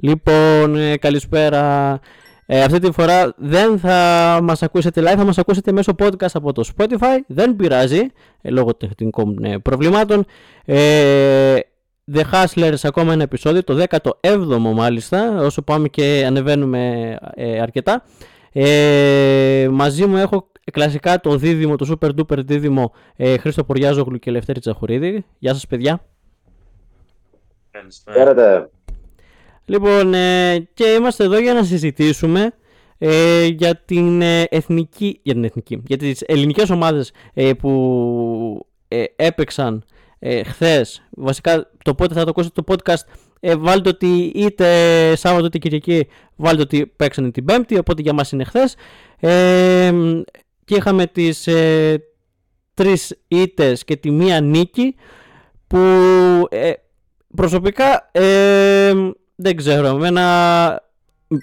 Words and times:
Λοιπόν, 0.00 0.76
ε, 0.76 0.96
καλησπέρα. 0.96 2.00
Ε, 2.46 2.62
αυτή 2.62 2.78
τη 2.78 2.92
φορά 2.92 3.34
δεν 3.36 3.78
θα 3.78 4.38
μας 4.42 4.62
ακούσετε 4.62 5.00
live, 5.00 5.16
θα 5.16 5.24
μας 5.24 5.38
ακούσετε 5.38 5.72
μέσω 5.72 5.94
podcast 5.98 6.32
από 6.32 6.52
το 6.52 6.70
Spotify. 6.76 7.18
Δεν 7.26 7.56
πειράζει, 7.56 8.00
ε, 8.42 8.50
λόγω 8.50 8.74
τεχνικών 8.74 9.44
ε, 9.44 9.58
προβλημάτων. 9.58 10.24
Ε, 10.64 11.58
The 12.12 12.22
Hustlers 12.32 12.74
ακόμα 12.82 13.12
ένα 13.12 13.22
επεισόδιο, 13.22 13.64
το 13.64 13.84
17ο 13.88 14.58
μάλιστα, 14.58 15.36
όσο 15.40 15.62
πάμε 15.62 15.88
και 15.88 16.24
ανεβαίνουμε 16.26 17.14
ε, 17.34 17.60
αρκετά. 17.60 18.04
Ε, 18.52 19.68
μαζί 19.70 20.06
μου 20.06 20.16
έχω 20.16 20.48
κλασικά 20.72 21.20
το 21.20 21.36
δίδυμο, 21.36 21.76
το 21.76 21.98
super 22.00 22.10
duper 22.10 22.38
δίδυμο 22.44 22.92
ε, 23.16 23.38
Χρήστο 23.38 23.64
Ποριάζογλου 23.64 24.18
και 24.18 24.30
Λευτέρη 24.30 24.60
Τσαχουρίδη. 24.60 25.24
Γεια 25.38 25.52
σας 25.52 25.66
παιδιά. 25.66 26.00
Καλησπέρα. 27.70 28.68
Λοιπόν, 29.68 30.14
ε, 30.14 30.68
και 30.74 30.84
είμαστε 30.84 31.24
εδώ 31.24 31.38
για 31.38 31.54
να 31.54 31.64
συζητήσουμε 31.64 32.52
ε, 32.98 33.44
για 33.44 33.76
την 33.76 34.22
ε, 34.22 34.42
εθνική, 34.42 35.20
για 35.22 35.34
την 35.34 35.44
εθνική, 35.44 35.82
για 35.86 35.96
τις 35.96 36.22
ελληνικές 36.26 36.70
ομάδες 36.70 37.12
ε, 37.34 37.52
που 37.52 38.66
έπαιξαν 39.16 39.84
ε, 40.18 40.42
χθες. 40.42 41.02
Βασικά 41.10 41.70
το 41.84 41.94
πότε 41.94 42.14
θα 42.14 42.24
το 42.24 42.30
ακούσετε 42.30 42.62
το 42.62 42.74
podcast 42.74 43.04
βάλτε 43.58 43.88
ότι 43.88 44.32
είτε 44.34 44.66
Σάββατο 45.16 45.46
είτε 45.46 45.58
Κυριακή 45.58 46.06
βάλτε 46.36 46.62
ότι 46.62 46.86
παίξανε 46.86 47.30
την 47.30 47.44
Πέμπτη, 47.44 47.78
οπότε 47.78 48.02
για 48.02 48.12
μας 48.12 48.32
είναι 48.32 48.44
χθες. 48.44 48.74
και 50.64 50.74
είχαμε 50.74 51.06
τις 51.06 51.48
τρεις 52.74 53.18
ήττες 53.28 53.84
και 53.84 53.96
τη 53.96 54.10
μία 54.10 54.40
νίκη 54.40 54.94
που 55.66 55.78
προσωπικά 57.36 58.10
δεν 59.36 59.56
ξέρω, 59.56 59.86
εμένα 59.86 60.82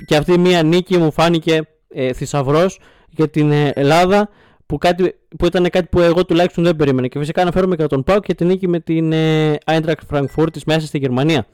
και 0.05 0.15
αυτή 0.15 0.37
μία 0.37 0.63
νίκη 0.63 0.97
μου 0.97 1.11
φάνηκε 1.11 1.67
ε, 1.87 2.13
θησαυρός 2.13 2.79
για 3.09 3.29
την 3.29 3.51
ε, 3.51 3.71
Ελλάδα 3.75 4.29
που, 4.65 4.77
κάτι, 4.77 5.15
που 5.37 5.45
ήταν 5.45 5.69
κάτι 5.69 5.87
που 5.91 5.99
εγώ 5.99 6.25
τουλάχιστον 6.25 6.63
δεν 6.63 6.75
περίμενα. 6.75 7.07
Και 7.07 7.19
φυσικά 7.19 7.41
αναφέρομαι 7.41 7.75
και 7.75 7.85
τον 7.85 8.03
Πάο 8.03 8.19
και 8.19 8.33
την 8.33 8.47
νίκη 8.47 8.67
με 8.67 8.79
την 8.79 9.11
ε, 9.11 9.57
Eintracht 9.65 9.93
Frankfurt 10.11 10.57
μέσα 10.65 10.87
στη 10.87 10.97
Γερμανία. 10.97 11.45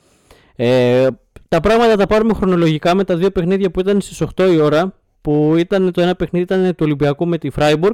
Ε, 0.55 1.07
τα 1.47 1.59
πράγματα 1.59 1.95
τα 1.95 2.07
πάρουμε 2.07 2.33
χρονολογικά 2.33 2.95
με 2.95 3.03
τα 3.03 3.15
δύο 3.15 3.31
παιχνίδια 3.31 3.71
που 3.71 3.79
ήταν 3.79 4.01
στις 4.01 4.27
8 4.35 4.51
η 4.51 4.59
ώρα 4.59 4.93
που 5.21 5.55
ήταν 5.57 5.91
το 5.91 6.01
ένα 6.01 6.15
παιχνίδι 6.15 6.45
ήταν 6.45 6.69
του 6.69 6.83
Ολυμπιακού 6.85 7.27
με 7.27 7.37
τη 7.37 7.49
Freiburg 7.55 7.93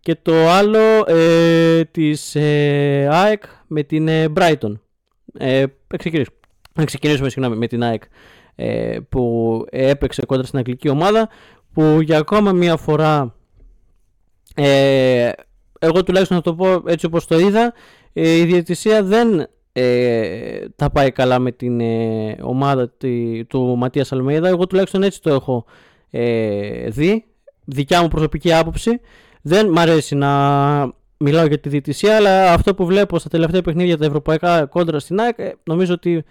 και 0.00 0.16
το 0.22 0.48
άλλο 0.48 1.04
ε, 1.06 1.84
της 1.84 2.34
ε, 2.34 3.08
ΑΕΚ 3.10 3.42
με 3.66 3.82
την 3.82 4.08
ε, 4.08 4.32
Brighton. 4.36 4.72
Ε, 5.38 5.64
να 6.74 6.84
ξεκινήσουμε 6.84 7.28
συγγνώμη, 7.28 7.56
με 7.56 7.66
την 7.66 7.82
ΑΕΚ 7.82 8.02
ε, 8.54 8.98
που 9.08 9.64
έπαιξε 9.70 10.26
κόντρα 10.26 10.46
στην 10.46 10.58
αγγλική 10.58 10.88
ομάδα 10.88 11.28
που 11.72 12.00
για 12.00 12.18
ακόμα 12.18 12.52
μία 12.52 12.76
φορά 12.76 13.34
ε, 14.54 15.30
εγώ 15.78 16.02
τουλάχιστον 16.02 16.36
να 16.36 16.42
το 16.42 16.54
πω 16.54 16.82
έτσι 16.86 17.06
όπως 17.06 17.26
το 17.26 17.38
είδα 17.38 17.72
ε, 18.12 18.36
η 18.36 18.44
διαιτησία 18.44 19.02
δεν 19.02 19.48
ε, 19.76 20.68
τα 20.76 20.90
πάει 20.90 21.10
καλά 21.10 21.38
με 21.38 21.52
την 21.52 21.80
ε, 21.80 22.36
ομάδα 22.42 22.90
τη, 22.90 23.44
του 23.44 23.76
Ματίας 23.76 24.12
Αλμέιδα. 24.12 24.48
Εγώ 24.48 24.66
τουλάχιστον 24.66 25.02
έτσι 25.02 25.22
το 25.22 25.30
έχω 25.30 25.64
ε, 26.10 26.88
δει. 26.88 27.24
Δικιά 27.64 28.02
μου 28.02 28.08
προσωπική 28.08 28.52
άποψη. 28.52 29.00
Δεν 29.42 29.68
μ' 29.68 29.78
αρέσει 29.78 30.14
να 30.14 30.30
μιλάω 31.16 31.46
για 31.46 31.58
τη 31.58 31.68
διαιτησία 31.68 32.16
αλλά 32.16 32.52
αυτό 32.52 32.74
που 32.74 32.86
βλέπω 32.86 33.18
στα 33.18 33.28
τελευταία 33.28 33.62
παιχνίδια 33.62 33.98
τα 33.98 34.04
ευρωπαϊκά 34.04 34.66
κόντρα 34.66 34.98
στην 34.98 35.20
ΑΕΚ 35.20 35.36
νομίζω 35.64 35.94
ότι 35.94 36.24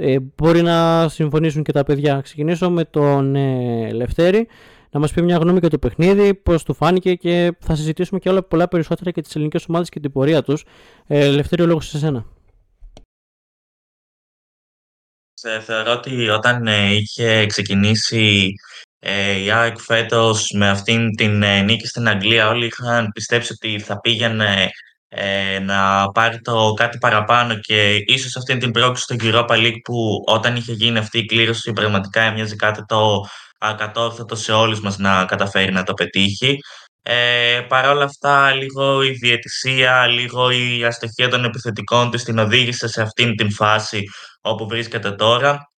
ε, 0.00 0.16
μπορεί 0.36 0.62
να 0.62 1.08
συμφωνήσουν 1.08 1.62
και 1.62 1.72
τα 1.72 1.84
παιδιά. 1.84 2.20
Ξεκινήσω 2.20 2.70
με 2.70 2.84
τον 2.84 3.34
ε, 3.34 3.92
Λευτέρη 3.92 4.48
να 4.90 5.00
μας 5.00 5.12
πει 5.12 5.22
μια 5.22 5.36
γνώμη 5.36 5.58
για 5.58 5.70
το 5.70 5.78
παιχνίδι, 5.78 6.34
πώς 6.34 6.62
του 6.62 6.74
φάνηκε 6.74 7.14
και 7.14 7.52
θα 7.60 7.74
συζητήσουμε 7.74 8.18
και 8.20 8.28
όλα 8.28 8.42
πολλά 8.42 8.68
περισσότερα 8.68 9.10
για 9.10 9.22
τις 9.22 9.34
ελληνικές 9.34 9.64
ομάδες 9.68 9.88
και 9.88 10.00
την 10.00 10.12
πορεία 10.12 10.42
τους. 10.42 10.64
Ε, 11.06 11.30
Λευτέρη, 11.30 11.62
ο 11.62 11.66
λόγος 11.66 11.86
σε 11.86 11.96
εσένα. 11.96 12.26
Θεωρώ 15.62 15.92
ότι 15.92 16.28
όταν 16.28 16.66
ε, 16.66 16.94
είχε 16.94 17.46
ξεκινήσει 17.46 18.52
ε, 18.98 19.42
η 19.42 19.50
ΑΕΚ 19.50 19.78
φέτος 19.78 20.50
με 20.56 20.68
αυτήν 20.68 21.16
την 21.16 21.42
ε, 21.42 21.60
νίκη 21.60 21.86
στην 21.86 22.08
Αγγλία 22.08 22.48
όλοι 22.48 22.66
είχαν 22.66 23.10
πιστέψει 23.12 23.52
ότι 23.52 23.78
θα 23.78 24.00
πήγαινε 24.00 24.70
ε, 25.12 25.58
να 25.58 26.10
πάρει 26.10 26.40
το 26.40 26.72
κάτι 26.76 26.98
παραπάνω 26.98 27.58
και 27.58 27.94
ίσως 28.06 28.36
αυτή 28.36 28.56
την 28.56 28.70
πρόκληση 28.70 29.02
στο 29.02 29.16
Europa 29.18 29.56
League 29.56 29.80
που 29.84 30.24
όταν 30.26 30.56
είχε 30.56 30.72
γίνει 30.72 30.98
αυτή 30.98 31.18
η 31.18 31.24
κλήρωση 31.24 31.72
πραγματικά 31.72 32.22
έμοιαζε 32.22 32.56
κάτι 32.56 32.84
το 32.86 33.26
ακατόρθωτο 33.58 34.34
σε 34.34 34.52
όλους 34.52 34.80
μας 34.80 34.98
να 34.98 35.24
καταφέρει 35.24 35.72
να 35.72 35.82
το 35.82 35.94
πετύχει. 35.94 36.58
Ε, 37.02 37.60
Παρ' 37.68 37.88
όλα 37.88 38.04
αυτά, 38.04 38.52
λίγο 38.52 39.02
η 39.02 39.10
διαιτησία, 39.10 40.06
λίγο 40.06 40.50
η 40.50 40.84
αστοχία 40.84 41.28
των 41.28 41.44
επιθετικών 41.44 42.10
της 42.10 42.24
την 42.24 42.38
οδήγησε 42.38 42.88
σε 42.88 43.02
αυτήν 43.02 43.36
την 43.36 43.52
φάση 43.52 44.04
όπου 44.40 44.66
βρίσκεται 44.66 45.10
τώρα. 45.12 45.70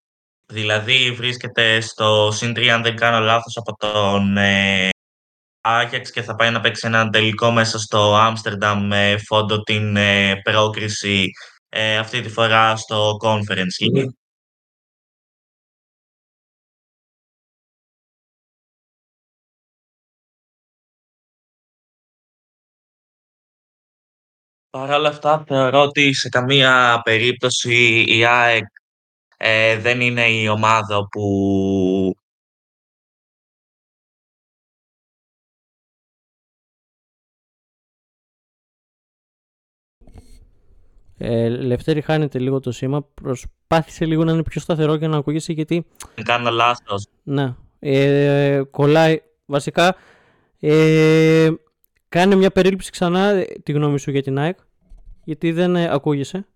Δηλαδή 0.47 1.13
βρίσκεται 1.13 1.81
στο 1.81 2.31
συν 2.33 2.53
3, 2.57 2.67
αν 2.67 2.83
δεν 2.83 2.97
κάνω 2.97 3.19
λάθος, 3.19 3.57
από 3.57 3.77
τον 3.77 4.37
ε, 4.37 4.89
Άγιαξ 5.65 6.11
και 6.11 6.23
θα 6.23 6.35
πάει 6.35 6.51
να 6.51 6.61
παίξει 6.61 6.87
ένα 6.87 7.11
τελικό 7.11 7.51
μέσα 7.51 7.79
στο 7.79 8.15
Άμστερνταμ 8.17 8.87
με 8.87 9.17
φόντο 9.27 9.63
την 9.63 9.97
ε, 9.97 10.41
πρόκριση 10.43 11.31
ε, 11.69 11.99
αυτή 11.99 12.21
τη 12.21 12.29
φορά 12.29 12.77
στο 12.77 13.17
Conference 13.23 13.97
League. 13.97 14.07
Παρ' 24.71 24.91
όλα 24.91 25.09
αυτά, 25.09 25.45
θεωρώ 25.47 25.83
ότι 25.83 26.15
σε 26.15 26.29
καμία 26.29 27.01
περίπτωση 27.05 28.05
η 28.09 28.25
ΑΕΚ 28.25 28.65
ε, 29.37 29.79
δεν 29.79 30.01
είναι 30.01 30.29
η 30.31 30.49
ομάδα 30.49 31.09
που 31.11 32.15
Ε, 41.25 41.49
Λευτέρη, 41.49 42.01
χάνεται 42.01 42.39
λίγο 42.39 42.61
το 42.61 42.73
σήμα. 42.73 43.03
Προσπάθησε 43.03 44.05
λίγο 44.05 44.25
να 44.25 44.33
είναι 44.33 44.43
πιο 44.43 44.61
σταθερό 44.61 44.97
και 44.97 45.07
να 45.07 45.17
ακούγεσαι 45.17 45.53
γιατί. 45.53 45.87
Κάνω 46.23 46.51
λάθος. 46.51 47.07
Ναι. 47.23 47.55
Ε, 47.79 48.63
κολλάει. 48.71 49.21
Βασικά, 49.47 49.97
ε, 50.61 51.51
κάνε 52.09 52.35
μια 52.35 52.51
περίληψη 52.51 52.91
ξανά 52.91 53.29
ε, 53.29 53.45
τη 53.63 53.73
γνώμη 53.73 53.99
σου 53.99 54.11
για 54.11 54.23
την 54.23 54.39
ΑΕΚ. 54.39 54.59
Γιατί 55.25 55.53
δεν 55.53 55.77
ε, 55.77 55.93
ακούγεσαι. 55.93 56.47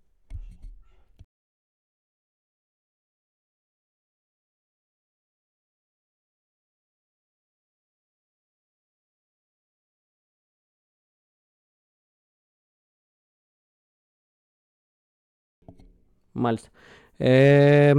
Μάλιστα. 16.37 16.69
Ε, 17.17 17.93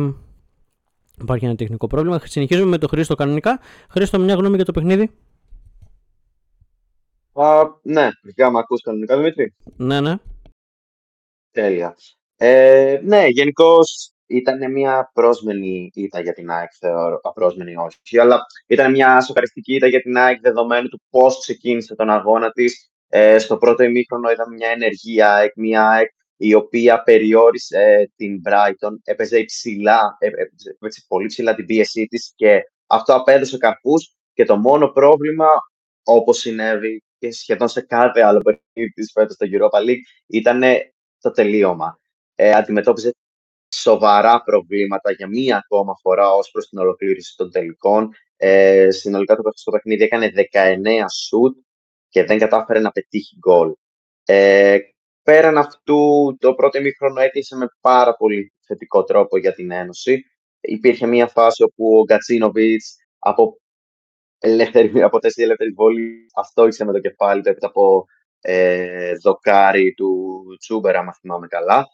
υπάρχει 1.20 1.44
ένα 1.44 1.54
τεχνικό 1.54 1.86
πρόβλημα. 1.86 2.20
Συνεχίζουμε 2.24 2.68
με 2.68 2.78
τον 2.78 2.88
Χρήστο 2.88 3.14
κανονικά. 3.14 3.60
Χρήστο, 3.90 4.18
μια 4.18 4.34
γνώμη 4.34 4.56
για 4.56 4.64
το 4.64 4.72
παιχνίδι; 4.72 5.10
Α, 7.32 7.64
ναι, 7.82 8.08
για 8.22 8.50
με 8.50 8.58
ακούς 8.58 8.82
κανονικά, 8.82 9.16
Δημήτρη. 9.16 9.54
Ναι, 9.76 10.00
ναι. 10.00 10.14
Τέλεια. 11.50 11.96
Ε, 12.36 13.00
ναι, 13.04 13.26
γενικώς 13.26 14.12
ήταν 14.26 14.72
μια 14.72 15.10
πρόσμενη 15.14 15.90
ήττα 15.94 16.20
για 16.20 16.32
την 16.32 16.50
ΑΕΚ, 16.50 16.70
θεωρώ. 16.78 17.20
Απρόσμενη 17.22 17.76
όχι, 17.76 18.18
αλλά 18.18 18.40
ήταν 18.66 18.90
μια 18.90 19.20
σοκαριστική 19.20 19.74
ήττα 19.74 19.86
για 19.86 20.00
την 20.00 20.16
ΑΕΚ 20.16 20.40
δεδομένου 20.40 20.88
του 20.88 21.02
πώς 21.10 21.40
ξεκίνησε 21.40 21.94
τον 21.94 22.10
αγώνα 22.10 22.50
της. 22.50 22.90
Ε, 23.08 23.38
στο 23.38 23.56
πρώτο 23.56 23.82
ημίχρονο 23.82 24.30
είδαμε 24.30 24.54
μια 24.54 24.68
ενεργή 24.68 25.22
ΑΕΚ, 25.22 25.52
μια 25.56 25.88
ΑΕΚ 25.88 26.10
η 26.40 26.54
οποία 26.54 27.02
περιόρισε 27.02 28.12
την 28.16 28.40
Brighton, 28.44 28.92
έπαιζε 29.04 29.38
υψηλά, 29.38 30.16
έπαιζε 30.18 31.04
πολύ 31.08 31.26
ψηλά 31.26 31.54
την 31.54 31.66
πίεσή 31.66 32.06
της 32.06 32.32
και 32.36 32.62
αυτό 32.86 33.14
απέδωσε 33.14 33.56
καρπούς 33.58 34.16
και 34.32 34.44
το 34.44 34.56
μόνο 34.56 34.88
πρόβλημα, 34.88 35.46
όπως 36.02 36.38
συνέβη 36.38 37.02
και 37.18 37.32
σχεδόν 37.32 37.68
σε 37.68 37.80
κάθε 37.80 38.20
άλλο 38.20 38.40
παιχνίδι 38.40 38.92
της 38.94 39.10
φέτος 39.12 39.34
στο 39.34 39.46
Europa 39.50 39.88
League, 39.88 40.02
ήταν 40.26 40.62
το 41.20 41.30
τελείωμα. 41.30 41.98
Ε, 42.34 42.52
αντιμετώπιζε 42.52 43.14
σοβαρά 43.74 44.42
προβλήματα 44.42 45.12
για 45.12 45.26
μία 45.26 45.56
ακόμα 45.56 45.94
φορά 46.00 46.30
ως 46.30 46.50
προς 46.50 46.68
την 46.68 46.78
ολοκλήρωση 46.78 47.36
των 47.36 47.50
τελικών. 47.50 48.10
Ε, 48.36 48.90
συνολικά 48.90 49.36
το 49.36 49.42
στο 49.54 49.70
παιχνίδι 49.70 50.04
έκανε 50.04 50.32
19 50.52 51.04
σουτ 51.12 51.56
και 52.08 52.24
δεν 52.24 52.38
κατάφερε 52.38 52.80
να 52.80 52.90
πετύχει 52.90 53.36
γκολ. 53.38 53.72
Ε, 54.24 54.78
Πέραν 55.28 55.58
αυτού, 55.58 56.36
το 56.40 56.54
πρώτο 56.54 56.78
ημίχρονο 56.78 57.20
έκλεισε 57.20 57.56
με 57.56 57.66
πάρα 57.80 58.16
πολύ 58.16 58.52
θετικό 58.66 59.04
τρόπο 59.04 59.38
για 59.38 59.52
την 59.52 59.70
Ένωση. 59.70 60.24
υπήρχε 60.60 61.06
μια 61.06 61.26
φάση 61.26 61.62
όπου 61.62 61.98
ο 61.98 62.02
Γκατσίνοβιτς 62.02 62.96
από, 63.18 63.60
ελεύθερη, 64.38 65.02
από 65.02 65.18
τέσσερις 65.18 65.44
ελεύθερης 65.44 65.74
βόλης 65.74 66.30
αυτό 66.34 66.66
ήξερε 66.66 66.90
με 66.90 67.00
το 67.00 67.08
κεφάλι 67.08 67.42
του 67.42 67.48
έπειτα 67.48 67.66
από 67.66 68.04
ε, 68.40 69.12
δοκάρι 69.22 69.94
του 69.94 70.42
Τσούμπερ, 70.58 70.96
αν 70.96 71.12
θυμάμαι 71.20 71.46
καλά. 71.46 71.86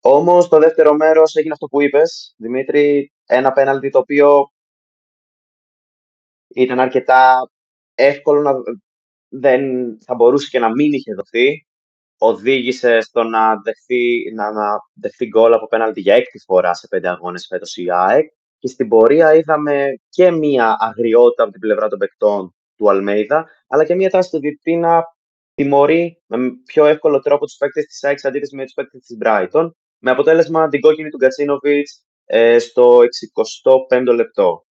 Όμως 0.00 0.48
το 0.48 0.58
δεύτερο 0.58 0.94
μέρος 0.94 1.34
έγινε 1.34 1.52
αυτό 1.52 1.66
που 1.66 1.80
είπες, 1.80 2.34
Δημήτρη, 2.38 3.12
ένα 3.26 3.52
πέναλτι 3.52 3.90
το 3.90 3.98
οποίο 3.98 4.50
ήταν 6.48 6.80
αρκετά 6.80 7.50
εύκολο 7.94 8.40
να 8.40 8.52
δεν 9.28 9.62
θα 10.04 10.14
μπορούσε 10.14 10.48
και 10.50 10.58
να 10.58 10.70
μην 10.70 10.92
είχε 10.92 11.14
δοθεί. 11.14 11.64
Οδήγησε 12.22 13.00
στο 13.00 13.22
να 13.22 13.60
δεχθεί, 13.60 14.32
να, 14.34 14.52
να 14.52 14.78
δεχθεί 14.94 15.26
γκολ 15.26 15.52
από 15.52 15.66
πέναλτι 15.66 16.00
για 16.00 16.14
έκτη 16.14 16.38
φορά 16.38 16.74
σε 16.74 16.88
πέντε 16.88 17.08
αγώνες 17.08 17.46
φέτος 17.46 17.76
η 17.76 17.86
ΑΕΚ. 17.90 18.30
Και 18.58 18.68
στην 18.68 18.88
πορεία 18.88 19.34
είδαμε 19.34 19.88
και 20.08 20.30
μία 20.30 20.76
αγριότητα 20.78 21.42
από 21.42 21.52
την 21.52 21.60
πλευρά 21.60 21.88
των 21.88 21.98
παικτών 21.98 22.54
του 22.76 22.90
Αλμέιδα, 22.90 23.46
αλλά 23.66 23.84
και 23.84 23.94
μία 23.94 24.10
τάση 24.10 24.30
του 24.30 24.38
διετή 24.38 24.76
να 24.76 25.02
τιμωρεί 25.54 26.22
με 26.26 26.38
πιο 26.64 26.86
εύκολο 26.86 27.20
τρόπο 27.20 27.44
τους 27.44 27.56
παίκτες 27.56 27.84
της 27.86 28.04
ΑΕΚ 28.04 28.26
αντίθεση 28.26 28.56
με 28.56 28.64
τους 28.64 28.72
παίκτες 28.72 29.00
της 29.00 29.18
Brighton, 29.22 29.70
με 29.98 30.10
αποτέλεσμα 30.10 30.68
την 30.68 30.80
κόκκινη 30.80 31.08
του 31.08 31.16
Γκατσίνοβιτ 31.16 31.86
ε, 32.24 32.58
στο 32.58 33.00
65ο 33.64 34.14
λεπτό. 34.14 34.64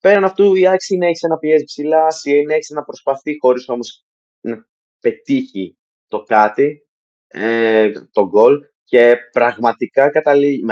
Πέραν 0.00 0.24
αυτού, 0.24 0.54
η 0.54 0.66
ΑΕΚ 0.66 0.82
συνέχισε 0.82 1.26
να 1.26 1.38
πιέζει 1.38 1.64
ψηλά, 1.64 2.10
συνέχισε 2.10 2.74
να 2.74 2.82
προσπαθεί 2.84 3.38
χωρίς 3.40 3.68
όμως 3.68 4.04
να 4.40 4.66
πετύχει 5.00 5.76
το 6.08 6.22
κάτι, 6.22 6.86
ε, 7.26 7.92
το 8.12 8.28
γκολ 8.28 8.60
και 8.84 9.16
πραγματικά 9.32 10.10
καταλήγει 10.10 10.64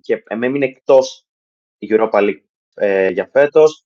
και 0.00 0.22
έμεινε 0.26 0.64
εκτός 0.64 1.26
η 1.78 1.86
Europa 1.90 2.20
League 2.20 2.44
ε, 2.74 3.08
για 3.08 3.28
φέτος 3.32 3.84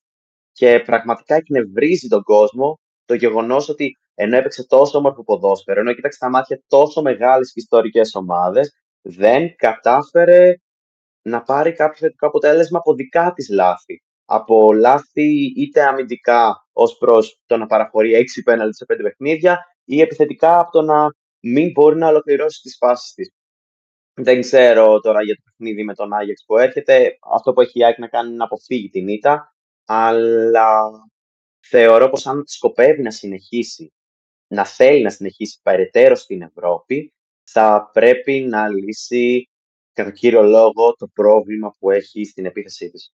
και 0.52 0.80
πραγματικά 0.80 1.34
εκνευρίζει 1.34 2.08
τον 2.08 2.22
κόσμο 2.22 2.80
το 3.04 3.14
γεγονός 3.14 3.68
ότι 3.68 3.96
ενώ 4.14 4.36
έπαιξε 4.36 4.66
τόσο 4.66 4.98
όμορφο 4.98 5.24
ποδόσφαιρο, 5.24 5.80
ενώ 5.80 5.94
κοίταξε 5.94 6.18
τα 6.18 6.30
μάτια 6.30 6.62
τόσο 6.66 7.02
μεγάλες 7.02 7.52
και 7.52 7.60
ιστορικές 7.60 8.14
ομάδες, 8.14 8.72
δεν 9.00 9.56
κατάφερε 9.56 10.54
να 11.22 11.42
πάρει 11.42 11.72
κάποιο 11.72 11.98
θετικό 11.98 12.26
αποτέλεσμα 12.26 12.78
από 12.78 12.94
δικά 12.94 13.32
της 13.32 13.48
λάθη. 13.48 14.02
Από 14.24 14.72
λάθη 14.72 15.52
είτε 15.56 15.82
αμυντικά 15.82 16.66
ως 16.72 16.96
προς 16.98 17.40
το 17.46 17.56
να 17.56 17.66
παραχωρεί 17.66 18.14
6 18.14 18.42
πέναλτις 18.44 18.76
σε 18.76 18.84
5 18.88 19.02
παιχνίδια, 19.02 19.58
ή 19.88 20.00
επιθετικά 20.00 20.58
από 20.58 20.70
το 20.70 20.82
να 20.82 21.14
μην 21.40 21.70
μπορεί 21.70 21.96
να 21.96 22.08
ολοκληρώσει 22.08 22.60
τις 22.60 22.76
φάσεις 22.76 23.12
της. 23.14 23.32
Δεν 24.14 24.40
ξέρω 24.40 25.00
τώρα 25.00 25.22
για 25.22 25.34
το 25.34 25.42
παιχνίδι 25.44 25.84
με 25.84 25.94
τον 25.94 26.12
Άγιαξ 26.12 26.44
που 26.46 26.58
έρχεται. 26.58 27.18
Αυτό 27.20 27.52
που 27.52 27.60
έχει 27.60 27.78
η 27.78 27.84
ΑΕΚ 27.84 27.98
να 27.98 28.08
κάνει 28.08 28.28
είναι 28.28 28.36
να 28.36 28.44
αποφύγει 28.44 28.88
την 28.88 29.08
ήττα. 29.08 29.54
Αλλά 29.84 30.90
θεωρώ 31.60 32.08
πως 32.10 32.26
αν 32.26 32.42
σκοπεύει 32.46 33.02
να 33.02 33.10
συνεχίσει, 33.10 33.92
να 34.46 34.64
θέλει 34.64 35.02
να 35.02 35.10
συνεχίσει 35.10 35.60
περαιτέρω 35.62 36.14
στην 36.14 36.42
Ευρώπη, 36.42 37.12
θα 37.42 37.90
πρέπει 37.92 38.40
να 38.40 38.68
λύσει 38.68 39.48
κατά 39.92 40.10
κύριο 40.10 40.42
λόγο 40.42 40.94
το 40.98 41.08
πρόβλημα 41.08 41.74
που 41.78 41.90
έχει 41.90 42.24
στην 42.24 42.46
επίθεσή 42.46 42.90
της. 42.90 43.12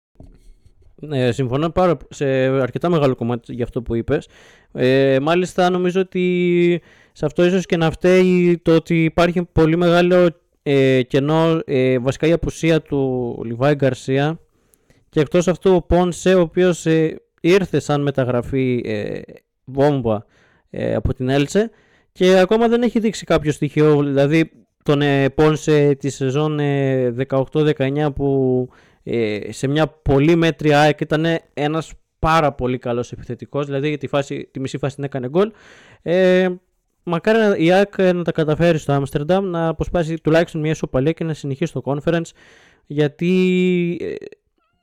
Ναι, 1.01 1.33
συμφωνώ 1.33 1.71
πάρα, 1.71 1.97
σε 2.11 2.27
αρκετά 2.47 2.89
μεγάλο 2.89 3.15
κομμάτι 3.15 3.55
για 3.55 3.65
αυτό 3.65 3.83
που 3.83 3.95
είπες. 3.95 4.29
Ε, 4.73 5.19
μάλιστα 5.23 5.71
νομίζω 5.71 6.01
ότι 6.01 6.81
σε 7.13 7.25
αυτό 7.27 7.45
ίσως 7.45 7.67
και 7.67 7.77
να 7.77 7.91
φταίει 7.91 8.61
το 8.63 8.75
ότι 8.75 9.05
υπάρχει 9.05 9.45
πολύ 9.53 9.77
μεγάλο 9.77 10.29
ε, 10.63 11.03
κενό, 11.03 11.61
ε, 11.65 11.99
βασικά 11.99 12.27
η 12.27 12.33
απουσία 12.33 12.83
του 12.83 13.41
Λιβάη 13.45 13.75
Γκαρσία 13.75 14.41
και 15.09 15.21
εκτός 15.21 15.49
αυτού 15.49 15.75
ο 15.75 15.83
Πόνσε 15.83 16.35
ο 16.35 16.41
οποίος 16.41 16.87
ε, 16.87 17.21
ήρθε 17.41 17.81
σαν 17.81 18.03
μεταγραφή 18.03 18.83
ε, 18.85 19.21
βόμβα 19.65 20.27
ε, 20.71 20.95
από 20.95 21.15
την 21.15 21.29
Έλτσε 21.29 21.71
και 22.13 22.39
ακόμα 22.39 22.69
δεν 22.69 22.83
έχει 22.83 22.99
δείξει 22.99 23.25
κάποιο 23.25 23.53
στοιχείο, 23.53 24.03
δηλαδή 24.03 24.51
τον 24.83 25.03
ε, 25.03 25.29
Πόνσε 25.29 25.95
τη 25.95 26.09
σεζόν 26.09 26.59
18-19 26.61 27.77
ε, 27.79 28.09
που 28.15 28.69
ε, 28.71 28.75
σε 29.49 29.67
μια 29.67 29.87
πολύ 29.87 30.37
μέτρια 30.37 30.81
ΑΕΚ 30.81 31.01
ήταν 31.01 31.25
ένας 31.55 31.93
πάρα 32.19 32.53
πολύ 32.53 32.79
καλός 32.79 33.13
επιθετικός, 33.13 33.67
δηλαδή 33.67 33.89
για 33.89 33.99
τη, 33.99 34.07
φάση, 34.07 34.49
τη 34.51 34.61
μισή 34.61 34.79
φάση 34.79 34.95
την 34.95 35.05
έκανε 35.05 35.29
γκολ. 35.29 35.53
Ε, 36.03 36.49
μακάρι 37.03 37.65
η 37.65 37.73
ΑΕΚ 37.73 37.99
να 37.99 38.25
τα 38.25 38.33
καταφέρει 38.33 38.79
στο 38.79 38.93
Άμστερνταμ, 38.93 39.47
να 39.47 39.69
αποσπάσει 39.69 40.15
τουλάχιστον 40.15 40.61
μια 40.61 40.71
ισοπαλία 40.71 41.13
και 41.13 41.25
να 41.25 41.35
συνεχίσει 41.35 41.73
το 41.73 41.83
conference, 41.85 42.31
γιατί 42.87 44.19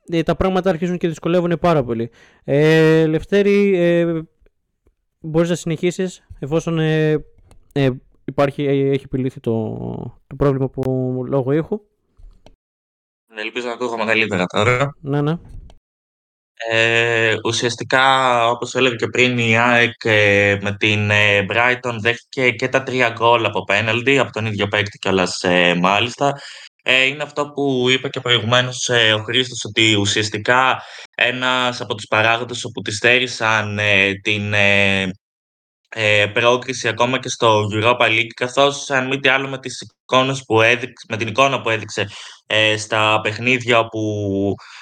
ε, 0.10 0.24
τα 0.24 0.36
πράγματα 0.36 0.70
αρχίζουν 0.70 0.98
και 0.98 1.08
δυσκολεύουν 1.08 1.58
πάρα 1.60 1.84
πολύ. 1.84 2.10
Ε, 2.44 3.06
Λευτέρη, 3.06 3.78
ε, 3.78 4.22
μπορείς 5.20 5.50
να 5.50 5.56
συνεχίσεις 5.56 6.26
εφόσον 6.40 6.80
ε, 6.80 7.26
ε, 7.74 7.90
υπάρχει, 8.26 8.64
έχει 8.66 9.04
επιλύθει 9.06 9.40
το, 9.40 9.78
το 10.28 10.36
πρόβλημα 10.36 10.70
που 10.70 10.82
λόγω 11.28 11.52
ήχου. 11.52 11.82
Ναι, 13.36 13.42
ελπίζω 13.42 13.68
να 13.68 13.74
ακούγομαι 13.74 14.06
καλύτερα 14.06 14.46
τώρα. 14.46 14.96
Ναι, 15.02 15.22
ναι. 15.22 15.38
Ε, 16.70 17.36
ουσιαστικά, 17.44 18.48
όπως 18.50 18.76
έλεγα 18.76 18.96
και 18.96 19.08
πριν, 19.08 19.38
η 19.38 19.58
ΑΕΚ 19.58 20.04
ε, 20.04 20.58
με 20.62 20.76
την 20.78 21.10
ε, 21.10 21.46
Brighton 21.50 21.96
δέχτηκε 22.00 22.52
και 22.52 22.68
τα 22.68 22.84
τρία 22.84 23.10
γκολ 23.10 23.46
από 23.46 23.64
πέναλτι, 23.64 24.20
από 24.20 24.32
τον 24.32 24.46
ίδιο 24.46 24.68
παίκτη 24.68 24.98
κιόλας 24.98 25.44
ε, 25.44 25.76
μάλιστα. 25.76 26.34
Ε, 26.84 27.04
είναι 27.04 27.24
αυτό 27.24 27.50
που 27.50 27.86
είπε 27.90 28.10
και 28.10 28.20
προηγουμένως 28.20 28.90
ε, 28.90 29.14
ο 29.14 29.24
Χρήστος, 29.24 29.64
ότι 29.66 29.96
ουσιαστικά 29.96 30.82
ένας 31.16 31.82
από 31.82 31.96
τους 31.96 32.06
παράγοντες 32.08 32.64
όπου 32.64 32.82
τη 32.82 32.92
στέρισαν 32.92 33.80
την 34.22 34.54
ε, 35.98 36.26
πρόκριση 36.34 36.88
ακόμα 36.88 37.20
και 37.20 37.30
στο 37.30 37.68
Europa 37.74 38.08
League, 38.08 38.34
καθώς 38.36 38.90
αν 38.90 39.08
μη 39.08 39.20
τι 39.20 39.30
άλλο 39.30 39.48
με, 39.48 39.60
τις 39.60 39.82
εικόνες 39.82 40.44
που 40.46 40.62
έδειξε, 40.62 41.06
με 41.10 41.18
την 41.18 41.28
εικόνα 41.28 41.62
που 41.62 41.70
έδειξε 41.70 42.10
ε, 42.48 42.78
στα 42.78 43.20
παιχνίδια 43.24 43.88
που 43.88 44.02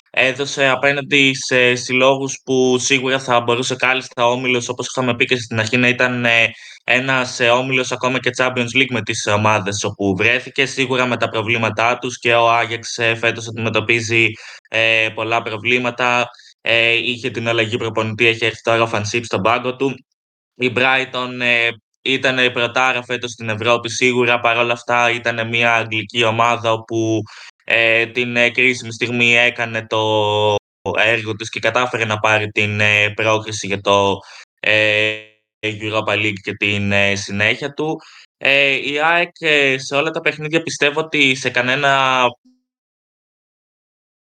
έδωσε 0.10 0.68
απέναντι 0.68 1.32
σε 1.46 1.76
συλλόγους 1.76 2.40
που 2.46 2.78
σίγουρα 2.80 3.20
θα 3.20 3.42
μπορούσε 3.42 3.76
κάλλιστα 3.76 4.28
ο 4.28 4.32
Όμιλος, 4.32 4.70
όπως 4.70 4.88
είχαμε 4.88 5.16
πει 5.16 5.26
και 5.26 5.36
στην 5.38 5.60
αρχή, 5.60 5.78
να 5.78 5.88
ήταν 5.88 6.26
ε, 6.26 6.52
ένας 6.84 7.40
ε, 7.40 7.50
Όμιλος 7.50 7.92
ακόμα 7.92 8.20
και 8.20 8.30
Champions 8.38 8.78
League 8.78 8.90
με 8.90 9.02
τις 9.02 9.28
ομάδες 9.28 9.84
όπου 9.84 10.16
βρέθηκε, 10.16 10.66
σίγουρα 10.66 11.06
με 11.06 11.18
τα 11.18 11.30
προβλήματά 11.30 11.98
τους 11.98 12.18
και 12.20 12.34
ο 12.34 12.52
Άγιαξ 12.52 12.98
ε, 12.98 13.16
φέτος 13.16 13.48
αντιμετωπίζει 13.48 14.28
ε, 14.70 15.10
πολλά 15.16 15.42
προβλήματα. 15.42 16.26
Ε, 16.62 16.92
είχε 16.92 17.30
την 17.30 17.48
αλλαγή 17.48 17.78
προπονητή, 17.78 18.28
έχει 18.28 18.46
έρθει 18.46 18.62
τώρα 18.62 18.82
ο 18.82 18.88
Φανσίπ 18.88 19.26
στον 19.26 19.42
πάγκο 19.42 19.76
του. 19.76 19.96
Η 20.56 20.74
Brighton 20.76 21.40
ε, 21.40 21.70
ήταν 22.02 22.38
η 22.38 22.52
πρωτάρα 22.52 23.04
φέτος 23.04 23.32
στην 23.32 23.50
Ευρώπη 23.50 23.90
σίγουρα, 23.90 24.40
παρόλα 24.40 24.74
αυτά 24.74 25.12
ήταν 25.12 25.48
μια 25.48 25.74
αγγλική 25.74 26.24
ομάδα 26.24 26.72
όπου 26.72 27.22
ε, 27.64 28.06
την 28.06 28.36
ε, 28.36 28.50
κρίσιμη 28.50 28.94
στιγμή 28.94 29.36
έκανε 29.38 29.88
το 29.88 30.56
έργο 30.98 31.36
της 31.36 31.50
και 31.50 31.60
κατάφερε 31.60 32.06
να 32.06 32.20
πάρει 32.20 32.48
την 32.48 32.80
ε, 32.80 33.10
πρόκριση 33.10 33.68
για 33.68 33.82
το 33.82 34.18
ε, 34.60 35.14
Europa 35.60 36.14
League 36.14 36.40
και 36.44 36.54
την 36.54 36.92
ε, 36.92 37.16
συνέχεια 37.16 37.74
του. 37.74 37.98
η 38.84 39.00
ΑΕΚ 39.00 39.36
σε 39.76 39.96
όλα 39.96 40.10
τα 40.10 40.22
παιχνίδια 40.22 40.62
πιστεύω 40.62 41.00
ότι 41.00 41.36
σε 41.36 41.50
κανένα 41.50 42.24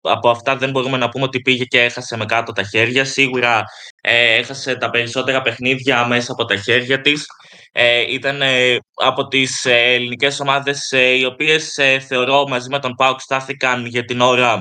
από 0.02 0.30
αυτά 0.30 0.56
δεν 0.56 0.71
μπορούμε 0.71 0.97
να 0.97 1.09
πούμε 1.09 1.25
ότι 1.25 1.40
πήγε 1.40 1.64
και 1.64 1.80
έχασε 1.80 2.16
με 2.16 2.25
κάτω 2.25 2.52
τα 2.52 2.62
χέρια. 2.62 3.04
Σίγουρα 3.04 3.64
ε, 4.00 4.35
έχασε 4.35 4.76
τα 4.76 4.90
περισσότερα 4.90 5.42
παιχνίδια 5.42 6.06
μέσα 6.06 6.32
από 6.32 6.44
τα 6.44 6.56
χέρια 6.56 7.00
της. 7.00 7.26
Ε, 7.73 8.12
ήταν 8.12 8.42
ε, 8.42 8.76
από 8.94 9.26
τις 9.28 9.64
ε, 9.64 9.92
ελληνικές 9.92 10.40
ομάδες 10.40 10.92
ε, 10.92 11.11
οι 11.11 11.25
οποίες 11.25 11.78
θεωρώ 12.09 12.49
μαζί 12.49 12.68
με 12.68 12.78
τον 12.78 12.94
ΠΑΟΚ 12.94 13.21
στάθηκαν 13.21 13.87
για 13.87 14.04
την 14.04 14.21
ώρα 14.21 14.61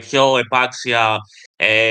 πιο 0.00 0.38
επάξια 0.38 1.16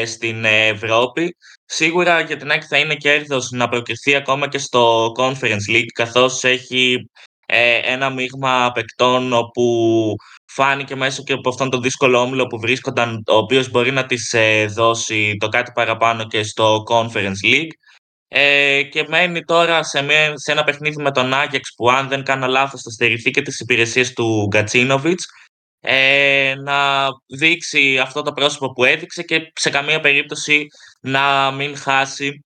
στην 0.06 0.46
Ευρώπη. 0.46 1.36
Σίγουρα 1.66 2.20
για 2.22 2.38
την 2.38 2.52
ΑΕΚ 2.52 2.64
θα 2.68 2.78
είναι 2.78 2.96
κέρδος 2.96 3.50
να 3.52 3.70
προκριθεί 3.70 4.16
ακόμα 4.16 4.48
και 4.48 4.58
στο 4.58 5.12
Conference 5.18 5.70
League 5.70 5.92
καθώς 5.94 6.44
έχει 6.44 7.10
ένα 7.84 8.10
μείγμα 8.10 8.72
παικτών 8.74 9.34
όπου 9.34 10.16
φάνηκε 10.60 10.96
μέσα 10.96 11.22
και 11.22 11.34
από 11.34 11.50
αυτόν 11.50 11.70
τον 11.70 11.82
δύσκολο 11.82 12.20
όμιλο 12.20 12.48
που 12.48 12.60
βρίσκονταν, 12.60 13.24
ο 13.28 13.36
οποίος 13.36 13.70
μπορεί 13.70 13.92
να 13.92 14.06
της 14.06 14.34
ε, 14.34 14.66
δώσει 14.66 15.36
το 15.40 15.48
κάτι 15.48 15.72
παραπάνω 15.72 16.28
και 16.28 16.44
στο 16.44 16.84
Conference 16.90 17.46
League. 17.46 17.72
Ε, 18.28 18.84
και 18.84 19.06
μένει 19.08 19.44
τώρα 19.44 19.84
σε, 19.84 20.02
μια, 20.02 20.34
σε 20.36 20.52
ένα 20.52 20.64
παιχνίδι 20.64 21.02
με 21.02 21.12
τον 21.12 21.34
Άγιαξ 21.34 21.74
που 21.76 21.90
αν 21.90 22.08
δεν 22.08 22.24
κάνω 22.24 22.48
λάθος 22.48 22.82
θα 22.82 22.90
στερηθεί 22.90 23.32
και 23.32 23.42
τις 23.42 23.60
υπηρεσίες 23.60 24.14
του 24.14 24.48
Γκατσίνοβιτς 24.48 25.26
ε, 25.80 26.54
να 26.64 27.08
δείξει 27.38 27.98
αυτό 27.98 28.22
το 28.22 28.32
πρόσωπο 28.32 28.72
που 28.72 28.84
έδειξε 28.84 29.24
και 29.24 29.52
σε 29.56 29.70
καμία 29.70 30.00
περίπτωση 30.00 30.68
να 31.02 31.52
μην 31.52 31.78
χάσει 31.78 32.44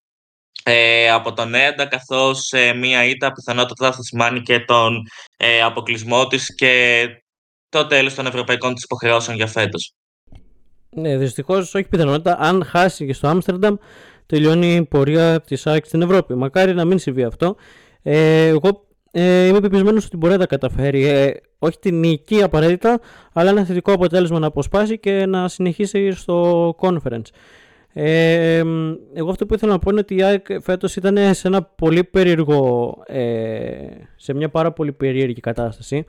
ε, 0.63 1.09
από 1.09 1.33
τον 1.33 1.53
ΕΝΤΑ 1.53 1.85
καθώς 1.85 2.51
ε, 2.51 2.73
μία 2.73 3.05
ήττα 3.05 3.31
πιθανότατα 3.31 3.91
θα 3.91 4.03
σημάνει 4.03 4.41
και 4.41 4.59
τον 4.59 5.01
ε, 5.37 5.61
αποκλεισμό 5.61 6.27
της 6.27 6.55
και 6.55 7.05
το 7.73 7.87
τέλος 7.87 8.13
των 8.13 8.25
ευρωπαϊκών 8.25 8.73
της 8.73 8.83
υποχρεώσεων 8.83 9.37
για 9.37 9.47
φέτος. 9.47 9.93
Ναι, 10.89 11.17
δυστυχώς 11.17 11.75
όχι 11.75 11.87
πιθανότητα. 11.87 12.37
Αν 12.39 12.65
χάσει 12.65 13.05
και 13.05 13.13
στο 13.13 13.27
Άμστερνταμ, 13.27 13.75
τελειώνει 14.25 14.75
η 14.75 14.83
πορεία 14.83 15.41
της 15.41 15.67
ΑΕΚ 15.67 15.85
στην 15.85 16.01
Ευρώπη. 16.01 16.35
Μακάρι 16.35 16.73
να 16.73 16.85
μην 16.85 16.99
συμβεί 16.99 17.23
αυτό. 17.23 17.55
Ε, 18.01 18.47
εγώ 18.47 18.87
ε, 19.11 19.47
είμαι 19.47 19.59
πεπισμένος 19.59 20.05
ότι 20.05 20.17
μπορεί 20.17 20.33
να 20.33 20.39
τα 20.39 20.45
καταφέρει. 20.45 21.05
Ε, 21.07 21.31
όχι 21.59 21.79
την 21.79 21.99
νική 21.99 22.43
απαραίτητα, 22.43 22.99
αλλά 23.33 23.49
ένα 23.49 23.63
θετικό 23.65 23.91
αποτέλεσμα 23.91 24.39
να 24.39 24.47
αποσπάσει 24.47 24.99
και 24.99 25.25
να 25.25 25.47
συνεχίσει 25.47 26.11
στο 26.11 26.69
conference. 26.79 27.27
Ε, 27.93 28.63
εγώ 29.13 29.29
αυτό 29.29 29.45
που 29.45 29.53
ήθελα 29.53 29.71
να 29.71 29.79
πω 29.79 29.91
είναι 29.91 29.99
ότι 29.99 30.15
η 30.15 30.23
ΑΕΚ 30.23 30.45
φέτος 30.61 30.95
ήταν 30.95 31.33
σε 31.33 31.47
ένα 31.47 31.63
πολύ 31.63 32.03
περίεργο, 32.03 32.93
ε, 33.05 33.87
σε 34.15 34.33
μια 34.33 34.49
πάρα 34.49 34.71
πολύ 34.71 34.91
περίεργη 34.91 35.39
κατάσταση. 35.39 36.05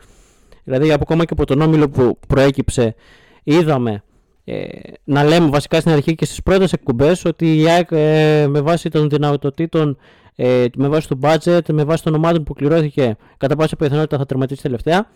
Δηλαδή, 0.64 0.92
ακόμα 0.92 1.24
και 1.24 1.32
από 1.32 1.44
τον 1.46 1.60
όμιλο 1.60 1.88
που 1.88 2.18
προέκυψε, 2.28 2.94
είδαμε 3.42 4.02
ε, 4.44 4.64
να 5.04 5.24
λέμε 5.24 5.48
βασικά 5.48 5.80
στην 5.80 5.92
αρχή 5.92 6.14
και 6.14 6.24
στις 6.24 6.42
πρώτες 6.42 6.72
εκπομπές 6.72 7.24
ότι 7.24 7.60
η 7.60 7.68
ΑΕΚ 7.68 7.88
ε, 7.90 8.46
με 8.48 8.60
βάση 8.60 8.88
των 8.88 9.08
δυνατοτήτων, 9.08 9.98
ε, 10.36 10.64
με 10.76 10.88
βάση 10.88 11.08
το 11.08 11.18
budget, 11.22 11.60
με 11.72 11.84
βάση 11.84 12.02
των 12.02 12.14
ομάδων 12.14 12.44
που 12.44 12.54
κληρώθηκε 12.54 13.16
κατά 13.36 13.56
πάσα 13.56 13.76
πιθανότητα 13.76 14.18
θα 14.18 14.26
τερματίσει 14.26 14.62
τελευταία. 14.62 15.06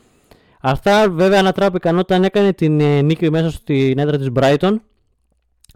Αυτά 0.61 1.11
βέβαια 1.11 1.39
ανατράπηκαν 1.39 1.99
όταν 1.99 2.25
έκανε 2.25 2.53
την 2.53 2.81
ε, 2.81 3.03
νίκη 3.03 3.31
μέσα 3.31 3.51
στην 3.51 3.99
έδρα 3.99 4.19
της 4.19 4.29
Brighton, 4.35 4.77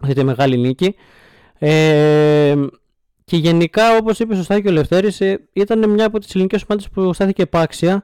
αυτή 0.01 0.13
τη 0.13 0.23
μεγάλη 0.23 0.57
νίκη. 0.57 0.95
Ε, 1.59 2.55
και 3.25 3.37
γενικά 3.37 3.97
όπως 3.97 4.19
είπε 4.19 4.35
σωστά 4.35 4.59
και 4.59 4.67
ο 4.67 4.71
Λευτέρης 4.71 5.21
ε, 5.21 5.47
ήταν 5.53 5.89
μια 5.89 6.05
από 6.05 6.19
τις 6.19 6.35
ελληνικές 6.35 6.63
ομάδες 6.67 6.89
που 6.89 7.13
στάθηκε 7.13 7.41
επάξια 7.41 8.03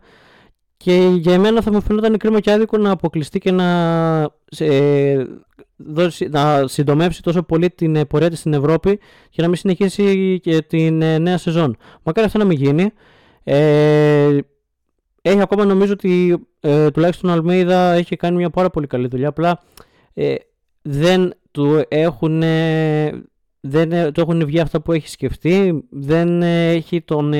και 0.84 1.10
για 1.18 1.34
εμένα 1.34 1.62
θα 1.62 1.72
μου 1.72 1.82
φαινόταν 1.82 2.18
κρίμα 2.18 2.40
και 2.40 2.52
άδικο 2.52 2.78
να 2.78 2.92
αποκλειστεί 2.92 3.40
και 3.40 3.52
να, 3.52 4.22
ε, 4.58 5.24
δώσει, 5.76 6.28
να 6.28 6.68
συντομεύσει 6.68 7.22
τόσο 7.22 7.44
πολύ 7.44 7.70
την 7.70 7.96
ε, 7.96 8.06
πορεία 8.06 8.30
της 8.30 8.40
στην 8.40 8.54
Ευρώπη 8.54 9.00
και 9.30 9.42
να 9.42 9.48
μην 9.48 9.58
συνεχίσει 9.58 10.40
και 10.44 10.62
την 10.62 11.02
ε, 11.02 11.18
νέα 11.18 11.38
σεζόν. 11.38 11.78
Μακάρι 12.04 12.28
αυτό 12.28 12.38
να 12.38 12.46
μην 12.46 12.58
γίνει. 12.58 12.92
Ε, 13.44 14.38
έχει 15.22 15.42
ακόμα 15.42 15.66
νομίζω 15.66 15.94
ότι 15.94 16.38
ε, 16.60 16.92
τουλάχιστον 16.92 17.30
ο 17.30 17.34
Αλμέιδα 17.34 17.92
έχει 17.92 18.16
κάνει 18.16 18.36
μια 18.36 18.50
πάρα 18.50 18.70
πολύ 18.70 18.88
καλή 18.88 19.08
δουλειά. 19.08 19.28
Απλά 19.28 19.60
ε, 20.14 20.36
δεν 20.82 21.34
του 21.52 21.84
έχουν, 21.88 22.40
δεν 23.60 24.14
του 24.14 24.22
έχουν 24.22 24.46
βγει 24.46 24.60
αυτά 24.60 24.82
που 24.82 24.92
έχει 24.92 25.10
σκεφτεί. 25.10 25.84
Δεν 25.90 26.42
έχει 26.42 27.02
τον 27.02 27.34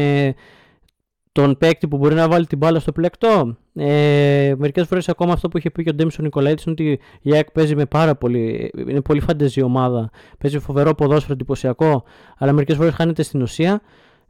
τον 1.42 1.58
παίκτη 1.58 1.88
που 1.88 1.98
μπορεί 1.98 2.16
να 2.16 2.28
βάλει 2.28 2.46
την 2.46 2.58
μπάλα 2.58 2.80
στο 2.80 2.92
πλεκτό. 2.92 3.58
Ε, 3.76 4.54
Μερικές 4.58 4.88
φορές 4.88 5.10
ακόμα 5.10 5.34
αυτό 5.34 5.48
που 5.50 5.58
είχε 5.58 5.70
πει 5.70 5.84
και 5.84 5.90
ο 5.90 5.94
Ντέμισον 5.94 6.24
Νικολαίτη 6.26 6.64
είναι 6.66 6.76
ότι 6.80 7.00
η 7.22 7.34
ΑΕΚ 7.34 7.52
παίζει 7.52 7.76
με 7.76 7.86
πάρα 7.86 8.16
πολύ. 8.16 8.72
είναι 8.88 9.02
πολύ 9.02 9.20
φαντεζή 9.20 9.62
ομάδα. 9.62 10.10
Παίζει 10.38 10.60
φοβερό 10.60 10.96
ποδόσφαιρο 10.96 11.34
εντυπωσιακό, 11.34 12.04
αλλά 12.38 12.52
μερικές 12.52 12.76
φορές 12.76 12.94
χάνεται 12.94 13.24
στην 13.24 13.42
ουσία. 13.42 13.82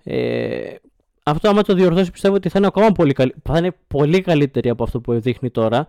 Ε, 0.04 0.76
αυτό, 1.24 1.50
άμα 1.50 1.62
το 1.62 1.74
διορθώσει, 1.74 2.12
πιστεύω 2.12 2.36
ότι 2.36 2.50
θα 2.50 2.58
είναι 2.58 2.68
ακόμα 2.68 2.92
πολύ, 2.92 3.16
θα 3.44 3.58
είναι 3.58 3.72
πολύ 3.88 4.22
καλύτερη 4.22 4.70
από 4.70 4.84
αυτό 4.84 5.00
που 5.02 5.20
δείχνει 5.20 5.50
τώρα. 5.50 5.88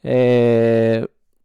Ε, 0.00 1.02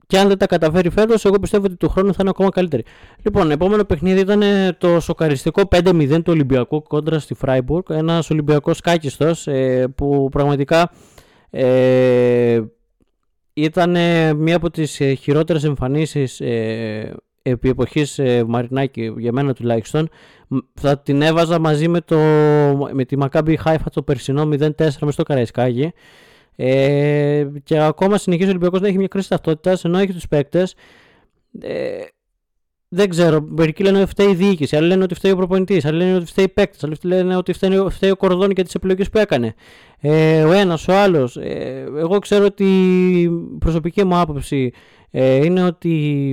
και 0.09 0.17
αν 0.17 0.27
δεν 0.27 0.37
τα 0.37 0.45
καταφέρει 0.45 0.89
φέτος, 0.89 1.25
εγώ 1.25 1.39
πιστεύω 1.39 1.65
ότι 1.65 1.75
του 1.75 1.89
χρόνου 1.89 2.09
θα 2.09 2.17
είναι 2.19 2.29
ακόμα 2.29 2.49
καλύτερη. 2.49 2.83
Λοιπόν, 3.23 3.51
επόμενο 3.51 3.83
παιχνίδι 3.83 4.19
ήταν 4.19 4.41
το 4.77 4.99
σοκαριστικό 4.99 5.61
5-0 5.71 6.09
του 6.09 6.23
Ολυμπιακού 6.27 6.83
κόντρα 6.83 7.19
στη 7.19 7.33
Φράιμπουργκ. 7.33 7.83
Ένας 7.89 8.29
Ολυμπιακός 8.29 8.81
κάκιστος 8.81 9.47
ε, 9.47 9.87
που 9.95 10.29
πραγματικά 10.31 10.91
ε, 11.49 12.59
ήταν 13.53 13.97
μία 14.37 14.55
από 14.55 14.69
τις 14.69 14.99
ε, 14.99 15.13
χειρότερες 15.13 15.63
εμφανίσεις 15.63 16.41
ε, 16.41 17.15
επί 17.41 17.69
εποχής 17.69 18.19
ε, 18.19 18.43
Μαρινάκη, 18.47 19.13
για 19.17 19.31
μένα 19.31 19.53
τουλάχιστον. 19.53 20.09
Θα 20.73 20.99
την 20.99 21.21
έβαζα 21.21 21.59
μαζί 21.59 21.87
με, 21.87 22.01
το, 22.01 22.17
με 22.91 23.05
τη 23.05 23.17
Μακάμπι 23.17 23.57
Χάιφα 23.57 23.89
το 23.89 24.01
περσινό 24.01 24.49
0-4 24.51 24.69
μες 24.77 25.13
στο 25.13 25.23
Καραϊσκάγι. 25.23 25.93
Ε, 26.61 27.47
και 27.63 27.79
ακόμα 27.79 28.17
συνεχίζει 28.17 28.47
ο 28.47 28.49
Ολυμπιακός 28.49 28.81
να 28.81 28.87
έχει 28.87 28.97
μια 28.97 29.07
κρίση 29.07 29.29
ταυτότητας 29.29 29.83
ενώ 29.85 29.97
έχει 29.97 30.13
τους 30.13 30.27
παίκτες. 30.27 30.75
Ε, 31.59 32.01
δεν 32.87 33.09
ξέρω. 33.09 33.41
Μερικοί 33.41 33.83
λένε 33.83 33.97
ότι 33.97 34.09
φταίει 34.09 34.29
η 34.29 34.35
διοίκηση, 34.35 34.75
άλλοι 34.75 34.87
λένε 34.87 35.03
ότι 35.03 35.13
φταίει 35.13 35.31
ο 35.31 35.35
προπονητής, 35.35 35.85
άλλοι 35.85 35.97
λένε 35.97 36.15
ότι 36.15 36.25
φταίει 36.25 36.45
η 36.45 36.49
παίκτη, 36.49 36.77
άλλοι 36.85 36.95
λένε 37.03 37.35
ότι 37.35 37.53
φταίει, 37.53 37.85
φταίει 37.89 38.09
ο 38.09 38.15
Κορδόνη 38.15 38.53
για 38.55 38.63
τις 38.63 38.73
επιλογές 38.73 39.09
που 39.09 39.17
έκανε. 39.17 39.53
Ε, 39.99 40.43
ο 40.43 40.51
ένας, 40.51 40.87
ο 40.87 40.93
άλλος. 40.93 41.37
Ε, 41.37 41.85
εγώ 41.97 42.19
ξέρω 42.19 42.45
ότι 42.45 42.63
η 43.21 43.29
προσωπική 43.59 44.03
μου 44.03 44.17
άποψη 44.17 44.73
ε, 45.11 45.35
είναι 45.35 45.63
ότι 45.63 46.31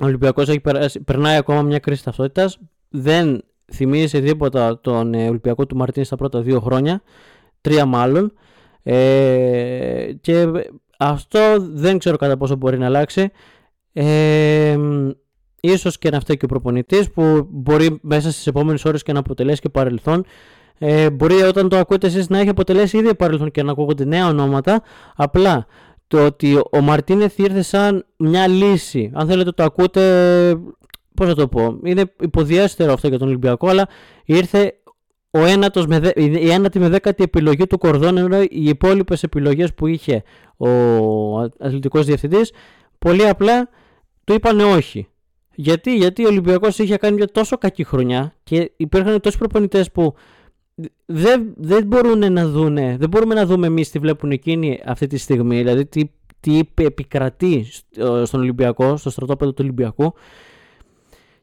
ο 0.00 0.04
Ολυμπιακός 0.04 0.56
περνάει 1.04 1.36
ακόμα 1.36 1.62
μια 1.62 1.78
κρίση 1.78 2.04
ταυτότητας. 2.04 2.58
Δεν 2.88 3.42
θυμίζει 3.72 4.22
τίποτα 4.22 4.80
τον 4.80 5.14
ε, 5.14 5.28
Ολυμπιακό 5.28 5.66
του 5.66 5.76
Μαρτίν 5.76 6.04
στα 6.04 6.16
πρώτα 6.16 6.40
δύο 6.40 6.60
χρόνια. 6.60 7.02
Τρία 7.60 7.84
μάλλον. 7.84 8.32
Ε, 8.88 10.12
και 10.20 10.46
αυτό 10.98 11.40
δεν 11.58 11.98
ξέρω 11.98 12.16
κατά 12.16 12.36
πόσο 12.36 12.56
μπορεί 12.56 12.78
να 12.78 12.86
αλλάξει. 12.86 13.30
Ε, 13.92 14.78
ίσως 15.60 15.98
και 15.98 16.10
να 16.10 16.20
φταίει 16.20 16.36
και 16.36 16.44
ο 16.44 16.48
προπονητής 16.48 17.10
που 17.10 17.46
μπορεί 17.50 17.98
μέσα 18.02 18.30
στις 18.30 18.46
επόμενες 18.46 18.84
ώρες 18.84 19.02
και 19.02 19.12
να 19.12 19.18
αποτελέσει 19.18 19.60
και 19.60 19.68
παρελθόν. 19.68 20.24
Ε, 20.78 21.10
μπορεί 21.10 21.42
όταν 21.42 21.68
το 21.68 21.76
ακούτε 21.76 22.06
εσείς 22.06 22.28
να 22.28 22.38
έχει 22.38 22.48
αποτελέσει 22.48 22.98
ήδη 22.98 23.14
παρελθόν 23.14 23.50
και 23.50 23.62
να 23.62 23.72
ακούγονται 23.72 24.04
νέα 24.04 24.28
ονόματα. 24.28 24.82
Απλά 25.16 25.66
το 26.06 26.24
ότι 26.24 26.60
ο 26.72 26.80
Μαρτίνεθ 26.80 27.38
ήρθε 27.38 27.62
σαν 27.62 28.06
μια 28.16 28.48
λύση. 28.48 29.10
Αν 29.14 29.26
θέλετε 29.26 29.50
το 29.50 29.62
ακούτε, 29.62 30.02
πώς 31.14 31.26
θα 31.26 31.34
το 31.34 31.48
πω, 31.48 31.78
είναι 31.84 32.12
υποδιέστερο 32.20 32.92
αυτό 32.92 33.08
για 33.08 33.18
τον 33.18 33.28
Ολυμπιακό, 33.28 33.68
αλλά 33.68 33.88
ήρθε 34.24 34.74
ο 35.36 35.44
ένατος 35.44 35.86
με, 35.86 36.12
η 36.14 36.50
ένατη 36.50 36.78
με 36.78 36.88
δέκατη 36.88 37.22
επιλογή 37.22 37.66
του 37.66 37.78
Κορδόν 37.78 38.16
ενώ 38.16 38.42
οι 38.42 38.48
υπόλοιπες 38.50 39.22
επιλογές 39.22 39.74
που 39.74 39.86
είχε 39.86 40.22
ο 40.56 40.68
αθλητικός 41.58 42.06
διευθυντής 42.06 42.52
πολύ 42.98 43.28
απλά 43.28 43.68
του 44.24 44.32
είπαν 44.32 44.60
όχι. 44.60 45.08
Γιατί, 45.54 45.96
γιατί 45.96 46.24
ο 46.24 46.28
Ολυμπιακός 46.28 46.78
είχε 46.78 46.96
κάνει 46.96 47.14
μια 47.14 47.26
τόσο 47.26 47.58
κακή 47.58 47.84
χρονιά 47.84 48.34
και 48.42 48.72
υπήρχαν 48.76 49.20
τόσοι 49.20 49.38
προπονητές 49.38 49.90
που 49.90 50.14
δεν, 51.06 51.54
δεν 51.56 51.86
μπορούν 51.86 52.32
να 52.32 52.46
δούνε, 52.46 52.96
δεν 52.98 53.08
μπορούμε 53.08 53.34
να 53.34 53.46
δούμε 53.46 53.66
εμείς 53.66 53.90
τι 53.90 53.98
βλέπουν 53.98 54.30
εκείνοι 54.30 54.80
αυτή 54.84 55.06
τη 55.06 55.16
στιγμή, 55.16 55.56
δηλαδή 55.56 55.86
τι, 55.86 56.02
τι 56.40 56.60
επικρατεί 56.74 57.66
στον 58.24 58.40
Ολυμπιακό, 58.40 58.96
στο 58.96 59.10
στρατόπεδο 59.10 59.50
του 59.50 59.60
Ολυμπιακού. 59.60 60.14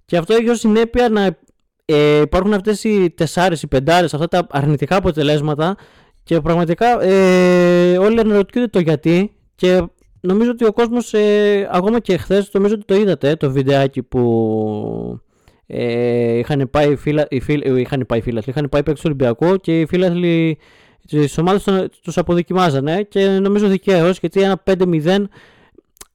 Και 0.05 0.17
αυτό 0.17 0.33
έχει 0.33 0.49
ως 0.49 0.59
συνέπεια 0.59 1.09
να 1.09 1.37
ε, 1.85 2.21
υπάρχουν 2.21 2.53
αυτές 2.53 2.83
οι 2.83 3.09
τεσσάρες, 3.09 3.61
οι 3.61 3.67
πεντάρες, 3.67 4.13
αυτά 4.13 4.27
τα 4.27 4.47
αρνητικά 4.49 4.95
αποτελέσματα 4.95 5.75
και 6.23 6.41
πραγματικά 6.41 7.03
ε, 7.03 7.97
όλοι 7.97 8.19
αναρωτιούνται 8.19 8.67
το 8.67 8.79
γιατί 8.79 9.31
και 9.55 9.83
νομίζω 10.19 10.51
ότι 10.51 10.65
ο 10.65 10.71
κόσμος 10.71 11.13
ε, 11.13 11.69
ακόμα 11.71 11.99
και 11.99 12.17
χθες, 12.17 12.49
νομίζω 12.53 12.73
ότι 12.73 12.85
το 12.85 12.95
είδατε 12.95 13.35
το 13.35 13.51
βιντεάκι 13.51 14.03
που 14.03 15.21
ε, 15.67 16.37
είχαν 16.37 16.67
πάει 16.71 16.95
φίλα, 16.95 17.27
οι 17.29 17.39
φίλ, 17.39 17.77
είχαν 17.77 18.05
πάει 18.07 18.21
φίλαθλοι, 18.21 18.51
είχαν 18.51 18.69
πάει 18.69 18.83
παίξει 18.83 19.03
Ολυμπιακό 19.05 19.57
και 19.57 19.79
οι 19.79 19.85
φίλαθλοι 19.85 20.57
της 21.07 21.37
ομάδας 21.37 21.65
τους 22.03 22.17
αποδοκιμάζανε 22.17 23.03
και 23.03 23.27
νομίζω 23.27 23.67
δικαίως 23.67 24.19
γιατί 24.19 24.41
ένα 24.41 24.63
5-0 24.65 25.23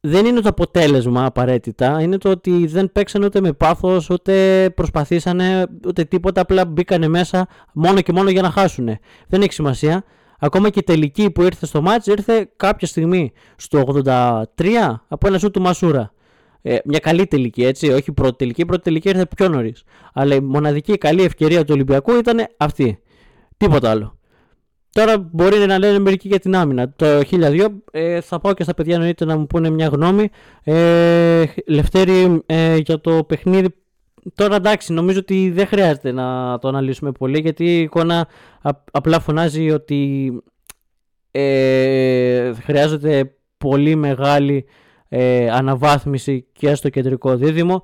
δεν 0.09 0.27
είναι 0.27 0.41
το 0.41 0.49
αποτέλεσμα 0.49 1.25
απαραίτητα. 1.25 2.01
Είναι 2.01 2.19
το 2.19 2.31
ότι 2.31 2.67
δεν 2.67 2.93
παίξανε 2.93 3.25
ούτε 3.25 3.41
με 3.41 3.53
πάθος, 3.53 4.11
ούτε 4.11 4.71
προσπαθήσανε, 4.77 5.67
ούτε 5.87 6.05
τίποτα. 6.05 6.41
Απλά 6.41 6.67
μπήκανε 6.67 7.09
μέσα 7.09 7.49
μόνο 7.73 8.01
και 8.01 8.13
μόνο 8.13 8.31
για 8.31 8.43
να 8.43 8.51
χάσουν. 8.51 8.89
Δεν 9.29 9.43
έχει 9.43 9.53
σημασία. 9.53 10.05
Ακόμα 10.39 10.71
και 10.71 10.79
η 10.79 10.83
τελική 10.83 11.31
που 11.31 11.43
ήρθε 11.43 11.67
στο 11.67 11.83
μάτς 11.83 12.07
ήρθε 12.07 12.51
κάποια 12.57 12.87
στιγμή 12.87 13.33
στο 13.57 14.03
83 14.05 14.43
από 15.09 15.27
ένα 15.27 15.39
σου 15.39 15.51
του 15.51 15.61
Μασούρα. 15.61 16.13
Ε, 16.63 16.79
μια 16.85 16.99
καλή 16.99 17.27
τελική, 17.27 17.65
έτσι, 17.65 17.89
όχι 17.89 18.13
πρώτη 18.13 18.37
τελική. 18.37 18.61
Η 18.61 18.65
πρώτη 18.65 18.83
τελική 18.83 19.09
ήρθε 19.09 19.27
πιο 19.37 19.49
νωρίς. 19.49 19.83
Αλλά 20.13 20.35
η 20.35 20.41
μοναδική 20.41 20.99
καλή 20.99 21.23
ευκαιρία 21.23 21.61
του 21.61 21.71
Ολυμπιακού 21.73 22.17
ήταν 22.17 22.47
αυτή. 22.57 22.99
Τίποτα 23.57 23.91
άλλο. 23.91 24.18
Τώρα 24.99 25.19
μπορεί 25.19 25.67
να 25.67 25.79
λένε 25.79 25.99
μερικοί 25.99 26.29
για 26.29 26.39
την 26.39 26.57
άμυνα. 26.57 26.93
Το 26.97 27.21
1002 27.31 27.69
ε, 27.91 28.21
θα 28.21 28.41
πάω 28.41 28.55
και 28.55 28.63
στα 28.63 28.75
παιδιά 28.75 28.95
εννοείται 28.95 29.25
να 29.25 29.39
μου 29.39 29.47
πούνε 29.47 29.71
μια 29.71 29.87
γνώμη. 29.87 30.29
Ε, 30.65 31.45
Λευτέρη 31.67 32.43
ε, 32.47 32.77
για 32.77 33.01
το 33.01 33.25
παιχνίδι. 33.25 33.69
Τώρα 34.35 34.57
εντάξει, 34.57 34.93
νομίζω 34.93 35.19
ότι 35.19 35.51
δεν 35.51 35.67
χρειάζεται 35.67 36.13
να 36.13 36.59
το 36.59 36.69
αναλύσουμε 36.69 37.13
πολύ 37.13 37.41
γιατί 37.41 37.65
η 37.65 37.81
εικόνα 37.81 38.29
απλά 38.91 39.21
φωνάζει 39.21 39.71
ότι 39.71 40.33
ε, 41.31 42.53
χρειάζεται 42.53 43.33
πολύ 43.59 43.95
μεγάλη 43.95 44.65
ε, 45.09 45.51
αναβάθμιση 45.51 46.47
και 46.53 46.75
στο 46.75 46.89
κεντρικό 46.89 47.37
δίδυμο 47.37 47.83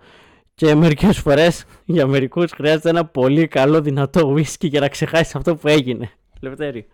και 0.55 0.75
μερικές 0.75 1.19
φορές 1.19 1.65
για 1.85 2.07
μερικούς 2.07 2.53
χρειάζεται 2.53 2.89
ένα 2.89 3.05
πολύ 3.05 3.49
καλό 3.49 3.81
δυνατό 3.81 4.35
whisky 4.37 4.69
για 4.69 4.81
να 4.81 4.89
ξεχάσεις 4.89 5.35
αυτό 5.35 5.57
που 5.57 5.69
έγινε. 5.69 6.11
Λευτέρη. 6.41 6.87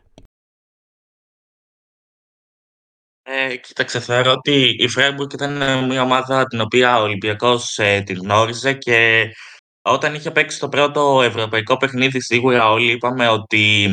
Ε, 3.22 3.56
κοίταξε, 3.56 4.00
θεωρώ 4.00 4.32
ότι 4.32 4.76
η 4.78 4.88
Φρέμπουργκ 4.88 5.32
ήταν 5.32 5.84
μια 5.86 6.02
ομάδα 6.02 6.44
την 6.44 6.60
οποία 6.60 6.98
ο 6.98 7.02
Ολυμπιακός 7.02 7.78
ε, 7.78 8.02
την 8.06 8.16
γνώριζε 8.16 8.72
και 8.72 9.28
όταν 9.82 10.14
είχε 10.14 10.30
παίξει 10.30 10.58
το 10.58 10.68
πρώτο 10.68 11.22
ευρωπαϊκό 11.22 11.76
παιχνίδι 11.76 12.20
σίγουρα 12.22 12.70
όλοι 12.70 12.92
είπαμε 12.92 13.28
ότι 13.28 13.88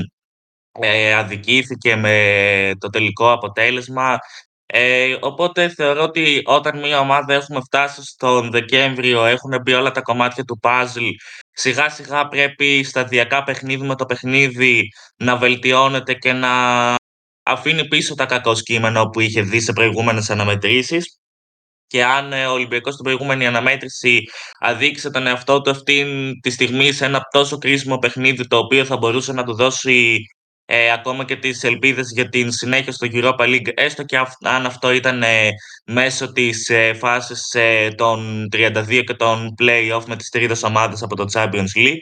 ε, 0.80 1.14
αδικήθηκε 1.14 1.96
με 1.96 2.72
το 2.80 2.90
τελικό 2.90 3.32
αποτέλεσμα. 3.32 4.18
Ε, 4.66 5.16
οπότε 5.22 5.70
θεωρώ 5.70 6.04
ότι 6.04 6.42
όταν 6.46 6.80
μια 6.80 7.00
ομάδα 7.00 7.34
έχουμε 7.34 7.60
φτάσει 7.62 8.04
στον 8.04 8.52
Δεκέμβριο, 8.52 9.26
έχουν 9.26 9.62
μπει 9.62 9.74
όλα 9.74 9.92
τα 9.92 10.02
κομμάτια 10.02 10.44
του 10.44 10.60
puzzle, 10.64 11.10
σιγά 11.52 11.90
σιγά 11.90 12.28
πρέπει 12.28 12.84
σταδιακά 12.84 13.44
παιχνίδι 13.44 13.86
με 13.86 13.96
το 13.96 14.06
παιχνίδι 14.06 14.90
να 15.18 15.38
βελτιώνεται 15.38 16.14
και 16.14 16.34
να 16.34 16.50
αφήνει 17.48 17.88
πίσω 17.88 18.16
τα 18.16 18.26
κακό 18.26 18.56
σκήμενα 18.56 19.10
που 19.10 19.20
είχε 19.20 19.42
δει 19.42 19.60
σε 19.60 19.74
προηγούμενες 19.74 20.30
αναμετρήσεις 20.30 21.20
και 21.88 22.04
αν 22.04 22.34
ε, 22.34 22.46
ο 22.46 22.52
Ολυμπιακός 22.52 22.94
στην 22.94 23.06
προηγούμενη 23.06 23.48
αναμέτρηση 23.48 24.24
αδείξε 24.60 25.10
τον 25.10 25.28
εαυτό 25.28 25.62
του 25.62 25.70
αυτή 25.70 26.06
τη 26.42 26.50
στιγμή 26.50 26.92
σε 26.92 27.06
ένα 27.06 27.22
τόσο 27.32 27.58
κρίσιμο 27.58 27.98
παιχνίδι 27.98 28.48
το 28.48 28.58
οποίο 28.58 28.86
θα 28.86 28.98
μπορούσε 28.98 29.34
να 29.34 29.44
του 29.44 29.56
δώσει 29.56 30.18
ε, 30.70 30.92
ακόμα 30.92 31.26
και 31.26 31.36
τις 31.36 31.64
ελπίδες 31.64 32.12
για 32.14 32.30
την 32.30 32.52
συνέχεια 32.52 32.92
στο 32.92 33.08
Europa 33.12 33.40
League 33.40 33.72
έστω 33.74 34.04
και 34.04 34.18
αν 34.42 34.66
αυτό 34.66 34.92
ήταν 34.92 35.24
ε, 35.24 35.50
μέσω 35.86 36.32
της 36.32 36.70
ε, 36.70 36.94
φάσης 36.94 37.54
ε, 37.54 37.90
των 37.96 38.48
32 38.52 39.04
και 39.06 39.14
των 39.14 39.56
play-off 39.62 40.04
με 40.08 40.16
τις 40.16 40.30
τρίτες 40.30 40.64
ομάδες 40.64 41.02
από 41.02 41.16
το 41.16 41.26
Champions 41.34 41.78
League. 41.78 42.02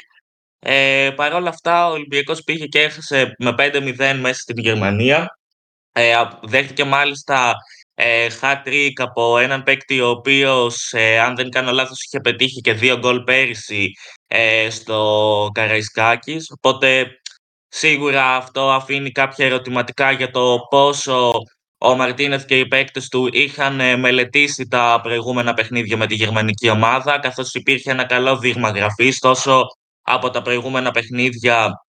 Ε, 0.68 1.12
Παρ' 1.16 1.34
όλα 1.34 1.50
αυτά 1.50 1.88
ο 1.88 1.92
Ολυμπιακός 1.92 2.44
πήγε 2.44 2.66
και 2.66 2.82
έχασε 2.82 3.36
με 3.38 3.56
5-0 3.58 4.18
μέσα 4.20 4.40
στην 4.40 4.58
Γερμανία. 4.58 5.38
Ε, 5.92 6.16
δέχτηκε 6.42 6.84
μάλιστα 6.84 7.54
ε, 7.94 8.28
hat-trick 8.42 8.92
από 8.96 9.38
έναν 9.38 9.64
παίκτη 9.64 10.02
ο 10.02 10.10
οποίος, 10.10 10.92
ε, 10.94 11.20
αν 11.20 11.36
δεν 11.36 11.50
κάνω 11.50 11.72
λάθος, 11.72 12.04
είχε 12.04 12.20
πετύχει 12.20 12.62
και 12.62 12.74
δύο 12.74 12.98
γκολ 12.98 13.24
πέρυσι 13.24 13.92
ε, 14.28 14.70
στο 14.70 15.50
Καραϊσκάκης. 15.54 16.52
Οπότε 16.52 17.08
σίγουρα 17.68 18.36
αυτό 18.36 18.72
αφήνει 18.72 19.12
κάποια 19.12 19.46
ερωτηματικά 19.46 20.12
για 20.12 20.32
το 20.32 20.58
πόσο 20.70 21.32
ο 21.78 21.96
Μαρτίνεθ 21.96 22.46
και 22.46 22.60
οι 22.60 22.68
παίκτες 22.68 23.08
του 23.08 23.30
είχαν 23.32 23.80
ε, 23.80 23.96
μελετήσει 23.96 24.68
τα 24.68 25.00
προηγούμενα 25.04 25.54
παιχνίδια 25.54 25.98
με 25.98 26.08
τη 26.08 26.16
γερμανική 26.16 26.70
ομάδα, 26.70 27.20
καθώς 27.20 27.54
υπήρχε 27.54 27.92
ένα 27.92 28.06
καλό 28.06 28.38
δείγμα 28.38 28.70
γραφής 28.70 29.20
τόσο 29.20 29.68
από 30.06 30.30
τα 30.30 30.42
προηγούμενα 30.42 30.92
παιχνίδια 30.92 31.86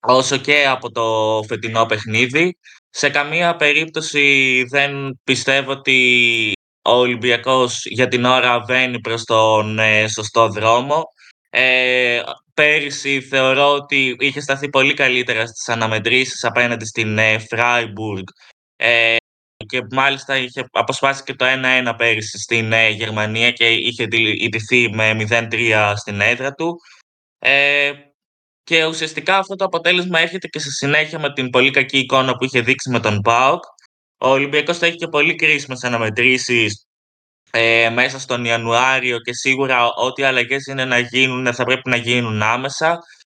όσο 0.00 0.36
και 0.36 0.66
από 0.66 0.90
το 0.90 1.40
φετινό 1.48 1.86
παιχνίδι. 1.86 2.58
Σε 2.90 3.08
καμία 3.08 3.56
περίπτωση 3.56 4.64
δεν 4.70 5.20
πιστεύω 5.24 5.70
ότι 5.70 6.52
ο 6.82 6.92
Ολυμπιακός 6.92 7.84
για 7.84 8.08
την 8.08 8.24
ώρα 8.24 8.60
βαίνει 8.60 9.00
προς 9.00 9.24
τον 9.24 9.78
ε, 9.78 10.08
σωστό 10.08 10.48
δρόμο. 10.48 11.04
Ε, 11.50 12.22
πέρυσι 12.54 13.20
θεωρώ 13.20 13.72
ότι 13.72 14.16
είχε 14.18 14.40
σταθεί 14.40 14.68
πολύ 14.68 14.94
καλύτερα 14.94 15.46
στις 15.46 15.68
αναμετρήσεις 15.68 16.44
απέναντι 16.44 16.84
στην 16.86 17.18
ε, 17.18 17.38
Φράιμπουργκ 17.38 18.24
ε, 18.76 19.16
και 19.66 19.82
μάλιστα 19.90 20.36
είχε 20.36 20.68
αποσπάσει 20.72 21.22
και 21.22 21.34
το 21.34 21.44
1-1 21.88 21.94
πέρυσι 21.96 22.38
στην 22.38 22.72
ε, 22.72 22.88
Γερμανία 22.88 23.50
και 23.50 23.68
είχε 23.68 24.08
ιτηθεί 24.38 24.90
με 24.94 25.26
0-3 25.30 25.92
στην 25.96 26.20
έδρα 26.20 26.52
του. 26.52 26.76
Ε, 27.48 27.92
και 28.64 28.84
ουσιαστικά 28.84 29.38
αυτό 29.38 29.54
το 29.54 29.64
αποτέλεσμα 29.64 30.18
έρχεται 30.18 30.48
και 30.48 30.58
σε 30.58 30.70
συνέχεια 30.70 31.18
με 31.18 31.32
την 31.32 31.50
πολύ 31.50 31.70
κακή 31.70 31.98
εικόνα 31.98 32.36
που 32.36 32.44
είχε 32.44 32.60
δείξει 32.60 32.90
με 32.90 33.00
τον 33.00 33.20
ΠΑΟΚ. 33.20 33.64
Ο 34.18 34.28
Ολυμπιακός 34.28 34.78
θα 34.78 34.86
έχει 34.86 34.96
και 34.96 35.06
πολύ 35.08 35.34
κρίσιμες 35.34 35.84
αναμετρήσεις 35.84 36.86
ε, 37.50 37.90
μέσα 37.90 38.18
στον 38.18 38.44
Ιανουάριο 38.44 39.18
και 39.18 39.32
σίγουρα 39.34 39.92
ό,τι 39.94 40.22
αλλαγές 40.22 40.66
είναι 40.66 40.84
να 40.84 40.98
γίνουν 40.98 41.54
θα 41.54 41.64
πρέπει 41.64 41.90
να 41.90 41.96
γίνουν 41.96 42.42
άμεσα. 42.42 42.98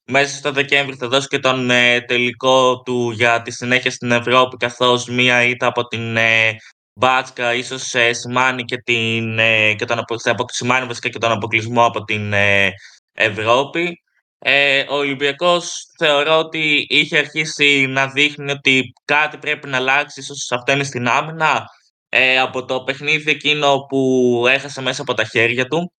Μέσα 0.09 0.35
στο 0.35 0.51
Δεκέμβρη 0.51 0.95
θα 0.95 1.07
δώσει 1.07 1.27
και 1.27 1.39
τον 1.39 1.69
ε, 1.69 2.01
τελικό 2.01 2.81
του 2.81 3.11
για 3.11 3.41
τη 3.41 3.51
συνέχεια 3.51 3.91
στην 3.91 4.11
Ευρώπη 4.11 4.57
καθώς 4.57 5.07
μία 5.07 5.43
ήττα 5.43 5.67
από 5.67 5.87
την 5.87 6.17
ε, 6.17 6.55
Μπάτσκα 6.99 7.53
ίσως 7.53 7.93
ε, 7.93 8.13
σημάνει 8.13 8.63
και, 8.63 8.77
την, 8.77 9.39
ε, 9.39 9.73
και 9.73 9.85
τον, 9.85 10.03
σημάνει 10.45 10.87
βασικά 10.87 11.09
και 11.09 11.19
τον 11.19 11.31
αποκλεισμό 11.31 11.85
από 11.85 12.03
την 12.03 12.33
ε, 12.33 12.71
Ευρώπη. 13.17 14.01
Ε, 14.39 14.85
ο 14.89 14.95
Ολυμπιακός 14.95 15.85
θεωρώ 15.97 16.37
ότι 16.37 16.85
είχε 16.89 17.17
αρχίσει 17.17 17.85
να 17.87 18.07
δείχνει 18.07 18.51
ότι 18.51 18.93
κάτι 19.05 19.37
πρέπει 19.37 19.67
να 19.67 19.77
αλλάξει, 19.77 20.19
ίσως 20.19 20.51
αυτό 20.51 20.71
είναι 20.71 20.83
στην 20.83 21.07
άμυνα, 21.07 21.65
ε, 22.09 22.39
από 22.39 22.65
το 22.65 22.83
παιχνίδι 22.83 23.31
εκείνο 23.31 23.85
που 23.89 24.43
έχασε 24.49 24.81
μέσα 24.81 25.01
από 25.01 25.13
τα 25.13 25.23
χέρια 25.23 25.67
του. 25.67 25.93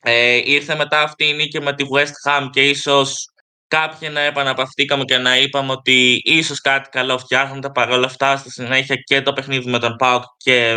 Ε, 0.00 0.40
ήρθε 0.44 0.74
μετά 0.74 1.02
αυτή 1.02 1.24
η 1.28 1.34
νίκη 1.34 1.60
με 1.60 1.74
τη 1.74 1.84
West 1.94 2.30
Ham 2.30 2.48
και 2.52 2.68
ίσως 2.68 3.28
κάποιοι 3.68 4.08
να 4.12 4.20
επαναπαυτήκαμε 4.20 5.04
και 5.04 5.18
να 5.18 5.38
είπαμε 5.38 5.72
ότι 5.72 6.20
ίσως 6.24 6.60
κάτι 6.60 6.88
καλό 6.88 7.18
φτιάχνονται. 7.18 7.70
Παρ' 7.70 7.90
όλα 7.90 8.06
αυτά, 8.06 8.36
στη 8.36 8.50
συνέχεια 8.50 8.96
και 8.96 9.22
το 9.22 9.32
παιχνίδι 9.32 9.70
με 9.70 9.78
τον 9.78 9.96
ΠΑΟΚ 9.96 10.22
και 10.36 10.74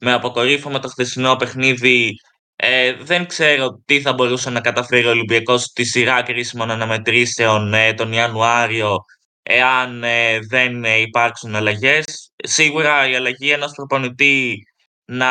με 0.00 0.12
αποκορύφωμα 0.12 0.78
το 0.78 0.88
χθεσινό 0.88 1.36
παιχνίδι 1.36 2.14
ε, 2.60 2.94
δεν 2.94 3.26
ξέρω 3.26 3.82
τι 3.84 4.00
θα 4.00 4.12
μπορούσε 4.12 4.50
να 4.50 4.60
καταφέρει 4.60 5.06
ο 5.06 5.10
Ολυμπιακός 5.10 5.62
στη 5.62 5.84
σειρά 5.84 6.22
κρίσιμων 6.22 6.70
αναμετρήσεων 6.70 7.74
ε, 7.74 7.94
τον 7.94 8.12
Ιανουάριο 8.12 8.96
εάν 9.42 10.04
ε, 10.04 10.38
δεν 10.48 10.84
ε, 10.84 10.96
υπάρξουν 11.00 11.54
αλλαγές. 11.54 12.32
Σίγουρα 12.36 13.08
η 13.08 13.14
αλλαγή 13.14 13.50
ενός 13.50 13.72
προπονητή 13.72 14.58
να 15.04 15.28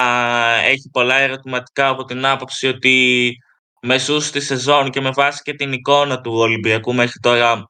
έχει 0.56 0.90
πολλά 0.92 1.16
ερωτηματικά 1.16 1.88
από 1.88 2.04
την 2.04 2.26
άποψη 2.26 2.68
ότι 2.68 3.36
μεσούς 3.82 4.32
τη 4.32 4.40
σεζόν 4.40 4.90
και 4.90 5.02
με 5.02 5.10
βάση 5.14 5.42
και 5.44 5.54
την 5.54 5.72
εικόνα 5.72 6.22
του 6.22 6.34
Ολυμπιακού 6.34 6.94
μέχρι 6.94 7.20
τώρα 7.20 7.70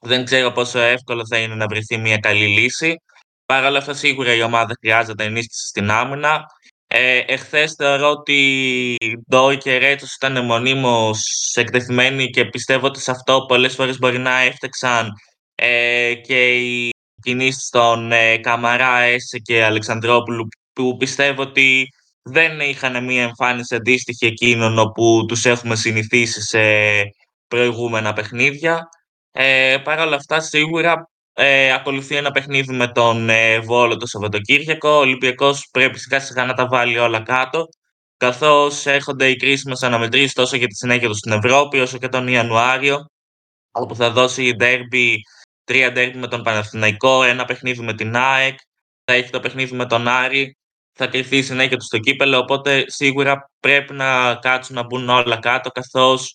δεν 0.00 0.24
ξέρω 0.24 0.52
πόσο 0.52 0.78
εύκολο 0.78 1.26
θα 1.26 1.38
είναι 1.38 1.54
να 1.54 1.66
βρεθεί 1.66 1.98
μια 1.98 2.18
καλή 2.18 2.46
λύση. 2.46 2.96
Παρ' 3.46 3.64
όλα 3.64 3.78
αυτά 3.78 3.94
σίγουρα 3.94 4.34
η 4.34 4.42
ομάδα 4.42 4.74
χρειάζεται 4.80 5.24
ενίσχυση 5.24 5.66
στην 5.66 5.90
άμυνα. 5.90 6.44
Ε, 6.92 7.18
εχθές 7.26 7.74
θεωρώ 7.78 8.10
ότι 8.10 8.96
Ντόι 9.30 9.58
και 9.58 9.78
Ρέτσος 9.78 10.14
ήταν 10.14 10.44
μονίμως 10.44 11.52
εκτεθειμένοι 11.54 12.30
και 12.30 12.44
πιστεύω 12.44 12.86
ότι 12.86 13.00
σε 13.00 13.10
αυτό 13.10 13.44
πολλές 13.48 13.74
φορές 13.74 13.98
μπορεί 13.98 14.18
να 14.18 14.40
έφτεξαν 14.40 15.12
ε, 15.54 16.14
και 16.14 16.54
οι 16.54 16.90
κινήσεις 17.22 17.68
των 17.68 18.12
ε, 18.12 18.38
Καμαρά, 18.38 18.98
Έσε 18.98 19.38
και 19.38 19.64
Αλεξανδρόπουλου 19.64 20.48
που 20.72 20.96
πιστεύω 20.96 21.42
ότι 21.42 21.88
δεν 22.22 22.60
είχαν 22.60 23.04
μία 23.04 23.22
εμφάνιση 23.22 23.74
αντίστοιχη 23.74 24.26
εκείνων 24.26 24.78
όπου 24.78 25.24
τους 25.28 25.44
έχουμε 25.44 25.76
συνηθίσει 25.76 26.42
σε 26.42 26.60
προηγούμενα 27.48 28.12
παιχνίδια. 28.12 28.88
Ε, 29.30 29.76
Παρ' 29.84 29.98
όλα 30.00 30.16
αυτά, 30.16 30.40
σίγουρα 30.40 31.10
ε, 31.42 31.72
ακολουθεί 31.72 32.16
ένα 32.16 32.30
παιχνίδι 32.30 32.72
με 32.72 32.88
τον 32.88 33.28
ε, 33.28 33.58
Βόλο 33.60 33.96
το 33.96 34.06
Σαββατοκύριακο. 34.06 34.88
Ο 34.88 34.98
Ολυμπιακός 34.98 35.68
πρέπει 35.70 35.98
σιγά 35.98 36.20
σιγά 36.20 36.44
να 36.44 36.54
τα 36.54 36.66
βάλει 36.66 36.98
όλα 36.98 37.22
κάτω. 37.22 37.68
Καθώς 38.16 38.86
έρχονται 38.86 39.28
οι 39.28 39.36
κρίσιμε 39.36 39.76
αναμετρήσεις 39.80 40.32
τόσο 40.32 40.56
για 40.56 40.66
τη 40.66 40.74
συνέχεια 40.74 41.08
τους 41.08 41.18
στην 41.18 41.32
Ευρώπη, 41.32 41.80
όσο 41.80 41.98
και 41.98 42.08
τον 42.08 42.28
Ιανουάριο, 42.28 43.04
όπου 43.70 43.94
θα 43.94 44.10
δώσει 44.10 44.44
η 44.44 44.54
ντέρμπι, 44.54 45.20
τρία 45.64 45.92
ντέρμπι 45.92 46.18
με 46.18 46.26
τον 46.28 46.42
Παναθηναϊκό, 46.42 47.22
ένα 47.22 47.44
παιχνίδι 47.44 47.82
με 47.82 47.94
την 47.94 48.16
ΑΕΚ, 48.16 48.58
θα 49.04 49.12
έχει 49.12 49.30
το 49.30 49.40
παιχνίδι 49.40 49.74
με 49.74 49.86
τον 49.86 50.08
Άρη, 50.08 50.56
θα 50.92 51.06
κρυφθεί 51.06 51.36
η 51.36 51.42
συνέχεια 51.42 51.76
του 51.76 51.84
στο 51.84 51.98
κύπελο, 51.98 52.38
οπότε 52.38 52.84
σίγουρα 52.86 53.50
πρέπει 53.60 53.92
να 53.92 54.34
κάτσουν 54.34 54.74
να 54.74 54.84
μπουν 54.84 55.08
όλα 55.08 55.38
κάτω, 55.38 55.70
καθώς 55.70 56.34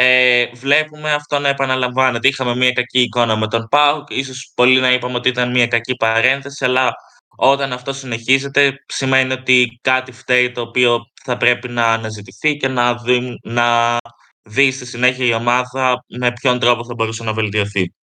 ε, 0.00 0.46
βλέπουμε 0.54 1.12
αυτό 1.12 1.38
να 1.38 1.48
επαναλαμβάνεται. 1.48 2.28
Είχαμε 2.28 2.56
μια 2.56 2.72
κακή 2.72 3.00
εικόνα 3.00 3.36
με 3.36 3.46
τον 3.46 3.68
ΠΑΟΚ, 3.68 4.10
ίσως 4.10 4.52
πολλοί 4.54 4.80
να 4.80 4.92
είπαμε 4.92 5.16
ότι 5.16 5.28
ήταν 5.28 5.50
μια 5.50 5.66
κακή 5.66 5.94
παρένθεση, 5.94 6.64
αλλά 6.64 6.94
όταν 7.36 7.72
αυτό 7.72 7.92
συνεχίζεται 7.92 8.84
σημαίνει 8.86 9.32
ότι 9.32 9.78
κάτι 9.82 10.12
φταίει 10.12 10.52
το 10.52 10.60
οποίο 10.60 11.00
θα 11.24 11.36
πρέπει 11.36 11.68
να 11.68 11.92
αναζητηθεί 11.92 12.56
και 12.56 12.68
να 12.68 12.94
δει, 12.94 13.38
να 13.42 13.96
δει 14.42 14.70
στη 14.70 14.86
συνέχεια 14.86 15.26
η 15.26 15.32
ομάδα 15.32 16.04
με 16.06 16.32
ποιον 16.32 16.58
τρόπο 16.58 16.84
θα 16.84 16.94
μπορούσε 16.94 17.24
να 17.24 17.32
βελτιωθεί. 17.32 17.94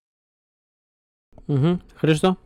Mm-hmm. 1.48 1.78
Χρήστο. 1.96 2.45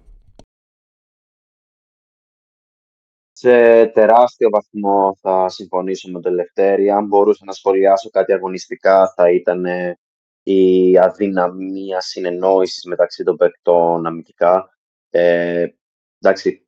Σε 3.42 3.86
τεράστιο 3.86 4.50
βαθμό 4.50 5.18
θα 5.22 5.50
συμφωνήσω 5.50 6.12
με 6.12 6.20
τον 6.22 6.34
Λευτέρη. 6.34 6.90
Αν 6.90 7.06
μπορούσα 7.06 7.46
να 7.46 7.52
σχολιάσω 7.52 8.10
κάτι 8.10 8.34
αγωνιστικά 8.34 9.14
θα 9.16 9.32
ήταν 9.32 9.66
η 10.44 10.98
αδυναμία 10.98 12.02
συνεννόησης 12.02 12.84
μεταξύ 12.84 13.24
των 13.24 13.36
παικτών 13.36 14.06
αμυντικά. 14.06 14.78
Ε, 15.10 15.68
εντάξει, 16.20 16.68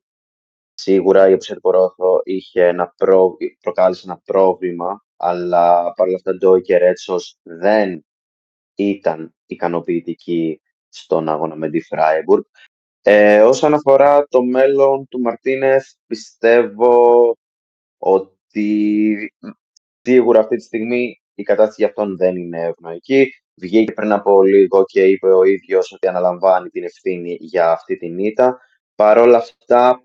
σίγουρα 0.74 1.30
η 1.30 1.38
Ρόθο 1.62 2.22
είχε 2.24 2.68
ένα 2.68 2.94
προ... 2.98 3.38
προκάλεσε 3.62 4.02
ένα 4.06 4.22
πρόβλημα, 4.26 5.06
αλλά 5.16 5.94
παρόλα 5.94 6.16
αυτά 6.16 6.36
Ντόι 6.36 6.62
και 6.62 6.78
Ρέτσος 6.78 7.40
δεν 7.44 8.06
ήταν 8.76 9.36
ικανοποιητικοί 9.46 10.62
στον 10.90 11.30
αγώνα 11.30 11.56
με 11.56 11.70
τη 11.70 11.82
Φράιμπουργκ. 11.82 12.44
Ε, 13.02 13.42
όσον 13.42 13.74
αφορά 13.74 14.28
το 14.28 14.44
μέλλον 14.44 15.08
του 15.08 15.20
Μαρτίνεθ, 15.20 15.86
πιστεύω 16.08 17.36
ότι 17.98 19.34
σίγουρα 20.02 20.40
αυτή 20.40 20.56
τη 20.56 20.64
στιγμή 20.64 21.22
η 21.36 21.44
κατάσταση 21.44 21.76
για 21.82 21.88
αυτόν 21.88 22.18
δεν 22.18 22.36
είναι 22.36 22.62
ευνοϊκή. 22.62 23.32
Βγήκε 23.54 23.92
πριν 23.92 24.12
από 24.12 24.44
λίγο 24.44 24.84
και 24.86 25.06
είπε 25.06 25.34
ο 25.34 25.44
ίδιος 25.44 25.92
ότι 25.92 26.08
αναλαμβάνει 26.08 26.70
την 26.70 26.84
ευθύνη 26.84 27.38
για 27.40 27.72
αυτή 27.72 27.98
την 27.98 28.18
ήττα. 28.18 28.60
Παρ' 28.96 29.18
όλα 29.18 29.38
αυτά, 29.38 30.04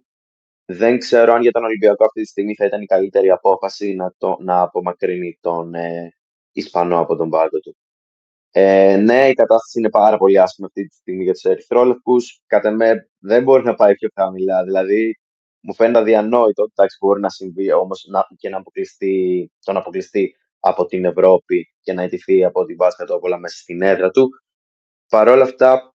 δεν 0.65 0.99
ξέρω 0.99 1.33
αν 1.33 1.43
για 1.43 1.53
τον 1.53 1.65
Ολυμπιακό 1.65 2.05
αυτή 2.05 2.21
τη 2.23 2.29
στιγμή 2.29 2.55
θα 2.55 2.65
ήταν 2.65 2.83
η 2.83 2.87
καλύτερη 2.87 3.31
απόφαση 3.31 3.95
να, 3.95 4.15
το, 4.19 4.37
να 4.41 4.61
απομακρύνει 4.61 5.39
τον 5.41 5.75
ε, 5.75 6.15
Ισπανό 6.53 7.01
από 7.01 7.17
τον 7.17 7.31
πάγκο 7.31 7.61
του. 7.61 7.77
Ε, 8.59 8.97
ναι, 8.97 9.29
η 9.29 9.35
κατάσταση 9.35 9.79
είναι 9.79 9.91
πάρα 9.91 10.17
πολύ 10.17 10.41
άσχημη 10.41 10.67
αυτή 10.67 10.87
τη 10.87 10.95
στιγμή 10.95 11.23
για 11.23 11.33
τους 11.33 11.45
Ερυθρόλευκους. 11.45 12.43
Κατά 12.47 12.71
με 12.71 13.09
δεν 13.19 13.43
μπορεί 13.43 13.65
να 13.65 13.75
πάει 13.75 13.95
πιο 13.95 14.09
χαμηλά. 14.15 14.65
Δηλαδή, 14.65 15.19
μου 15.61 15.75
φαίνεται 15.75 15.99
αδιανόητο 15.99 16.63
ότι 16.63 16.87
μπορεί 17.01 17.21
να 17.21 17.29
συμβεί 17.29 17.73
όμως 17.73 18.07
να, 18.09 18.27
και 18.37 18.49
να 18.49 18.57
αποκλειστεί, 18.57 19.51
τον 19.65 19.77
αποκλειστεί 19.77 20.37
από 20.61 20.87
την 20.87 21.05
Ευρώπη 21.05 21.75
και 21.81 21.93
να 21.93 22.03
ιτηθεί 22.03 22.45
από 22.45 22.65
την 22.65 22.77
όλα 23.21 23.39
μέσα 23.39 23.57
στην 23.57 23.83
έδρα 23.83 24.11
του. 24.11 24.29
Παρ' 25.09 25.29
όλα 25.29 25.43
αυτά, 25.43 25.95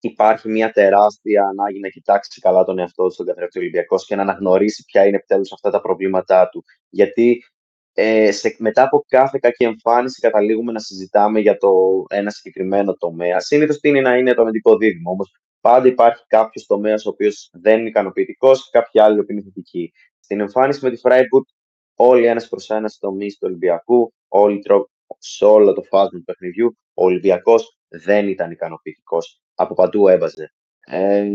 υπάρχει 0.00 0.48
μια 0.48 0.70
τεράστια 0.72 1.42
ανάγκη 1.46 1.78
να 1.78 1.88
κοιτάξει 1.88 2.40
καλά 2.40 2.64
τον 2.64 2.78
εαυτό 2.78 3.06
του 3.06 3.12
στον 3.12 3.26
καθρέφτη 3.26 3.58
Ολυμπιακός 3.58 4.06
και 4.06 4.16
να 4.16 4.22
αναγνωρίσει 4.22 4.84
ποια 4.84 5.06
είναι 5.06 5.16
επιτέλους 5.16 5.52
αυτά 5.52 5.70
τα 5.70 5.80
προβλήματά 5.80 6.48
του. 6.48 6.64
Γιατί 6.88 7.44
ε, 7.94 8.32
σε, 8.32 8.56
μετά 8.58 8.82
από 8.82 9.04
κάθε 9.08 9.38
κακή 9.42 9.64
εμφάνιση 9.64 10.20
καταλήγουμε 10.20 10.72
να 10.72 10.78
συζητάμε 10.78 11.40
για 11.40 11.56
το 11.56 11.70
ένα 12.08 12.30
συγκεκριμένο 12.30 12.94
τομέα. 12.94 13.40
Συνήθως 13.40 13.78
τι 13.78 13.88
είναι 13.88 14.00
να 14.00 14.16
είναι 14.16 14.34
το 14.34 14.42
αμυντικό 14.42 14.76
δίδυμο, 14.76 15.10
όμως 15.10 15.36
πάντα 15.60 15.88
υπάρχει 15.88 16.24
κάποιος 16.26 16.66
τομέας 16.66 17.06
ο 17.06 17.08
οποίος 17.08 17.50
δεν 17.52 17.78
είναι 17.78 17.88
ικανοποιητικός 17.88 18.64
και 18.64 18.78
κάποιοι 18.78 19.00
άλλοι 19.00 19.24
που 19.24 19.32
είναι 19.32 19.42
θετικοί. 19.42 19.92
Στην 20.20 20.40
εμφάνιση 20.40 20.84
με 20.84 20.90
τη 20.90 21.00
Freiburg, 21.04 21.46
όλοι 21.94 22.26
ένας 22.26 22.48
προς 22.48 22.70
ένας 22.70 22.98
τομεί 22.98 23.28
του 23.28 23.38
Ολυμπιακού, 23.40 24.12
όλοι 24.28 24.58
τρο... 24.58 24.90
σε 25.18 25.44
όλο 25.44 25.72
το 25.72 25.82
φάσμα 25.82 26.18
του 26.18 26.24
παιχνιδιού, 26.24 26.76
ο 26.94 27.04
Ολυμπιακός 27.04 27.78
δεν 27.88 28.28
ήταν 28.28 28.50
ικανοποιητικός. 28.50 29.40
Από 29.54 29.74
παντού 29.74 30.08
έβαζε. 30.08 30.52
Ε, 30.86 31.28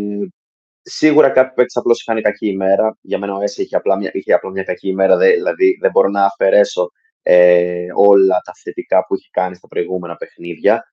Σίγουρα 0.90 1.30
κάποιοι 1.30 1.54
παίκτε 1.54 1.80
απλώς 1.80 2.02
είχαν 2.02 2.22
κακή 2.22 2.48
ημέρα. 2.48 2.98
Για 3.02 3.20
μένα 3.20 3.36
ο 3.36 3.42
Έσε 3.42 3.62
είχε 3.62 3.76
απλά 3.76 3.98
μια, 3.98 4.10
είχε 4.14 4.34
απλά 4.34 4.52
μια 4.52 4.64
κακή 4.64 4.88
ημέρα. 4.88 5.18
δηλαδή 5.18 5.78
δεν 5.82 5.92
μπορώ 5.92 6.10
να 6.10 6.26
αφαιρέσω 6.26 6.92
ε, 7.22 7.86
όλα 7.96 8.42
τα 8.46 8.52
θετικά 8.64 9.06
που 9.06 9.14
έχει 9.14 9.30
κάνει 9.30 9.56
στα 9.56 9.68
προηγούμενα 9.68 10.16
παιχνίδια. 10.16 10.84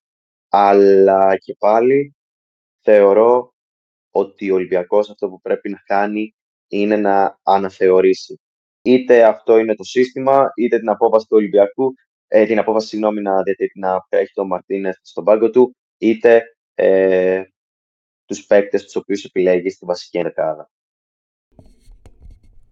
Αλλά 0.49 1.37
και 1.37 1.57
πάλι 1.59 2.15
θεωρώ 2.81 3.55
ότι 4.11 4.51
ο 4.51 4.55
Ολυμπιακός 4.55 5.11
αυτό 5.11 5.29
που 5.29 5.41
πρέπει 5.41 5.71
να 5.71 5.79
κάνει 5.85 6.35
είναι 6.69 6.97
να 6.97 7.39
αναθεωρήσει. 7.43 8.41
Είτε 8.83 9.25
αυτό 9.25 9.59
είναι 9.59 9.75
το 9.75 9.85
σύστημα, 9.85 10.51
είτε 10.57 10.79
την 10.79 10.89
απόφαση 10.89 11.27
του 11.27 11.37
Ολυμπιακού, 11.37 11.95
ε, 12.29 12.47
την 12.47 12.59
απόφαση 12.59 12.87
συγγνώμη, 12.87 13.21
να, 13.21 13.33
να 13.75 14.07
έχει 14.09 14.33
τον 14.33 14.47
Μαρτίνεθ 14.47 14.97
στον 15.03 15.25
πάγκο 15.25 15.51
του, 15.51 15.77
είτε 15.99 16.43
ε, 16.75 17.43
τους 18.25 18.47
παίκτες 18.47 18.85
τους 18.85 18.97
οποίους 18.97 19.25
επιλέγεις 19.25 19.75
στη 19.75 19.87
βασική 19.87 20.19
ενδεκάδα. 20.19 20.71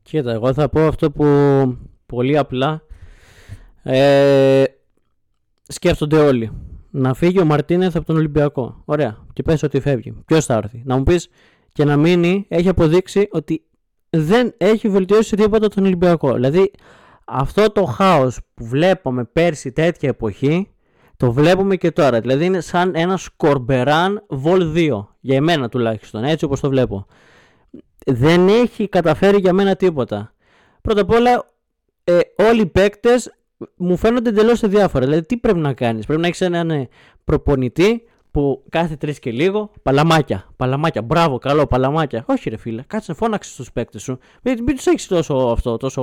Κοίτα, 0.02 0.32
εγώ 0.32 0.52
θα 0.52 0.68
πω 0.68 0.86
αυτό 0.86 1.10
που 1.10 1.24
πολύ 2.06 2.38
απλά 2.38 2.82
ε, 3.82 4.64
σκέφτονται 5.62 6.18
όλοι. 6.18 6.52
Να 6.90 7.14
φύγει 7.14 7.40
ο 7.40 7.44
Μαρτίνεθ 7.44 7.96
από 7.96 8.06
τον 8.06 8.16
Ολυμπιακό. 8.16 8.82
Ωραία. 8.84 9.26
Και 9.32 9.42
πες 9.42 9.62
ότι 9.62 9.80
φεύγει. 9.80 10.12
Ποιος 10.26 10.44
θα 10.44 10.54
έρθει. 10.54 10.82
Να 10.84 10.96
μου 10.96 11.02
πεις 11.02 11.28
και 11.72 11.84
να 11.84 11.96
μείνει, 11.96 12.46
έχει 12.48 12.68
αποδείξει 12.68 13.28
ότι 13.30 13.64
δεν 14.10 14.54
έχει 14.56 14.88
βελτιώσει 14.88 15.36
τίποτα 15.36 15.68
τον 15.68 15.84
Ολυμπιακό. 15.84 16.34
Δηλαδή, 16.34 16.70
αυτό 17.24 17.72
το 17.72 17.84
χάος 17.84 18.40
που 18.54 18.64
βλέπαμε 18.64 19.24
πέρσι 19.24 19.72
τέτοια 19.72 20.08
εποχή 20.08 20.70
το 21.22 21.32
βλέπουμε 21.32 21.76
και 21.76 21.90
τώρα. 21.90 22.20
Δηλαδή 22.20 22.44
είναι 22.44 22.60
σαν 22.60 22.92
ένα 22.94 23.16
σκορμπεράν 23.16 24.26
Vol 24.44 24.74
2. 24.74 25.06
Για 25.20 25.36
εμένα 25.36 25.68
τουλάχιστον, 25.68 26.24
έτσι 26.24 26.44
όπως 26.44 26.60
το 26.60 26.68
βλέπω. 26.68 27.06
Δεν 28.06 28.48
έχει 28.48 28.88
καταφέρει 28.88 29.38
για 29.38 29.52
μένα 29.52 29.76
τίποτα. 29.76 30.32
Πρώτα 30.80 31.00
απ' 31.00 31.10
όλα, 31.10 31.44
ε, 32.04 32.18
όλοι 32.48 32.60
οι 32.60 32.66
παίκτες 32.66 33.34
μου 33.76 33.96
φαίνονται 33.96 34.28
εντελώς 34.28 34.60
διάφορα. 34.60 35.04
Δηλαδή, 35.04 35.26
τι 35.26 35.36
πρέπει 35.36 35.58
να 35.58 35.72
κάνεις, 35.72 36.06
Πρέπει 36.06 36.20
να 36.20 36.26
έχεις 36.26 36.40
έναν 36.40 36.70
ε, 36.70 36.88
προπονητή 37.24 38.02
που 38.30 38.64
κάθε 38.68 38.96
τρεις 38.96 39.18
και 39.18 39.30
λίγο 39.30 39.70
παλαμάκια. 39.82 40.46
Παλαμάκια. 40.56 41.02
Μπράβο, 41.02 41.38
καλό, 41.38 41.66
παλαμάκια. 41.66 42.24
Όχι, 42.28 42.50
ρε 42.50 42.56
φίλε, 42.56 42.82
κάτσε 42.86 43.14
φώναξε 43.14 43.62
του 43.62 43.72
παίκτες 43.72 44.02
σου. 44.02 44.18
Μην, 44.42 44.62
μην 44.62 44.76
τους 44.76 44.86
έχεις 44.86 45.06
τόσο 45.06 45.34
αυτό, 45.34 45.76
τόσο. 45.76 46.02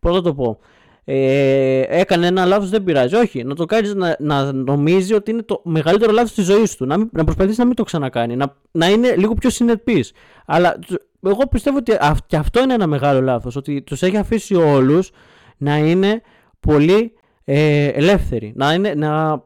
Πώς 0.00 0.14
θα 0.14 0.22
το 0.22 0.34
πω 0.34 0.58
ε, 1.04 1.82
έκανε 1.88 2.26
ένα 2.26 2.44
λάθος, 2.44 2.70
δεν 2.70 2.84
πειράζει. 2.84 3.14
Όχι, 3.14 3.44
να 3.44 3.54
το 3.54 3.64
κάνεις 3.64 3.94
να, 3.94 4.16
να 4.18 4.52
νομίζει 4.52 5.14
ότι 5.14 5.30
είναι 5.30 5.42
το 5.42 5.60
μεγαλύτερο 5.64 6.12
λάθος 6.12 6.32
της 6.32 6.44
ζωής 6.44 6.76
του. 6.76 6.86
Να, 6.86 6.96
να 6.96 7.24
προσπαθήσει 7.24 7.58
να 7.58 7.66
μην 7.66 7.74
το 7.74 7.82
ξανακάνει. 7.82 8.36
Να, 8.36 8.56
να 8.70 8.88
είναι 8.88 9.16
λίγο 9.16 9.34
πιο 9.34 9.50
συνεπής. 9.50 10.12
Αλλά 10.46 10.78
εγώ 11.22 11.48
πιστεύω 11.50 11.76
ότι 11.76 11.92
και 12.26 12.36
αυτό 12.36 12.62
είναι 12.62 12.74
ένα 12.74 12.86
μεγάλο 12.86 13.20
λάθος. 13.20 13.56
Ότι 13.56 13.82
τους 13.82 14.02
έχει 14.02 14.16
αφήσει 14.16 14.54
όλους 14.54 15.10
να 15.56 15.76
είναι 15.76 16.22
πολύ 16.60 17.12
ε, 17.44 17.86
ελεύθεροι. 17.86 18.52
Να 18.56 18.72
είναι. 18.72 18.94
Να, 18.94 19.42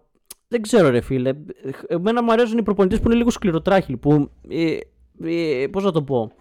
δεν 0.49 0.63
ξέρω, 0.63 0.89
ρε 0.89 1.01
φίλε. 1.01 1.33
Εμένα 1.87 2.23
μου 2.23 2.33
αρέσουν 2.33 2.59
οι 2.59 2.63
προπονητές 2.63 3.01
που 3.01 3.09
είναι 3.09 3.17
λίγο 3.17 3.31
σκληροτράχυλοι. 3.31 3.97
Που. 3.97 4.31
Ε, 4.49 4.77
ε, 5.25 5.67
Πώς 5.67 5.85
να 5.85 5.93
το 5.93 6.03
πω. 6.03 6.33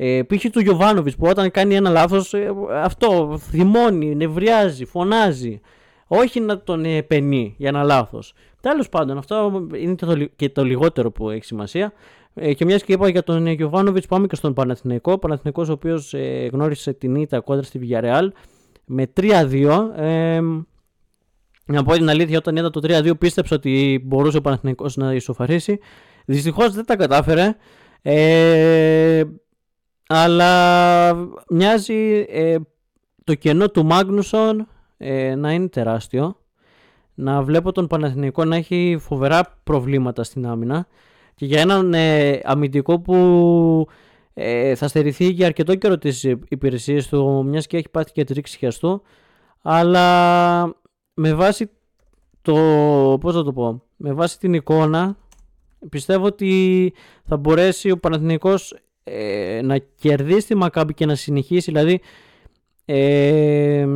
Ε, 0.00 0.22
π.χ. 0.22 0.44
του 0.50 0.60
Γιωβάνοβιτς 0.60 1.16
που 1.16 1.26
όταν 1.28 1.50
κάνει 1.50 1.74
ένα 1.74 1.90
λάθος, 1.90 2.34
ε, 2.34 2.50
αυτό 2.74 3.38
θυμώνει, 3.50 4.14
νευριάζει, 4.14 4.84
φωνάζει. 4.84 5.60
Όχι 6.06 6.40
να 6.40 6.60
τον 6.60 6.84
επενεί 6.84 7.54
για 7.58 7.68
ένα 7.68 7.82
λάθος. 7.82 8.34
Τέλος 8.60 8.88
πάντων, 8.88 9.18
αυτό 9.18 9.66
είναι 9.74 9.94
και 10.36 10.48
το 10.48 10.64
λιγότερο 10.64 11.10
που 11.10 11.30
έχει 11.30 11.44
σημασία. 11.44 11.92
Ε, 12.34 12.54
και 12.54 12.64
μιας 12.64 12.82
και 12.82 12.92
είπα 12.92 13.08
για 13.08 13.22
τον 13.22 13.46
Γιωβάνοβιτς, 13.46 14.06
πάμε 14.06 14.26
και 14.26 14.36
στον 14.36 14.54
Παναθηναϊκό. 14.54 15.12
Ο 15.12 15.18
Παναθηναϊκός, 15.18 15.68
ο 15.68 15.72
οποίος 15.72 16.14
ε, 16.14 16.48
γνώρισε 16.52 16.92
την 16.92 17.14
ήττα 17.14 17.40
κόντρα 17.40 17.62
στη 17.62 17.80
Villarreal 17.82 18.28
με 18.84 19.12
3-2. 19.20 19.90
Ε, 19.96 20.40
να 21.66 21.84
πω 21.84 21.92
την 21.92 22.08
αλήθεια, 22.08 22.38
όταν 22.38 22.56
είδα 22.56 22.70
το 22.70 22.80
3-2 22.82 23.18
πίστεψα 23.18 23.56
ότι 23.56 24.02
μπορούσε 24.04 24.36
ο 24.36 24.40
Παναθηναϊκός 24.40 24.96
να 24.96 25.14
ισοφαρίσει. 25.14 25.78
Δυστυχώς 26.24 26.72
δεν 26.72 26.84
τα 26.84 26.96
κατάφερε. 26.96 27.56
Ε, 28.02 29.22
αλλά 30.10 31.14
μοιάζει 31.48 32.26
ε, 32.28 32.56
το 33.24 33.34
κενό 33.34 33.70
του 33.70 33.84
Μάγνουσον 33.84 34.68
ε, 34.96 35.34
να 35.34 35.52
είναι 35.52 35.68
τεράστιο. 35.68 36.36
Να 37.14 37.42
βλέπω 37.42 37.72
τον 37.72 37.86
Παναθηναϊκό 37.86 38.44
να 38.44 38.56
έχει 38.56 38.96
φοβερά 39.00 39.60
προβλήματα 39.64 40.22
στην 40.24 40.46
άμυνα. 40.46 40.86
Και 41.34 41.46
για 41.46 41.60
έναν 41.60 41.94
ε, 41.94 42.40
αμυντικό 42.44 43.00
που 43.00 43.86
ε, 44.34 44.74
θα 44.74 44.88
στερηθεί 44.88 45.28
για 45.28 45.46
αρκετό 45.46 45.74
καιρό 45.74 45.98
τις 45.98 46.22
υπηρεσίες 46.48 47.08
του, 47.08 47.44
μιας 47.46 47.66
και 47.66 47.76
έχει 47.76 47.88
πάθει 47.88 48.12
και 48.12 48.24
τρίξη 48.24 48.58
χιαστού. 48.58 49.02
Αλλά 49.62 50.64
με 51.14 51.34
βάση 51.34 51.70
το, 52.42 52.54
πώς 53.20 53.34
θα 53.34 53.42
το 53.44 53.52
πω, 53.52 53.82
με 53.96 54.12
βάση 54.12 54.38
την 54.38 54.54
εικόνα 54.54 55.16
πιστεύω 55.88 56.26
ότι 56.26 56.92
θα 57.24 57.36
μπορέσει 57.36 57.90
ο 57.90 57.98
Παναθηναϊκός 57.98 58.74
ε, 59.10 59.60
να 59.62 59.78
κερδίσει 59.78 60.46
τη 60.46 60.54
Μακάμπη 60.54 60.94
και 60.94 61.06
να 61.06 61.14
συνεχίσει 61.14 61.70
δηλαδή 61.70 62.00
ε, 62.84 63.86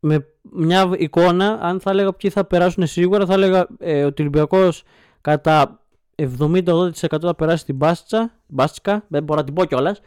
με 0.00 0.26
μια 0.52 0.90
εικόνα 0.96 1.58
αν 1.60 1.80
θα 1.80 1.90
έλεγα 1.90 2.12
ποιοι 2.12 2.30
θα 2.30 2.44
περάσουν 2.44 2.86
σίγουρα 2.86 3.26
θα 3.26 3.32
έλεγα 3.32 3.66
ε, 3.78 4.04
ότι 4.04 4.22
ο 4.22 4.24
Ολυμπιακός 4.24 4.82
κατά 5.20 5.80
70-80% 6.22 6.90
θα 7.20 7.34
περάσει 7.34 7.64
την 7.64 7.76
Μπάστσα, 7.76 8.32
Μπάστσκα, 8.46 9.04
δεν 9.08 9.22
μπορώ 9.22 9.38
να 9.40 9.44
την 9.44 9.54
πω 9.54 9.64
κιόλας. 9.64 10.00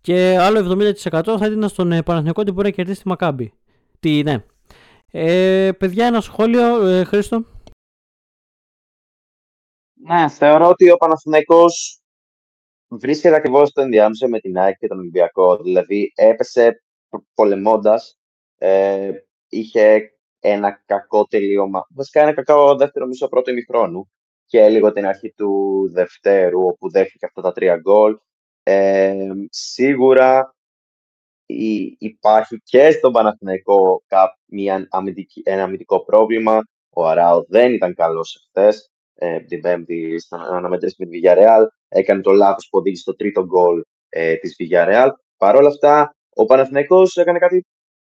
Και 0.00 0.36
άλλο 0.38 0.78
70% 1.02 1.24
θα 1.38 1.44
έδινα 1.44 1.68
στον 1.68 1.92
ε, 1.92 2.02
Παναθηνικό 2.02 2.40
ότι 2.40 2.52
μπορεί 2.52 2.66
να 2.66 2.74
κερδίσει 2.74 3.02
τη 3.02 3.08
Μακάμπη. 3.08 3.52
Τι, 4.00 4.22
ναι. 4.22 4.44
Ε, 5.10 5.72
παιδιά, 5.78 6.06
ένα 6.06 6.20
σχόλιο, 6.20 6.86
ε, 6.86 7.04
Χρήστο. 7.04 7.44
Ναι, 9.94 10.28
θεωρώ 10.28 10.68
ότι 10.68 10.90
ο 10.90 10.96
Παναθηναϊκός 10.96 12.00
βρίσκεται 12.98 13.36
ακριβώς 13.36 13.72
το 13.72 13.80
ενδιάμεσο 13.80 14.28
με 14.28 14.38
την 14.38 14.58
ΑΕΚ 14.58 14.76
και 14.78 14.86
τον 14.86 14.98
Ολυμπιακό. 14.98 15.56
Δηλαδή 15.56 16.12
έπεσε 16.14 16.82
πολεμώντας. 17.34 18.18
Ε, 18.58 19.10
είχε 19.48 20.14
ένα 20.40 20.82
κακό 20.86 21.26
τελείωμα. 21.26 21.86
Βασικά 21.94 22.20
ένα 22.20 22.32
κακό 22.32 22.76
δεύτερο 22.76 23.06
μισό 23.06 23.28
πρώτο 23.28 23.50
ημιχρόνου 23.50 24.10
και 24.46 24.68
λίγο 24.68 24.92
την 24.92 25.06
αρχή 25.06 25.32
του 25.32 25.82
δευτέρου 25.92 26.66
όπου 26.66 26.90
δέχτηκε 26.90 27.26
αυτά 27.26 27.42
τα 27.42 27.52
τρία 27.52 27.76
γκολ. 27.76 28.18
Ε, 28.62 29.28
σίγουρα 29.50 30.54
υπάρχει 31.98 32.60
και 32.64 32.90
στον 32.90 33.12
Παναθηναϊκό 33.12 34.02
μια 34.44 34.86
αμυντική, 34.90 35.42
ένα 35.44 35.62
αμυντικό 35.62 36.04
πρόβλημα. 36.04 36.62
Ο 36.90 37.06
Αράο 37.06 37.44
δεν 37.48 37.72
ήταν 37.72 37.94
καλός 37.94 38.34
εχθές. 38.34 38.90
Ε, 39.14 39.40
την 39.40 39.60
Πέμπτη 39.60 40.18
στην 40.18 40.36
αναμέτρηση 40.36 40.94
με 40.98 41.06
τη 41.06 41.20
Villarreal. 41.22 41.66
Έκανε 41.88 42.20
το 42.20 42.32
λάθος 42.32 42.68
που 42.70 42.78
οδήγησε 42.78 43.02
στο 43.02 43.16
τρίτο 43.16 43.44
γκολ 43.44 43.82
ε, 44.08 44.34
της 44.34 44.56
Villarreal. 44.58 45.08
Παρ' 45.36 45.56
όλα 45.56 45.68
αυτά, 45.68 46.16
ο 46.34 46.44
Παναθηναϊκός 46.44 47.16
έκανε 47.16 47.38
κάτι 47.38 47.66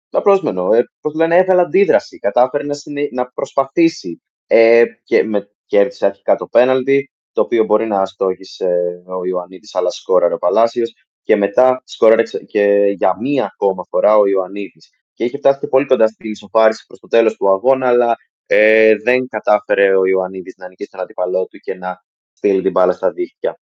απλώσμενο. 0.10 0.74
Ε, 0.74 0.84
Πώς 1.02 1.14
λένε, 1.14 1.38
έβαλε 1.38 1.62
αντίδραση. 1.62 2.18
Κατάφερε 2.18 2.64
να, 2.64 2.74
συνε... 2.74 3.08
να 3.12 3.26
προσπαθήσει. 3.26 4.22
Ε, 4.48 4.84
και 5.04 5.24
με, 5.24 5.50
κέρδισε 5.66 6.06
αρχικά 6.06 6.36
το 6.36 6.48
πέναλτι, 6.48 7.12
το 7.32 7.42
οποίο 7.42 7.64
μπορεί 7.64 7.86
να 7.88 8.06
στόχισε 8.06 9.04
ο 9.06 9.26
Ιωαννίδης, 9.26 9.76
αλλά 9.76 9.90
σκόραρε 9.90 10.34
ο 10.34 10.38
Παλάσιος. 10.38 10.94
Και 11.24 11.36
μετά 11.36 11.82
σκόραρε 11.86 12.24
και 12.24 12.94
για 12.98 13.18
μία 13.20 13.46
ακόμα 13.54 13.84
φορά 13.90 14.18
ο 14.18 14.28
Ιωαννίδης. 14.28 14.90
Και 15.14 15.24
είχε 15.24 15.38
φτάσει 15.38 15.60
και 15.60 15.68
πολύ 15.68 15.86
κοντά 15.86 16.08
στην 16.08 16.32
ισοφάριση 16.32 16.86
προς 16.88 17.00
το 17.00 17.08
τέλος 17.08 17.36
του 17.36 17.50
αγώνα, 17.50 17.88
αλλά 17.88 18.16
ε, 18.48 18.96
δεν 18.96 19.28
κατάφερε 19.28 19.96
ο 19.96 20.06
Ιωαννίδης 20.06 20.56
να 20.58 20.68
νικήσει 20.68 20.90
τον 20.90 21.00
αντίπαλό 21.00 21.46
του 21.46 21.58
και 21.58 21.76
να 21.76 22.04
στείλει 22.34 22.62
την 22.62 22.72
μπάλα 22.72 22.92
στα 22.92 23.12
δίχτυα. 23.12 23.60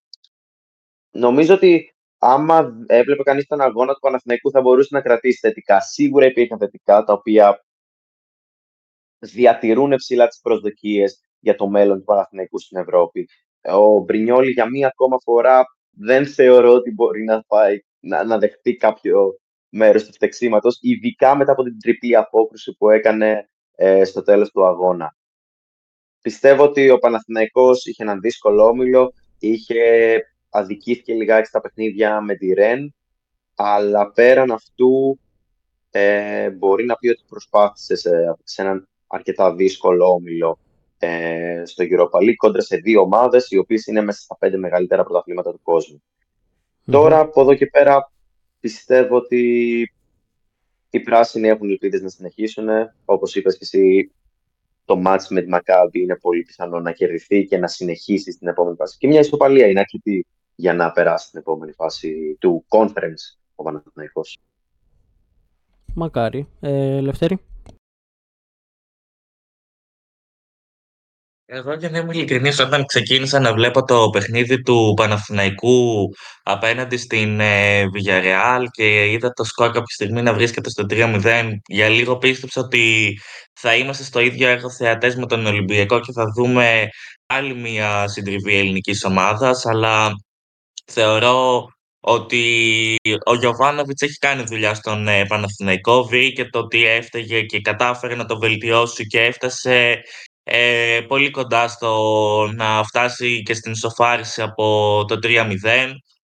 Νομίζω 1.12 1.54
ότι 1.54 1.96
άμα 2.18 2.86
έβλεπε 2.88 3.24
κανείς 3.24 3.46
τον 3.46 3.62
αγώνα 3.62 3.94
του 3.94 4.00
Παναθηναϊκού 4.00 4.52
θα 4.52 4.62
μπορούσε 4.62 4.90
να 4.92 5.02
κρατήσει 5.02 5.40
θετικά. 5.40 5.82
Σίγουρα 5.82 6.26
υπήρχαν 6.26 6.58
θετικά 6.58 7.04
τα 7.04 7.14
οποία 7.14 7.66
διατηρούν 9.20 9.96
ψηλά 9.96 10.28
τις 10.28 10.40
προσδοκίες 10.42 11.20
για 11.40 11.56
το 11.56 11.68
μέλλον 11.68 11.98
του 11.98 12.04
Παναθηναϊκού 12.04 12.60
στην 12.60 12.78
Ευρώπη. 12.78 13.28
Ο 13.62 14.00
Μπρινιόλη 14.00 14.52
για 14.52 14.70
μία 14.70 14.88
ακόμα 14.88 15.18
φορά 15.24 15.64
δεν 15.90 16.28
θεωρώ 16.28 16.74
ότι 16.74 16.92
μπορεί 16.92 17.24
να, 17.24 17.44
πάει, 17.48 17.80
να, 18.00 18.24
να 18.24 18.38
δεχτεί 18.38 18.76
κάποιο 18.76 19.40
μέρος 19.70 20.06
του 20.06 20.14
φτεξίματος, 20.14 20.78
ειδικά 20.82 21.36
μετά 21.36 21.52
από 21.52 21.64
την 21.64 21.80
τριπλή 21.80 22.16
απόκριση 22.16 22.76
που 22.78 22.90
έκανε 22.90 23.50
ε, 23.76 24.04
στο 24.04 24.22
τέλος 24.22 24.52
του 24.52 24.66
αγώνα. 24.66 25.16
Πιστεύω 26.22 26.64
ότι 26.64 26.90
ο 26.90 26.98
Παναθηναϊκός 26.98 27.86
είχε 27.86 28.04
έναν 28.04 28.20
δύσκολο 28.20 28.68
όμιλο, 28.68 29.14
είχε 29.40 29.84
αδικήθηκε 30.50 31.14
λιγάκι 31.14 31.48
στα 31.48 31.62
παιχνίδια 31.62 32.22
με 32.22 32.36
τη 32.36 32.54
Ρεν, 32.54 32.96
αλλά 33.56 34.12
πέραν 34.12 34.52
αυτού 34.52 35.20
ε, 35.92 36.50
μπορεί 36.50 36.86
να 36.86 36.96
πει 36.96 37.08
ότι 37.08 37.24
προσπάθησε 37.28 37.96
σε, 37.96 38.38
σε 38.44 38.62
έναν 38.62 38.88
αρκετά 39.08 39.54
δύσκολο 39.54 40.06
όμιλο 40.06 40.60
ε, 40.98 41.62
στο 41.66 41.84
Europa 41.90 42.20
League 42.22 42.36
κόντρα 42.36 42.62
σε 42.62 42.76
δύο 42.76 43.02
ομάδες 43.02 43.52
οι 43.52 43.58
οποίες 43.58 43.86
είναι 43.86 44.02
μέσα 44.02 44.22
στα 44.22 44.38
πέντε 44.38 44.58
μεγαλύτερα 44.58 45.04
πρωταθλήματα 45.04 45.52
του 45.52 45.62
κόσμου. 45.64 46.04
Τώρα 46.92 47.20
από 47.20 47.42
εδώ 47.42 47.56
και 47.56 47.66
πέρα 47.66 48.12
πιστεύω 48.60 49.16
ότι 49.16 49.94
οι 50.96 51.00
πράσινοι 51.00 51.48
έχουν 51.48 51.70
ελπίδες 51.70 52.02
να 52.02 52.10
συνεχίσουν. 52.10 52.68
Όπως 53.06 53.36
είπες 53.36 53.58
και 53.58 53.64
εσύ, 53.64 54.12
το 54.86 54.98
μάτς 54.98 55.28
με 55.30 55.42
τη 55.42 55.48
Μακάβη 55.48 56.02
είναι 56.02 56.16
πολύ 56.16 56.42
πιθανό 56.42 56.80
να 56.80 56.92
κερδιθεί 56.92 57.46
και 57.46 57.58
να 57.58 57.68
συνεχίσει 57.68 58.32
στην 58.32 58.48
επόμενη 58.48 58.76
φάση. 58.76 58.98
Και 58.98 59.08
μια 59.08 59.20
ισοπαλία 59.20 59.68
είναι 59.68 59.80
αρκετή 59.80 60.26
για 60.56 60.74
να 60.74 60.92
περάσει 60.92 61.28
στην 61.28 61.40
επόμενη 61.40 61.72
φάση 61.72 62.38
του 62.40 62.66
conference 62.68 63.38
ο 63.56 63.64
Παναθηναϊκός. 63.64 64.40
Μακάρι. 65.94 66.48
Ε, 66.60 67.00
Λευτέρη. 67.00 67.40
Εγώ 71.48 71.74
για 71.74 71.90
να 71.90 71.98
είμαι 71.98 72.14
ειλικρινής, 72.16 72.60
όταν 72.60 72.86
ξεκίνησα 72.86 73.40
να 73.40 73.54
βλέπω 73.54 73.84
το 73.84 74.10
παιχνίδι 74.10 74.62
του 74.62 74.94
Παναθηναϊκού 74.96 76.10
απέναντι 76.44 76.98
στην 76.98 77.40
ε, 77.40 77.84
Villarreal 77.84 78.64
και 78.72 79.12
είδα 79.12 79.32
το 79.32 79.44
σκορ 79.44 79.68
κάποια 79.72 79.94
στιγμή 79.94 80.22
να 80.22 80.34
βρίσκεται 80.34 80.70
στο 80.70 80.86
3-0, 80.90 81.52
για 81.68 81.90
λίγο 81.90 82.18
πίστεψα 82.18 82.62
ότι 82.62 83.18
θα 83.54 83.76
είμαστε 83.76 84.04
στο 84.04 84.20
ίδιο 84.20 84.48
έργο 84.48 84.72
θεατές 84.72 85.16
με 85.16 85.26
τον 85.26 85.46
Ολυμπιακό 85.46 86.00
και 86.00 86.12
θα 86.12 86.26
δούμε 86.36 86.88
άλλη 87.26 87.56
μια 87.56 88.08
συντριβή 88.08 88.58
ελληνικής 88.58 89.04
ομάδας, 89.04 89.66
αλλά 89.66 90.12
θεωρώ 90.86 91.68
ότι 92.00 92.96
ο 93.26 93.36
Γιωβάνοβιτς 93.36 94.02
έχει 94.02 94.18
κάνει 94.18 94.44
δουλειά 94.44 94.74
στον 94.74 95.08
ε, 95.08 95.26
Παναθηναϊκό, 95.26 96.04
βρήκε 96.04 96.46
το 96.46 96.60
ότι 96.60 96.86
έφταιγε 96.86 97.42
και 97.42 97.62
κατάφερε 97.62 98.16
να 98.16 98.26
το 98.26 98.40
βελτιώσει 98.40 99.08
και 99.08 99.22
έφτασε 99.22 100.02
ε, 100.48 101.02
πολύ 101.08 101.32
κοντά 101.32 101.68
στο 101.68 102.52
να 102.56 102.84
φτάσει 102.84 103.44
και 103.44 103.54
στην 103.54 103.72
ισοφάριση 103.72 104.42
από 104.42 105.06
το 105.08 105.20
3-0. 105.24 105.92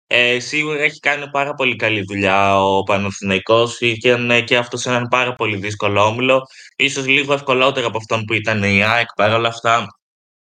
Ε, 0.06 0.40
σίγουρα 0.40 0.82
έχει 0.82 0.98
κάνει 0.98 1.30
πάρα 1.30 1.54
πολύ 1.54 1.76
καλή 1.76 2.02
δουλειά 2.02 2.62
ο 2.64 2.82
Παναθηναϊκός 2.82 3.78
και, 4.00 4.16
ναι, 4.16 4.40
και 4.42 4.56
αυτό 4.56 4.76
σε 4.76 4.88
έναν 4.88 5.08
πάρα 5.08 5.34
πολύ 5.34 5.56
δύσκολο 5.56 6.04
όμιλο. 6.04 6.42
Ίσως 6.76 7.06
λίγο 7.06 7.32
ευκολότερο 7.32 7.86
από 7.86 7.96
αυτόν 7.98 8.24
που 8.24 8.32
ήταν 8.32 8.62
η 8.62 8.84
ΑΕΚ. 8.84 9.06
Παρ' 9.16 9.34
όλα 9.34 9.48
αυτά 9.48 9.86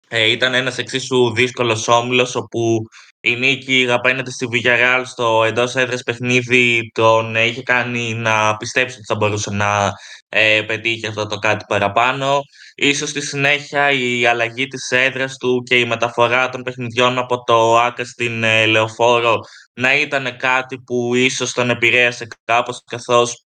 ε, 0.08 0.30
ήταν 0.30 0.54
ένας 0.54 0.78
εξίσου 0.78 1.32
δύσκολος 1.34 1.88
όμιλος 1.88 2.34
όπου 2.34 2.82
η 3.20 3.36
νίκη 3.36 3.86
απέναντι 3.90 4.30
στη 4.30 4.48
Villarreal 4.52 5.02
στο 5.04 5.44
εντός 5.46 5.74
έδρας 5.74 6.02
παιχνίδι 6.02 6.90
τον 6.94 7.34
είχε 7.34 7.62
κάνει 7.62 8.14
να 8.14 8.56
πιστέψει 8.56 8.96
ότι 8.96 9.04
θα 9.06 9.14
μπορούσε 9.14 9.50
να 9.50 9.92
ε, 10.28 10.62
πετύχει 10.66 11.06
αυτό 11.06 11.26
το 11.26 11.38
κάτι 11.38 11.64
παραπάνω. 11.68 12.40
Ίσως 12.74 13.08
στη 13.08 13.20
συνέχεια 13.20 13.90
η 13.90 14.26
αλλαγή 14.26 14.66
της 14.66 14.90
έδρας 14.90 15.36
του 15.36 15.62
και 15.62 15.78
η 15.78 15.84
μεταφορά 15.84 16.48
των 16.48 16.62
παιχνιδιών 16.62 17.18
από 17.18 17.42
το 17.44 17.78
ΆΚΑ 17.78 18.04
στην 18.04 18.42
ε, 18.44 18.66
Λεωφόρο 18.66 19.38
να 19.74 19.94
ήταν 19.94 20.36
κάτι 20.36 20.78
που 20.78 21.14
ίσως 21.14 21.52
τον 21.52 21.70
επηρέασε 21.70 22.26
κάπως 22.44 22.82
καθώς 22.84 23.44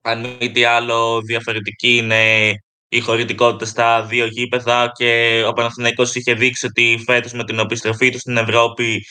αν 0.00 0.36
μη 0.40 0.50
τι 0.50 0.64
άλλο 0.64 1.20
διαφορετική 1.20 1.96
είναι 1.96 2.52
η 2.88 3.00
χωρητικότητα 3.00 3.64
στα 3.64 4.04
δύο 4.04 4.26
γήπεδα 4.26 4.92
και 4.94 5.42
ο 5.46 5.52
Παναθηναϊκός 5.52 6.14
είχε 6.14 6.34
δείξει 6.34 6.66
ότι 6.66 7.02
φέτος 7.06 7.32
με 7.32 7.44
την 7.44 7.58
επιστροφή 7.58 8.10
του 8.10 8.18
στην 8.18 8.36
Ευρώπη 8.36 9.04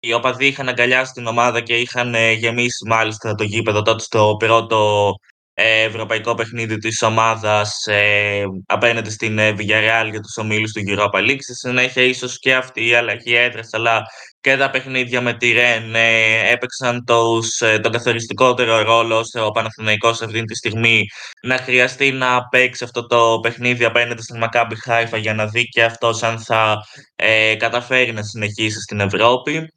οι 0.00 0.12
οπαδοί 0.14 0.46
είχαν 0.46 0.68
αγκαλιάσει 0.68 1.12
την 1.12 1.26
ομάδα 1.26 1.60
και 1.60 1.76
είχαν 1.76 2.14
ε, 2.14 2.32
γεμίσει 2.32 2.86
μάλιστα 2.86 3.34
το 3.34 3.44
γήπεδο 3.44 3.82
τότε 3.82 4.02
στο 4.02 4.36
πρώτο 4.38 5.10
ε, 5.10 5.33
ευρωπαϊκό 5.54 6.34
παιχνίδι 6.34 6.78
της 6.78 7.02
ομάδας 7.02 7.86
ε, 7.86 8.44
απέναντι 8.66 9.10
στην 9.10 9.38
ε, 9.38 9.50
Villarreal 9.50 10.08
για 10.10 10.20
τους 10.20 10.36
ομίλους 10.36 10.72
του 10.72 10.82
Europa 10.86 11.18
League. 11.18 11.38
Στη 11.40 11.54
συνέχεια 11.54 12.02
ίσως 12.02 12.38
και 12.38 12.54
αυτή 12.54 12.86
η 12.88 12.94
αλλαγή 12.94 13.34
έδρας 13.34 13.68
αλλά 13.72 14.02
και 14.40 14.56
τα 14.56 14.70
παιχνίδια 14.70 15.20
με 15.20 15.34
τη 15.36 15.52
Ρεν 15.52 15.94
ε, 15.94 16.50
έπαιξαν 16.50 17.04
τους, 17.04 17.60
ε, 17.60 17.78
τον 17.78 17.92
καθοριστικότερο 17.92 18.82
ρόλο 18.82 19.18
ώστε 19.18 19.40
ο 19.40 19.50
Παναθηναϊκός 19.50 20.22
αυτή 20.22 20.44
τη 20.44 20.54
στιγμή 20.54 21.04
να 21.42 21.56
χρειαστεί 21.56 22.12
να 22.12 22.48
παίξει 22.48 22.84
αυτό 22.84 23.06
το 23.06 23.38
παιχνίδι 23.42 23.84
απέναντι 23.84 24.22
στην 24.22 24.38
Μακάμπι 24.38 24.76
Χάιφα 24.80 25.16
για 25.16 25.34
να 25.34 25.46
δει 25.46 25.64
και 25.64 25.84
αυτός 25.84 26.22
αν 26.22 26.38
θα 26.38 26.76
ε, 27.16 27.54
καταφέρει 27.54 28.12
να 28.12 28.22
συνεχίσει 28.22 28.80
στην 28.80 29.00
Ευρώπη. 29.00 29.68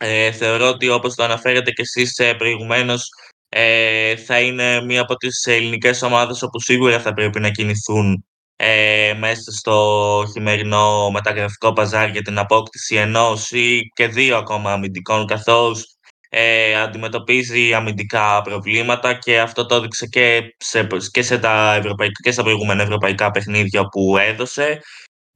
Ε, 0.00 0.32
θεωρώ 0.32 0.68
ότι 0.68 0.88
όπως 0.88 1.14
το 1.14 1.22
αναφέρετε 1.22 1.70
και 1.70 1.82
εσείς 1.82 2.18
ε, 2.18 2.34
προηγουμένως 2.34 3.08
ε, 3.48 4.16
θα 4.16 4.40
είναι 4.40 4.80
μία 4.80 5.00
από 5.00 5.16
τις 5.16 5.46
ελληνικές 5.46 6.02
ομάδες 6.02 6.42
όπου 6.42 6.60
σίγουρα 6.60 7.00
θα 7.00 7.12
πρέπει 7.12 7.40
να 7.40 7.50
κινηθούν 7.50 8.24
ε, 8.56 9.14
μέσα 9.18 9.52
στο 9.52 10.24
χειμερινό 10.32 11.10
μεταγραφικό 11.10 11.72
παζάρι 11.72 12.10
για 12.10 12.22
την 12.22 12.38
απόκτηση 12.38 12.96
ενός 12.96 13.50
ή 13.50 13.80
και 13.94 14.06
δύο 14.06 14.36
ακόμα 14.36 14.72
αμυντικών 14.72 15.26
καθώς 15.26 15.98
ε, 16.28 16.80
αντιμετωπίζει 16.80 17.74
αμυντικά 17.74 18.42
προβλήματα 18.42 19.14
και 19.14 19.40
αυτό 19.40 19.66
το 19.66 19.74
έδειξε 19.74 20.06
και 20.06 20.54
σε, 20.58 20.86
και 21.10 21.22
σε 21.22 21.38
τα 21.38 21.74
ευρωπαϊκά 21.74 22.20
και 22.22 22.30
στα 22.30 22.42
προηγούμενα 22.42 22.82
ευρωπαϊκά 22.82 23.30
παιχνίδια 23.30 23.88
που 23.88 24.16
έδωσε. 24.16 24.80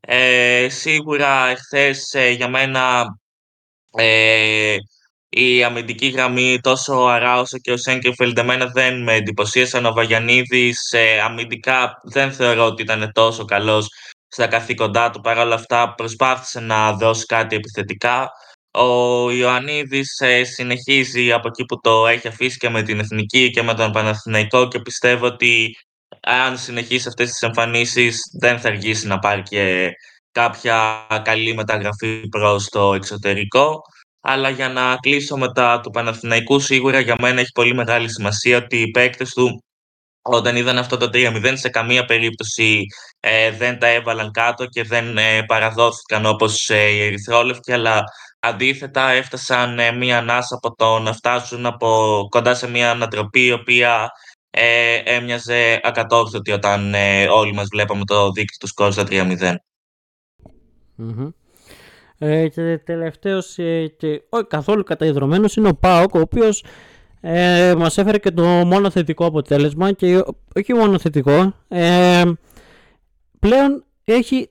Ε, 0.00 0.68
σίγουρα 0.68 1.46
εχθές 1.46 2.12
ε, 2.14 2.30
για 2.30 2.48
μένα 2.48 3.04
ε, 3.96 4.76
η 5.34 5.64
αμυντική 5.64 6.08
γραμμή 6.08 6.58
τόσο 6.60 7.02
ο 7.02 7.38
όσο 7.38 7.58
και 7.58 7.72
ο 7.72 7.76
Σέγκεφελντ 7.76 8.38
εμένα 8.38 8.66
δεν 8.66 9.02
με 9.02 9.14
εντυπωσίασαν. 9.14 9.86
Ο 9.86 9.92
Βαγιανίδης 9.92 10.92
ε, 10.92 11.20
αμυντικά 11.20 12.00
δεν 12.02 12.32
θεωρώ 12.32 12.64
ότι 12.64 12.82
ήταν 12.82 13.10
τόσο 13.12 13.44
καλός 13.44 13.88
στα 14.28 14.46
καθήκοντά 14.46 15.10
του. 15.10 15.20
Παρ' 15.20 15.38
όλα 15.38 15.54
αυτά 15.54 15.94
προσπάθησε 15.94 16.60
να 16.60 16.92
δώσει 16.92 17.26
κάτι 17.26 17.56
επιθετικά. 17.56 18.30
Ο 18.70 19.30
Ιωαννίδης 19.30 20.20
ε, 20.20 20.44
συνεχίζει 20.44 21.32
από 21.32 21.48
εκεί 21.48 21.64
που 21.64 21.80
το 21.80 22.06
έχει 22.06 22.28
αφήσει 22.28 22.58
και 22.58 22.68
με 22.68 22.82
την 22.82 22.98
Εθνική 22.98 23.50
και 23.50 23.62
με 23.62 23.74
τον 23.74 23.92
Παναθηναϊκό 23.92 24.68
και 24.68 24.80
πιστεύω 24.80 25.26
ότι 25.26 25.76
αν 26.20 26.58
συνεχίσει 26.58 27.08
αυτές 27.08 27.30
τις 27.30 27.40
εμφανίσεις 27.40 28.20
δεν 28.40 28.58
θα 28.58 28.68
αργήσει 28.68 29.06
να 29.06 29.18
πάρει 29.18 29.42
και 29.42 29.90
κάποια 30.32 31.06
καλή 31.24 31.54
μεταγραφή 31.54 32.28
προς 32.28 32.68
το 32.68 32.94
εξωτερικό. 32.94 33.82
Αλλά 34.24 34.48
για 34.48 34.68
να 34.68 34.96
κλείσω 34.96 35.36
μετά 35.36 35.80
του 35.80 35.90
Παναθηναϊκού, 35.90 36.60
σίγουρα 36.60 37.00
για 37.00 37.16
μένα 37.20 37.40
έχει 37.40 37.52
πολύ 37.52 37.74
μεγάλη 37.74 38.10
σημασία 38.12 38.56
ότι 38.56 38.76
οι 38.76 38.90
παίκτες 38.90 39.32
του 39.32 39.62
όταν 40.22 40.56
είδαν 40.56 40.78
αυτό 40.78 40.96
το 40.96 41.10
3-0 41.12 41.52
σε 41.54 41.68
καμία 41.68 42.04
περίπτωση 42.04 42.86
ε, 43.20 43.50
δεν 43.50 43.78
τα 43.78 43.86
έβαλαν 43.86 44.30
κάτω 44.30 44.66
και 44.66 44.82
δεν 44.82 45.18
ε, 45.18 45.42
παραδόθηκαν 45.42 46.26
όπως 46.26 46.70
ε, 46.70 46.88
οι 46.88 47.00
Ερυθρόλευκοι, 47.00 47.72
αλλά 47.72 48.04
αντίθετα 48.38 49.10
έφτασαν 49.10 49.78
ε, 49.78 49.92
μία 49.92 50.18
ανάσα 50.18 50.54
από 50.54 50.74
το 50.74 50.98
να 50.98 51.12
φτάσουν 51.12 51.66
από 51.66 52.20
κοντά 52.30 52.54
σε 52.54 52.68
μία 52.68 52.90
ανατροπή 52.90 53.44
η 53.44 53.52
οποία 53.52 54.10
ε, 54.50 54.96
έμοιαζε 55.04 55.80
ακατόρθωτη 55.82 56.52
όταν 56.52 56.94
όλοι 57.30 57.52
μας 57.52 57.66
βλέπαμε 57.70 58.04
το 58.04 58.30
δίκτυο 58.30 58.58
του 58.60 58.66
σκορ 58.66 58.92
στα 58.92 59.04
3-0. 59.08 59.54
Ε, 62.24 62.48
και 62.48 62.80
τελευταίος 62.84 63.58
ε, 63.58 63.86
και 63.96 64.22
όχι 64.28 64.44
καθόλου 64.44 64.82
καταϊδρωμένος 64.82 65.56
είναι 65.56 65.68
ο 65.68 65.74
Πάοκ, 65.74 66.14
ο 66.14 66.20
οποίος 66.20 66.64
ε, 67.20 67.74
μας 67.78 67.98
έφερε 67.98 68.18
και 68.18 68.30
το 68.30 68.42
μόνο 68.44 68.90
θετικό 68.90 69.26
αποτέλεσμα 69.26 69.92
και 69.92 70.24
όχι 70.56 70.74
μόνο 70.74 70.98
θετικό, 70.98 71.54
ε, 71.68 72.22
πλέον 73.38 73.84
έχει 74.04 74.50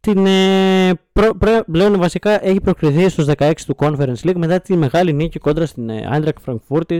την, 0.00 0.26
ε, 0.26 0.92
πλέον 1.70 1.98
βασικά 1.98 2.46
έχει 2.46 2.60
προκριθεί 2.60 3.08
στους 3.08 3.26
16 3.38 3.52
του 3.66 3.76
Conference 3.78 4.28
League 4.28 4.36
μετά 4.36 4.60
τη 4.60 4.76
μεγάλη 4.76 5.12
νίκη 5.12 5.38
κόντρα 5.38 5.66
στην 5.66 5.90
Eintracht 6.12 6.44
Frankfurt 6.46 6.98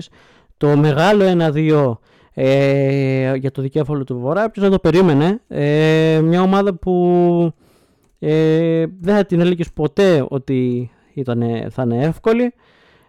το 0.57 0.77
μεγάλο 0.77 1.25
1-2 1.25 1.99
ε, 2.35 3.35
για 3.35 3.51
το 3.51 3.63
δικέφαλο 3.63 4.05
του 4.05 4.19
Βορρά. 4.19 4.51
Ποιος 4.51 4.65
να 4.65 4.71
το 4.71 4.79
περίμενε. 4.79 5.41
Ε, 5.49 6.21
μια 6.23 6.43
ομάδα 6.43 6.75
που 6.75 7.55
ε, 8.19 8.85
δεν 9.01 9.15
θα 9.15 9.25
την 9.25 9.41
έλεγες 9.41 9.73
ποτέ 9.73 10.27
ότι 10.29 10.91
ήταν, 11.15 11.67
θα 11.71 11.83
είναι 11.83 12.05
εύκολη. 12.05 12.55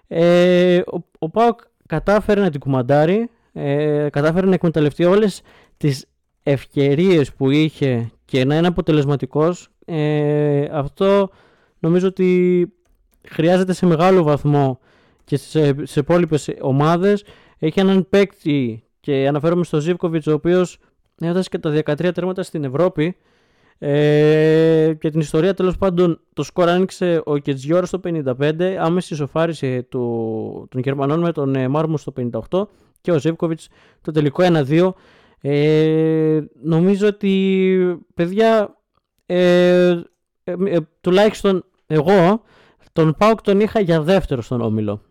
Ε, 0.08 0.78
ο, 0.78 0.98
ο 1.20 1.30
Πάοκ 1.30 1.60
κατάφερε 1.86 2.42
να 2.42 2.50
την 2.50 2.60
κουμαντάρει, 2.60 3.30
ε, 3.54 4.08
κατάφερε 4.12 4.48
να 4.48 4.54
εκμεταλλευτεί 4.54 5.06
όλες 5.06 5.42
τις 5.78 6.06
ευκαιρίες 6.44 7.34
που 7.34 7.50
είχε 7.50 8.12
και 8.26 8.46
να 8.46 8.58
είναι 8.58 8.68
αποτελεσματικός. 8.68 9.70
Ε, 9.86 10.68
αυτό 10.72 11.30
νομίζω 11.80 12.08
ότι 12.08 12.74
χρειάζεται 13.28 13.74
σε 13.74 13.86
μεγάλο 13.86 14.24
βαθμό 14.24 14.80
και 15.24 15.38
στις, 15.38 15.50
στις 15.74 15.96
υπόλοιπες 15.96 16.50
ομάδες. 16.62 17.24
Έχει 17.60 17.80
έναν 17.80 18.10
παίκτη 18.10 18.84
και 19.00 19.28
αναφέρομαι 19.28 19.64
στο 19.64 19.80
Ζίβκοβιτς 19.80 20.28
ο 20.28 20.34
οποίος 20.34 20.78
έδωσε 21.20 21.50
και 21.50 21.58
τα 21.58 21.82
13 21.86 22.14
τέρματα 22.14 22.44
στην 22.44 22.64
Ευρώπη 22.64 23.16
ε, 23.78 24.94
και 25.00 25.10
την 25.10 25.20
ιστορία 25.20 25.54
τέλος 25.54 25.78
πάντων 25.78 26.20
το 26.34 26.44
σκορ 26.44 26.70
άνοιξε 26.70 27.22
ο 27.26 27.38
Κετζιόρα 27.38 27.86
στο 27.86 28.00
55, 28.04 28.62
άμεση 28.80 29.14
ισοφάριση 29.14 29.84
του, 29.84 30.68
των 30.70 30.82
Γερμανών 30.82 31.20
με 31.20 31.32
τον 31.32 31.56
ε, 31.56 31.68
Μάρμου 31.68 31.98
στο 31.98 32.14
58 32.50 32.64
και 33.02 33.12
ο 33.12 33.20
Ζεύκοβιτς 33.20 33.68
το 34.02 34.12
τελικό 34.12 34.44
1-2. 34.68 34.90
Ε, 35.42 36.42
νομίζω 36.62 37.08
ότι 37.08 38.00
παιδιά 38.14 38.78
ε, 39.26 40.02
ε, 40.44 40.54
ε 40.66 40.78
τουλάχιστον 41.02 41.66
εγώ 41.86 42.42
τον 42.94 43.16
Πάουκ 43.18 43.42
τον 43.42 43.60
είχα 43.60 43.80
για 43.80 44.02
δεύτερο 44.02 44.42
στον 44.42 44.62
όμιλο. 44.62 45.02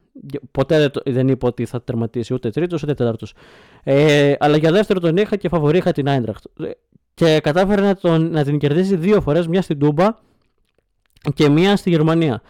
Ποτέ 0.50 0.90
δεν 1.04 1.28
είπα 1.28 1.48
ότι 1.48 1.66
θα 1.66 1.82
τερματίσει 1.82 2.34
ούτε 2.34 2.50
τρίτος 2.50 2.82
ούτε 2.82 2.94
τέταρτος. 2.94 3.34
Ε, 3.82 4.34
αλλά 4.38 4.56
για 4.56 4.72
δεύτερο 4.72 5.00
τον 5.00 5.16
είχα 5.16 5.36
και 5.36 5.48
φαβορή 5.48 5.78
είχα 5.78 5.92
την 5.92 6.08
Άιντραχτ 6.08 6.44
και 7.14 7.40
κατάφερε 7.42 7.82
να, 7.82 7.96
τον, 7.96 8.30
να 8.30 8.44
την 8.44 8.58
κερδίσει 8.58 8.96
δύο 8.96 9.20
φορές, 9.20 9.46
μια 9.46 9.62
στην 9.62 9.78
Τούμπα 9.78 10.08
και 11.34 11.48
μία 11.48 11.76
στη 11.76 11.90
Γερμανία. 11.90 12.42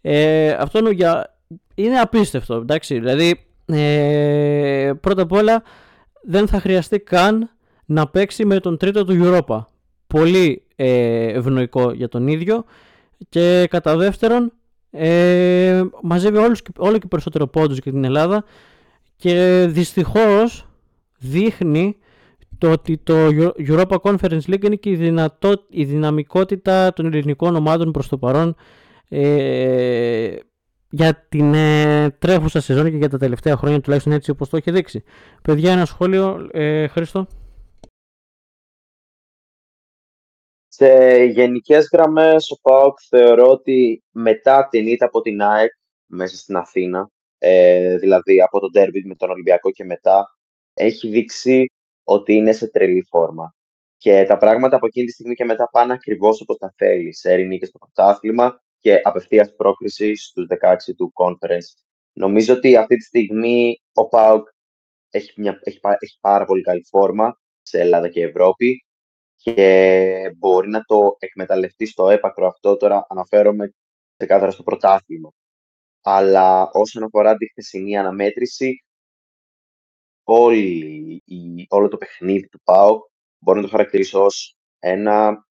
Ε, 0.00 0.50
αυτό 0.50 0.90
για... 0.90 1.36
είναι 1.74 1.98
απίστευτο, 1.98 2.54
εντάξει, 2.54 2.98
δηλαδή 2.98 3.46
ε, 3.66 4.92
πρώτα 5.00 5.22
απ' 5.22 5.32
όλα 5.32 5.62
δεν 6.22 6.48
θα 6.48 6.60
χρειαστεί 6.60 6.98
καν 6.98 7.50
να 7.84 8.08
παίξει 8.08 8.44
με 8.44 8.60
τον 8.60 8.76
τρίτο 8.76 9.04
του 9.04 9.20
Europa. 9.22 9.64
Πολύ 10.06 10.62
ε, 10.76 11.26
ευνοϊκό 11.26 11.92
για 11.92 12.08
τον 12.08 12.28
ίδιο 12.28 12.64
και 13.28 13.66
κατά 13.70 13.96
δεύτερον 13.96 14.52
ε, 14.90 15.82
μαζεύει 16.02 16.36
όλους, 16.36 16.62
όλο 16.78 16.98
και 16.98 17.06
περισσότερο 17.06 17.46
πόντους 17.46 17.78
για 17.78 17.92
την 17.92 18.04
Ελλάδα 18.04 18.44
και 19.16 19.66
δυστυχώς 19.68 20.68
δείχνει 21.18 21.96
το 22.58 22.70
ότι 22.70 22.98
το 22.98 23.14
Europa 23.58 23.96
Conference 24.02 24.40
League 24.46 24.64
είναι 24.64 24.74
και 24.76 24.90
η, 24.90 24.96
δυνατό, 24.96 25.64
η 25.68 25.84
δυναμικότητα 25.84 26.92
των 26.92 27.06
ελληνικών 27.06 27.56
ομάδων 27.56 27.90
προς 27.90 28.08
το 28.08 28.18
παρόν 28.18 28.56
ε, 29.08 30.36
για 30.90 31.26
την 31.28 31.54
ε, 31.54 32.10
τρέχουσα 32.10 32.60
σεζόν 32.60 32.90
και 32.90 32.96
για 32.96 33.08
τα 33.08 33.18
τελευταία 33.18 33.56
χρόνια 33.56 33.80
τουλάχιστον 33.80 34.12
έτσι 34.12 34.30
όπως 34.30 34.48
το 34.48 34.56
έχει 34.56 34.70
δείξει. 34.70 35.04
Παιδιά, 35.42 35.72
ένα 35.72 35.84
σχόλιο, 35.84 36.48
ε, 36.52 36.86
Χρήστο; 36.86 37.26
Σε 40.68 41.24
γενικές 41.24 41.88
γραμμές 41.92 42.50
ο 42.50 42.60
ΠΑΟΚ 42.60 42.98
θεωρώ 43.08 43.50
ότι 43.50 44.02
μετά 44.10 44.68
την 44.70 44.86
ήττα 44.86 45.06
από 45.06 45.20
την 45.20 45.42
ΑΕΚ 45.42 45.70
μέσα 46.06 46.36
στην 46.36 46.56
Αθήνα, 46.56 47.10
ε, 47.38 47.96
δηλαδή 47.96 48.40
από 48.40 48.60
τον 48.60 48.70
Derby 48.74 49.00
με 49.04 49.14
τον 49.14 49.30
Ολυμπιακό 49.30 49.70
και 49.70 49.84
μετά, 49.84 50.36
έχει 50.74 51.08
δείξει 51.08 51.70
ότι 52.08 52.34
είναι 52.34 52.52
σε 52.52 52.68
τρελή 52.68 53.06
φόρμα. 53.08 53.54
Και 53.96 54.24
τα 54.28 54.36
πράγματα 54.36 54.76
από 54.76 54.86
εκείνη 54.86 55.06
τη 55.06 55.12
στιγμή 55.12 55.34
και 55.34 55.44
μετά 55.44 55.68
πάνε 55.70 55.92
ακριβώς 55.92 56.40
όπως 56.40 56.58
τα 56.58 56.74
θέλεις. 56.76 57.18
Σε 57.18 57.44
και 57.44 57.66
στο 57.66 57.78
πρωτάθλημα 57.78 58.62
και 58.78 59.00
απευθείας 59.02 59.54
πρόκριση 59.56 60.14
στους 60.14 60.46
16 60.60 60.76
του 60.96 61.12
conference. 61.14 61.84
Νομίζω 62.12 62.54
ότι 62.54 62.76
αυτή 62.76 62.96
τη 62.96 63.04
στιγμή 63.04 63.82
ο 63.92 64.08
Πάουκ 64.08 64.48
έχει, 65.10 65.40
μια, 65.40 65.60
έχει, 65.62 65.80
έχει 65.98 66.18
πάρα 66.20 66.44
πολύ 66.44 66.62
καλή 66.62 66.84
φόρμα 66.84 67.40
σε 67.62 67.80
Ελλάδα 67.80 68.08
και 68.08 68.22
Ευρώπη 68.22 68.84
και 69.36 70.34
μπορεί 70.36 70.68
να 70.68 70.82
το 70.84 71.16
εκμεταλλευτεί 71.18 71.86
στο 71.86 72.08
έπακρο 72.10 72.46
αυτό. 72.46 72.76
Τώρα 72.76 73.06
αναφέρομαι 73.08 73.72
ξεκάθαρα 74.16 74.50
στο 74.50 74.62
πρωτάθλημα. 74.62 75.32
Αλλά 76.02 76.70
όσον 76.72 77.02
αφορά 77.02 77.36
τη 77.36 77.48
χθεσινή 77.48 77.96
αναμέτρηση, 77.96 78.84
όλη, 80.28 81.22
η, 81.24 81.66
όλο 81.68 81.88
το 81.88 81.96
παιχνίδι 81.96 82.48
του 82.48 82.60
ΠΑΟΚ 82.62 83.04
μπορώ 83.38 83.56
να 83.60 83.64
το 83.64 83.70
χαρακτηρίσω 83.70 84.24
ως 84.24 84.56
ένα 84.78 85.46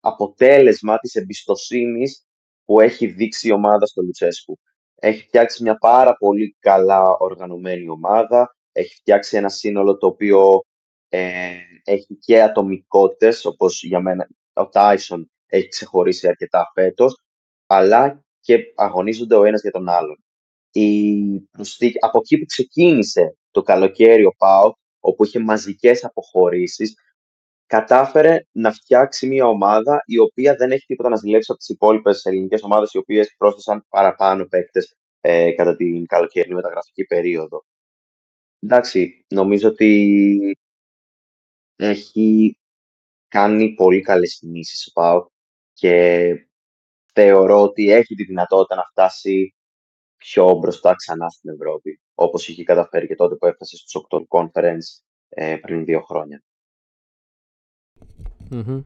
αποτέλεσμα 0.00 0.98
της 0.98 1.14
εμπιστοσύνης 1.14 2.26
που 2.64 2.80
έχει 2.80 3.06
δείξει 3.06 3.48
η 3.48 3.52
ομάδα 3.52 3.86
στο 3.86 4.02
Λουτσέσκου. 4.02 4.58
Έχει 4.94 5.22
φτιάξει 5.22 5.62
μια 5.62 5.76
πάρα 5.78 6.16
πολύ 6.16 6.56
καλά 6.58 7.16
οργανωμένη 7.18 7.88
ομάδα, 7.88 8.56
έχει 8.72 8.94
φτιάξει 8.94 9.36
ένα 9.36 9.48
σύνολο 9.48 9.96
το 9.96 10.06
οποίο 10.06 10.60
ε, 11.08 11.54
έχει 11.84 12.14
και 12.14 12.42
ατομικότητες, 12.42 13.44
όπως 13.44 13.82
για 13.82 14.00
μένα 14.00 14.28
ο 14.52 14.68
Τάισον 14.68 15.30
έχει 15.46 15.68
ξεχωρίσει 15.68 16.28
αρκετά 16.28 16.70
φέτος, 16.74 17.20
αλλά 17.66 18.24
και 18.40 18.58
αγωνίζονται 18.74 19.34
ο 19.34 19.44
ένας 19.44 19.60
για 19.60 19.70
τον 19.70 19.88
άλλον 19.88 20.25
η 20.80 21.48
προσθήκη, 21.50 21.96
από 22.00 22.18
εκεί 22.18 22.38
που 22.38 22.44
ξεκίνησε 22.44 23.36
το 23.50 23.62
καλοκαίρι 23.62 24.24
ο 24.24 24.34
ΠΑΟ, 24.36 24.72
όπου 25.00 25.24
είχε 25.24 25.38
μαζικές 25.38 26.04
αποχωρήσεις, 26.04 26.94
κατάφερε 27.66 28.46
να 28.52 28.72
φτιάξει 28.72 29.26
μια 29.26 29.46
ομάδα 29.46 30.02
η 30.06 30.18
οποία 30.18 30.54
δεν 30.56 30.70
έχει 30.70 30.86
τίποτα 30.86 31.08
να 31.08 31.16
ζηλέψει 31.16 31.50
από 31.50 31.58
τις 31.58 31.68
υπόλοιπες 31.68 32.24
ελληνικές 32.24 32.62
ομάδες 32.62 32.92
οι 32.92 32.98
οποίες 32.98 33.34
πρόσθεσαν 33.36 33.86
παραπάνω 33.88 34.44
παίκτες 34.44 34.96
ε, 35.20 35.50
κατά 35.52 35.76
την 35.76 36.06
καλοκαιρινή 36.06 36.54
μεταγραφική 36.54 37.04
περίοδο. 37.04 37.64
Εντάξει, 38.60 39.24
νομίζω 39.28 39.68
ότι 39.68 40.58
έχει 41.76 42.58
κάνει 43.28 43.74
πολύ 43.74 44.00
καλές 44.00 44.38
κινήσεις 44.38 44.86
ο 44.86 44.92
ΠΑΟ 44.92 45.26
και 45.72 46.46
θεωρώ 47.12 47.62
ότι 47.62 47.90
έχει 47.90 48.14
τη 48.14 48.24
δυνατότητα 48.24 48.74
να 48.74 48.82
φτάσει 48.82 49.55
πιο 50.16 50.52
μπροστά 50.52 50.94
ξανά 50.94 51.28
στην 51.28 51.50
Ευρώπη, 51.50 52.00
όπως 52.14 52.48
είχε 52.48 52.64
καταφέρει 52.64 53.06
και 53.06 53.14
τότε 53.14 53.34
που 53.34 53.46
έφτασε 53.46 53.76
στο 53.76 54.06
8 54.10 54.20
Conference 54.28 55.02
ε, 55.28 55.56
πριν 55.56 55.84
δύο 55.84 56.00
χρόνια. 56.00 56.42
Mm-hmm. 58.50 58.82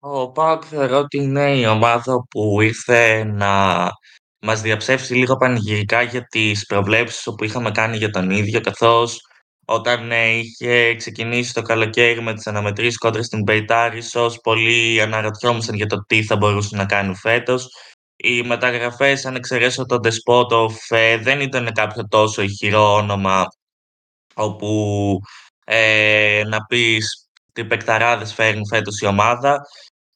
Ο 0.00 0.30
Πάοκ 0.30 0.62
θεωρώ 0.66 0.98
ότι 0.98 1.18
είναι 1.18 1.56
η 1.56 1.66
ομάδα 1.66 2.26
που 2.30 2.60
ήρθε 2.60 3.24
να 3.24 3.84
μας 4.40 4.60
διαψεύσει 4.60 5.14
λίγο 5.14 5.36
πανηγυρικά 5.36 6.02
για 6.02 6.24
τις 6.24 6.66
προβλέψεις 6.66 7.34
που 7.36 7.44
είχαμε 7.44 7.70
κάνει 7.70 7.96
για 7.96 8.10
τον 8.10 8.30
ίδιο, 8.30 8.60
καθώς 8.60 9.27
όταν 9.70 10.12
ε, 10.12 10.28
είχε 10.28 10.94
ξεκινήσει 10.94 11.54
το 11.54 11.62
καλοκαίρι 11.62 12.22
με 12.22 12.34
τις 12.34 12.46
αναμετρήσεις 12.46 12.98
κόντρα 12.98 13.22
στην 13.22 13.44
Πεϊτάρη, 13.44 13.98
ίσως 13.98 14.40
πολλοί 14.40 15.00
αναρωτιόμασταν 15.00 15.74
για 15.74 15.86
το 15.86 16.04
τι 16.06 16.22
θα 16.22 16.36
μπορούσε 16.36 16.76
να 16.76 16.84
κάνουν 16.84 17.16
φέτος. 17.16 17.68
Οι 18.16 18.42
μεταγραφές, 18.42 19.26
αν 19.26 19.34
εξαιρέσω 19.34 19.86
τον 19.86 20.00
Ντεσπότοφ, 20.00 20.74
δεν 21.20 21.40
ήταν 21.40 21.72
κάποιο 21.72 22.08
τόσο 22.08 22.42
ηχηρό 22.42 22.94
όνομα 22.94 23.46
όπου 24.34 25.20
ε, 25.64 26.42
να 26.46 26.64
πεις 26.64 27.28
τι 27.52 27.64
παικταράδες 27.64 28.34
φέρνει 28.34 28.66
φέτος 28.68 29.00
η 29.00 29.06
ομάδα. 29.06 29.60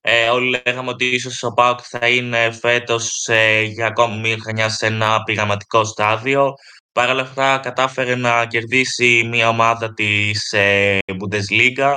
Ε, 0.00 0.28
όλοι 0.28 0.62
λέγαμε 0.64 0.90
ότι 0.90 1.04
ίσως 1.04 1.42
ο 1.42 1.52
Πάουκ 1.52 1.78
θα 1.82 2.08
είναι 2.08 2.50
φέτος 2.52 3.28
ε, 3.28 3.60
για 3.60 3.86
ακόμη 3.86 4.18
μία 4.18 4.36
χρονιά 4.42 4.68
σε 4.68 4.86
ένα 4.86 5.22
πειραματικό 5.22 5.84
στάδιο. 5.84 6.54
Παρ' 6.92 7.10
όλα 7.10 7.22
αυτά 7.22 7.58
κατάφερε 7.58 8.14
να 8.14 8.46
κερδίσει 8.46 9.26
μια 9.30 9.48
ομάδα 9.48 9.94
της 9.94 10.52
ε, 10.52 10.98
Bundesliga 11.06 11.94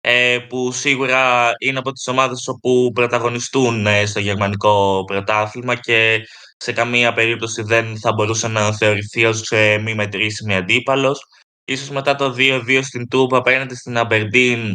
ε, 0.00 0.38
που 0.48 0.72
σίγουρα 0.72 1.52
είναι 1.58 1.78
από 1.78 1.92
τις 1.92 2.06
ομάδες 2.06 2.48
όπου 2.48 2.90
πρωταγωνιστούν 2.94 3.86
ε, 3.86 4.06
στο 4.06 4.20
γερμανικό 4.20 5.04
πρωτάθλημα 5.06 5.74
και 5.74 6.26
σε 6.56 6.72
καμία 6.72 7.12
περίπτωση 7.12 7.62
δεν 7.62 7.98
θα 7.98 8.12
μπορούσε 8.12 8.48
να 8.48 8.72
θεωρηθεί 8.72 9.24
ως 9.24 9.50
ε, 9.50 9.78
μη 9.78 9.94
μετρήσιμη 9.94 10.54
αντίπαλος. 10.54 11.26
ίσως 11.64 11.90
μετά 11.90 12.14
το 12.14 12.34
2-2 12.38 12.80
στην 12.82 13.08
Τούπα 13.08 13.36
απέναντι 13.36 13.74
στην 13.74 13.96
Αμπερντίν 13.96 14.74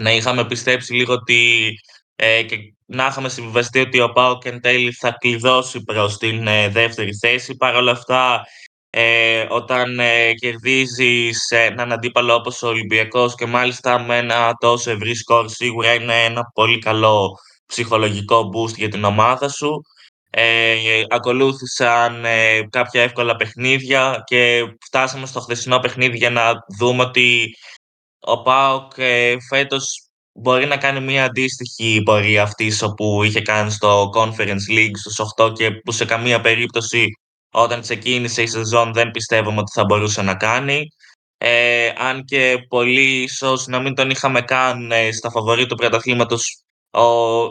να 0.00 0.12
είχαμε 0.12 0.46
πιστέψει 0.46 0.94
λίγο 0.94 1.12
ότι 1.12 1.72
ε, 2.16 2.42
και 2.42 2.56
να 2.86 3.06
είχαμε 3.06 3.28
συμβιβαστεί 3.28 3.80
ότι 3.80 4.00
ο 4.00 4.12
Πάοκ 4.12 4.44
εν 4.44 4.60
τέλει 4.60 4.92
θα 4.92 5.16
κλειδώσει 5.20 5.82
προς 5.82 6.16
την 6.18 6.46
ε, 6.46 6.68
δεύτερη 6.68 7.14
θέση. 7.14 7.56
Παρ' 7.56 7.74
όλα 7.74 7.92
αυτά, 7.92 8.44
ε, 8.98 9.46
όταν 9.48 9.98
ε, 9.98 10.32
κερδίζεις 10.34 11.50
έναν 11.50 11.92
αντίπαλο 11.92 12.34
όπως 12.34 12.62
ο 12.62 12.68
Ολυμπιακός 12.68 13.34
και 13.34 13.46
μάλιστα 13.46 14.00
με 14.00 14.16
ένα 14.16 14.54
τόσο 14.60 14.90
ευρύ 14.90 15.14
σκορ, 15.14 15.48
σίγουρα 15.48 15.94
είναι 15.94 16.24
ένα 16.24 16.50
πολύ 16.54 16.78
καλό 16.78 17.38
ψυχολογικό 17.66 18.50
boost 18.54 18.74
για 18.74 18.88
την 18.88 19.04
ομάδα 19.04 19.48
σου. 19.48 19.80
Ε, 20.30 21.02
ακολούθησαν 21.08 22.24
ε, 22.24 22.62
κάποια 22.70 23.02
εύκολα 23.02 23.36
παιχνίδια 23.36 24.22
και 24.26 24.64
φτάσαμε 24.86 25.26
στο 25.26 25.40
χθεσινό 25.40 25.78
παιχνίδι 25.78 26.16
για 26.16 26.30
να 26.30 26.52
δούμε 26.78 27.02
ότι 27.02 27.56
ο 28.20 28.42
ΠΑΟΚ 28.42 28.92
ε, 28.96 29.36
φέτος 29.48 30.08
μπορεί 30.32 30.66
να 30.66 30.76
κάνει 30.76 31.00
μια 31.00 31.24
αντίστοιχη 31.24 32.02
πορεία 32.04 32.42
αυτής 32.42 32.82
όπου 32.82 33.22
είχε 33.22 33.40
κάνει 33.40 33.70
στο 33.70 34.10
Conference 34.14 34.70
League 34.70 34.96
στους 35.00 35.20
8 35.36 35.52
και 35.54 35.70
που 35.70 35.92
σε 35.92 36.04
καμία 36.04 36.40
περίπτωση 36.40 37.10
όταν 37.58 37.80
ξεκίνησε 37.80 38.42
η 38.42 38.46
σεζόν 38.46 38.92
δεν 38.92 39.10
πιστεύουμε 39.10 39.60
ότι 39.60 39.72
θα 39.74 39.84
μπορούσε 39.84 40.22
να 40.22 40.34
κάνει. 40.34 40.88
Ε, 41.38 41.92
αν 41.96 42.24
και 42.24 42.64
πολύ 42.68 43.22
ίσως 43.22 43.66
να 43.66 43.80
μην 43.80 43.94
τον 43.94 44.10
είχαμε 44.10 44.42
καν 44.42 44.90
ε, 44.92 45.12
στα 45.12 45.30
φαβορή 45.30 45.66
του 45.66 45.74
πρωταθλήματος 45.74 46.62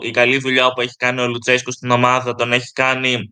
η 0.02 0.10
καλή 0.10 0.38
δουλειά 0.38 0.72
που 0.72 0.80
έχει 0.80 0.94
κάνει 0.96 1.20
ο 1.20 1.26
Λουτσέσκου 1.26 1.72
στην 1.72 1.90
ομάδα 1.90 2.34
τον 2.34 2.52
έχει 2.52 2.72
κάνει 2.72 3.28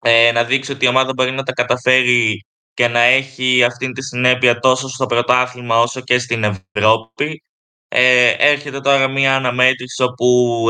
ε, 0.00 0.32
να 0.32 0.44
δείξει 0.44 0.72
ότι 0.72 0.84
η 0.84 0.88
ομάδα 0.88 1.12
μπορεί 1.12 1.30
να 1.30 1.42
τα 1.42 1.52
καταφέρει 1.52 2.46
και 2.74 2.88
να 2.88 3.00
έχει 3.00 3.64
αυτή 3.64 3.92
τη 3.92 4.02
συνέπεια 4.02 4.58
τόσο 4.58 4.88
στο 4.88 5.06
πρωτάθλημα 5.06 5.80
όσο 5.80 6.00
και 6.00 6.18
στην 6.18 6.44
Ευρώπη. 6.44 7.42
Ε, 7.88 8.34
έρχεται 8.38 8.80
τώρα 8.80 9.08
μια 9.08 9.36
αναμέτρηση 9.36 10.02
όπου 10.02 10.66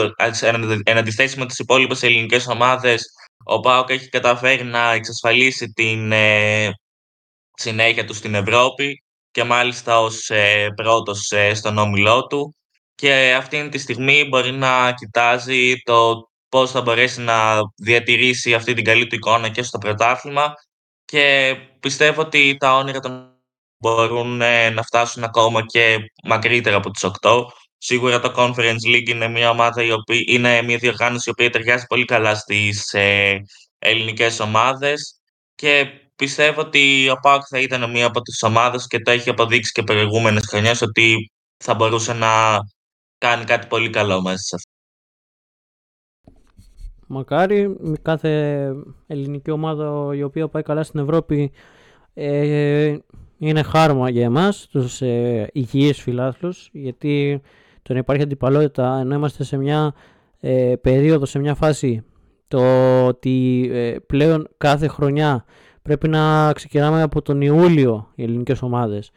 εν 0.84 0.98
αντιθέσει 0.98 1.38
με 1.38 1.46
τις 1.46 1.58
υπόλοιπες 1.58 2.02
ελληνικές 2.02 2.46
ομάδες 2.46 3.12
ο 3.50 3.60
ΠΑΟΚ 3.60 3.90
έχει 3.90 4.08
καταφέρει 4.08 4.64
να 4.64 4.92
εξασφαλίσει 4.92 5.72
την 5.72 6.12
ε, 6.12 6.70
συνέχεια 7.52 8.04
του 8.04 8.14
στην 8.14 8.34
Ευρώπη 8.34 9.02
και 9.30 9.44
μάλιστα 9.44 10.00
ως 10.00 10.30
ε, 10.30 10.68
πρώτος 10.76 11.30
ε, 11.30 11.54
στον 11.54 11.78
όμιλό 11.78 12.26
του 12.26 12.56
και 12.94 13.34
αυτή 13.38 13.68
τη 13.68 13.78
στιγμή 13.78 14.24
μπορεί 14.24 14.52
να 14.52 14.92
κοιτάζει 14.92 15.74
το 15.84 16.28
πώς 16.48 16.70
θα 16.70 16.80
μπορέσει 16.80 17.20
να 17.20 17.60
διατηρήσει 17.76 18.54
αυτή 18.54 18.74
την 18.74 18.84
καλή 18.84 19.06
του 19.06 19.14
εικόνα 19.14 19.48
και 19.48 19.62
στο 19.62 19.78
πρωτάθλημα 19.78 20.52
και 21.04 21.56
πιστεύω 21.80 22.20
ότι 22.20 22.56
τα 22.56 22.76
όνειρα 22.76 23.00
των 23.00 23.32
μπορούν 23.78 24.40
ε, 24.40 24.70
να 24.70 24.82
φτάσουν 24.82 25.24
ακόμα 25.24 25.66
και 25.66 26.12
μακρύτερα 26.24 26.76
από 26.76 26.90
τους 26.90 27.10
8. 27.20 27.44
Σίγουρα 27.78 28.20
το 28.20 28.32
Conference 28.36 28.94
League 28.94 29.08
είναι 29.08 29.28
μια 29.28 29.50
ομάδα 29.50 29.82
η 29.82 29.92
οποία, 29.92 30.22
είναι 30.26 30.62
μια 30.62 30.78
διοργάνωση 30.78 31.28
η 31.28 31.30
οποία 31.32 31.50
ταιριάζει 31.50 31.86
πολύ 31.86 32.04
καλά 32.04 32.34
στις 32.34 32.92
ε, 32.92 33.42
ελληνικές 33.78 34.40
ομάδες 34.40 35.20
και 35.54 35.86
πιστεύω 36.16 36.60
ότι 36.60 37.08
ο 37.08 37.14
ΠΑΟΚ 37.20 37.42
θα 37.48 37.60
ήταν 37.60 37.90
μια 37.90 38.06
από 38.06 38.20
τις 38.20 38.42
ομάδες 38.42 38.86
και 38.86 38.98
το 38.98 39.10
έχει 39.10 39.30
αποδείξει 39.30 39.72
και 39.72 39.82
προηγούμενες 39.82 40.46
χρονιές 40.46 40.82
ότι 40.82 41.32
θα 41.56 41.74
μπορούσε 41.74 42.12
να 42.12 42.58
κάνει 43.18 43.44
κάτι 43.44 43.66
πολύ 43.66 43.90
καλό 43.90 44.22
μέσα 44.22 44.36
σε 44.36 44.54
αυτό. 44.54 44.70
Μακάρι 47.06 47.76
κάθε 48.02 48.72
ελληνική 49.06 49.50
ομάδα 49.50 50.14
η 50.14 50.22
οποία 50.22 50.48
πάει 50.48 50.62
καλά 50.62 50.82
στην 50.82 51.00
Ευρώπη 51.00 51.52
ε, 52.14 52.96
είναι 53.38 53.62
χάρμα 53.62 54.10
για 54.10 54.24
εμάς, 54.24 54.66
τους 54.70 55.00
ε, 55.00 55.48
υγιείς 55.52 56.02
φιλάθλους, 56.02 56.68
γιατί 56.72 57.42
το 57.88 57.94
να 57.94 57.98
υπάρχει 57.98 58.22
αντιπαλότητα 58.22 58.98
ενώ 59.00 59.14
είμαστε 59.14 59.44
σε 59.44 59.56
μια 59.56 59.94
ε, 60.40 60.74
περίοδο, 60.80 61.26
σε 61.26 61.38
μια 61.38 61.54
φάση 61.54 62.02
το 62.48 62.60
ότι 63.06 63.68
ε, 63.72 63.96
πλέον 64.06 64.48
κάθε 64.56 64.88
χρονιά 64.88 65.44
πρέπει 65.82 66.08
να 66.08 66.52
ξεκινάμε 66.52 67.02
από 67.02 67.22
τον 67.22 67.40
Ιούλιο 67.40 68.12
οι 68.14 68.22
ελληνικές 68.22 68.62
ομάδες 68.62 69.10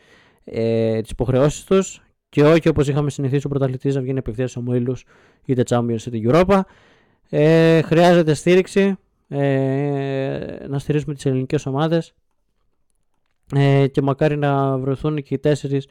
ε, 0.43 1.01
τις 1.01 1.11
υποχρεώσεις 1.11 1.63
τους 1.63 2.01
και 2.29 2.43
όχι 2.43 2.69
όπως 2.69 2.87
είχαμε 2.87 3.09
συνηθίσει 3.09 3.45
ο 3.45 3.49
πρωταθλητής 3.49 3.95
να 3.95 4.01
βγαίνει 4.01 4.19
απευθεία 4.19 4.47
σε 4.47 4.59
ομίλους 4.59 5.05
είτε 5.45 5.63
Champions 5.67 6.05
είτε 6.05 6.19
Europa. 6.23 6.61
Ε, 7.29 7.81
χρειάζεται 7.81 8.33
στήριξη, 8.33 8.95
ε, 9.27 10.65
να 10.67 10.79
στηρίζουμε 10.79 11.13
τις 11.13 11.25
ελληνικές 11.25 11.65
ομάδες 11.65 12.13
ε, 13.55 13.87
και 13.87 14.01
μακάρι 14.01 14.37
να 14.37 14.77
βρεθούν 14.77 15.21
και 15.21 15.33
οι 15.33 15.39
τέσσερις, 15.39 15.87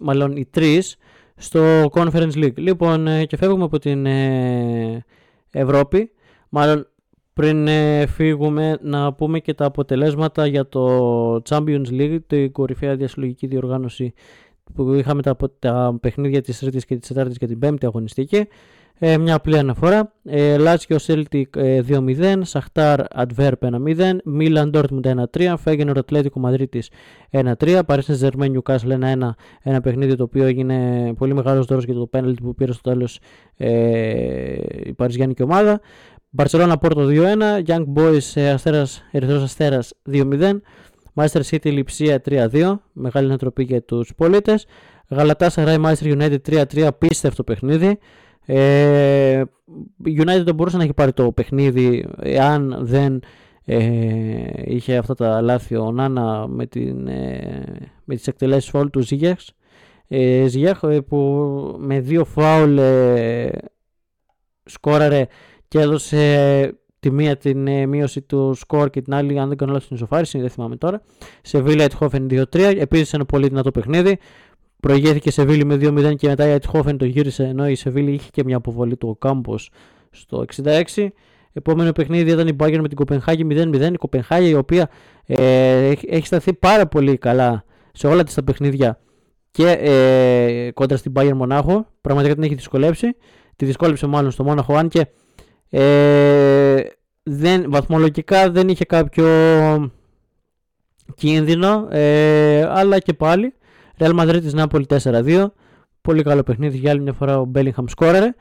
μάλλον 0.00 0.36
οι 0.36 0.44
τρεις, 0.44 0.96
στο 1.36 1.88
Conference 1.92 2.34
League. 2.34 2.56
Λοιπόν, 2.56 3.06
ε, 3.06 3.24
και 3.24 3.36
φεύγουμε 3.36 3.64
από 3.64 3.78
την 3.78 4.06
ε, 4.06 5.04
Ευρώπη, 5.50 6.10
μάλλον 6.48 6.86
πριν 7.32 7.66
ε, 7.68 8.06
φύγουμε 8.06 8.78
να 8.82 9.12
πούμε 9.12 9.38
και 9.38 9.54
τα 9.54 9.64
αποτελέσματα 9.64 10.46
για 10.46 10.68
το 10.68 11.34
Champions 11.34 11.86
League, 11.90 12.18
την 12.26 12.52
κορυφαία 12.52 12.96
διασυλλογική 12.96 13.46
διοργάνωση 13.46 14.12
που 14.74 14.92
είχαμε 14.92 15.22
τα, 15.22 15.36
τα 15.58 15.98
παιχνίδια 16.00 16.42
της 16.42 16.58
Τρίτης 16.58 16.84
και 16.84 16.96
της 16.96 17.08
Τετάρτης 17.08 17.38
και 17.38 17.46
την 17.46 17.58
Πέμπτη 17.58 17.86
αγωνιστική. 17.86 18.46
Ε, 19.04 19.18
μια 19.18 19.34
απλή 19.34 19.58
αναφορά. 19.58 20.12
Ε, 20.24 20.56
Λάτσιο 20.56 20.96
Celtic 21.06 21.44
2-0, 21.88 22.38
Σαχτάρ 22.42 23.00
Adverb 23.16 23.52
1-0, 23.60 24.16
Μίλαν 24.24 24.70
Dortmund 24.74 25.24
1-3, 25.40 25.54
Φέγγεν 25.58 25.98
Ατλέτικο 25.98 26.40
Μαδρίτης 26.40 26.90
1-3, 27.30 27.80
Παρίσι 27.86 28.12
Ζερμέν 28.12 28.62
Newcastle 28.62 28.98
1-1, 29.00 29.34
ένα 29.62 29.80
παιχνίδι 29.80 30.14
το 30.14 30.22
οποίο 30.22 30.44
έγινε 30.44 31.12
πολύ 31.16 31.34
μεγάλος 31.34 31.66
δώρος 31.66 31.84
για 31.84 31.94
το 31.94 32.06
πέναλτι 32.06 32.42
που 32.42 32.54
πήρε 32.54 32.72
στο 32.72 32.90
τέλος 32.90 33.20
ε, 33.56 34.54
η 34.84 34.92
Παριζιάνικη 34.92 35.42
ομάδα. 35.42 35.80
Barcelona 36.36 36.74
Πόρτο 36.80 37.06
2-1, 37.08 37.66
Young 37.66 37.84
Boys 37.94 38.40
Αστέρας, 38.52 39.02
Ερυθρός 39.10 39.42
Αστέρας 39.42 39.92
2-0, 40.12 40.60
Master 41.14 41.40
City 41.50 41.72
Λιψία 41.72 42.22
3-2, 42.28 42.74
μεγάλη 42.92 43.26
ανατροπή 43.26 43.62
για 43.62 43.82
τους 43.82 44.14
πολίτες. 44.16 44.66
Γαλατά 45.08 45.50
Σαράι 45.50 45.76
Master 45.84 46.18
United 46.18 46.64
3-3, 46.64 46.88
πίστευτο 46.98 47.44
παιχνίδι. 47.44 47.98
Ε, 48.44 49.42
United 50.04 50.42
δεν 50.44 50.54
μπορούσε 50.54 50.76
να 50.76 50.82
έχει 50.82 50.94
πάρει 50.94 51.12
το 51.12 51.32
παιχνίδι 51.32 52.06
εάν 52.18 52.78
δεν 52.80 53.22
ε, 53.64 54.50
είχε 54.64 54.96
αυτά 54.96 55.14
τα 55.14 55.40
λάθη 55.40 55.76
ο 55.76 55.92
Νάνα 55.92 56.46
με, 56.48 56.66
την, 56.66 57.06
ε, 57.06 57.90
με 58.04 58.14
τις 58.14 58.26
εκτελέσεις 58.26 58.70
φάουλ 58.70 58.88
του 58.88 59.00
Ζιγιάχ 59.00 59.38
ε, 60.08 60.46
ε, 60.82 61.00
που 61.00 61.16
με 61.78 62.00
δύο 62.00 62.24
φάουλ 62.24 62.78
ε, 62.78 63.50
σκόραρε 64.64 65.26
και 65.68 65.80
έδωσε 65.80 66.76
τη 67.02 67.10
μία 67.10 67.36
την 67.36 67.66
ε, 67.66 67.86
μείωση 67.86 68.22
του 68.22 68.54
σκορ 68.54 68.90
και 68.90 69.02
την 69.02 69.14
άλλη, 69.14 69.38
αν 69.38 69.48
δεν 69.48 69.56
κάνω 69.56 69.72
λάθος, 69.72 69.86
την 69.88 69.96
ισοφάριση, 69.96 70.38
δεν 70.38 70.50
θυμάμαι 70.50 70.76
τώρα. 70.76 71.02
Σε 71.42 71.60
Βίλα 71.60 71.84
Ετχόφεν 71.84 72.26
2-3. 72.30 72.44
Επίσης 72.78 73.12
ένα 73.12 73.24
πολύ 73.24 73.48
δυνατό 73.48 73.70
παιχνίδι. 73.70 74.18
Προηγήθηκε 74.86 75.30
σε 75.30 75.44
Βίλη 75.44 75.64
με 75.64 75.74
2-0 75.74 76.16
και 76.16 76.28
μετά 76.28 76.46
η 76.46 76.50
Ετχόφεν 76.50 76.96
το 76.96 77.04
γύρισε 77.04 77.44
ενώ 77.44 77.68
η 77.68 77.74
Σεβίλη 77.74 78.12
είχε 78.12 78.28
και 78.32 78.44
μια 78.44 78.56
αποβολή 78.56 78.96
του 78.96 79.16
Κάμπο 79.18 79.54
στο 80.10 80.44
66. 80.96 81.06
Επόμενο 81.52 81.92
παιχνίδι 81.92 82.30
ήταν 82.30 82.48
η 82.48 82.56
Bayern 82.58 82.78
με 82.80 82.88
την 82.88 82.96
Κοπενχάγη 82.96 83.46
0-0. 83.50 83.92
Η 83.92 83.96
Κοπενχάγη 83.96 84.48
η 84.48 84.54
οποία 84.54 84.90
ε, 85.26 85.92
έχει 86.06 86.26
σταθεί 86.26 86.52
πάρα 86.52 86.86
πολύ 86.86 87.16
καλά 87.16 87.64
σε 87.92 88.06
όλα 88.06 88.24
τα 88.24 88.44
παιχνίδια 88.44 89.00
και 89.50 89.68
ε, 89.70 90.70
κόντρα 90.70 90.96
στην 90.96 91.12
Bayern 91.16 91.34
Μονάχο. 91.34 91.86
Πραγματικά 92.00 92.34
την 92.34 92.42
έχει 92.42 92.54
δυσκολέψει. 92.54 93.16
Τη 93.56 93.64
δυσκόλεψε 93.64 94.06
μάλλον 94.06 94.30
στο 94.30 94.44
Μόναχο, 94.44 94.74
αν 94.74 94.88
και 94.88 95.06
ε, 95.70 96.82
δεν, 97.22 97.64
βαθμολογικά 97.68 98.50
δεν 98.50 98.68
είχε 98.68 98.84
κάποιο 98.84 99.26
κίνδυνο, 101.14 101.88
ε, 101.90 102.68
αλλά 102.68 102.98
και 102.98 103.12
πάλι. 103.12 103.54
Real 104.02 104.20
Madrid 104.20 104.40
της 104.40 104.52
Νάπολη 104.52 104.86
4-2. 105.02 105.46
Πολύ 106.00 106.22
καλό 106.22 106.42
παιχνίδι 106.42 106.76
για 106.76 106.90
άλλη 106.90 107.00
μια 107.00 107.12
φορά 107.12 107.40
ο 107.40 107.50
Bellingham 107.54 107.84
σκόραρε. 107.86 108.34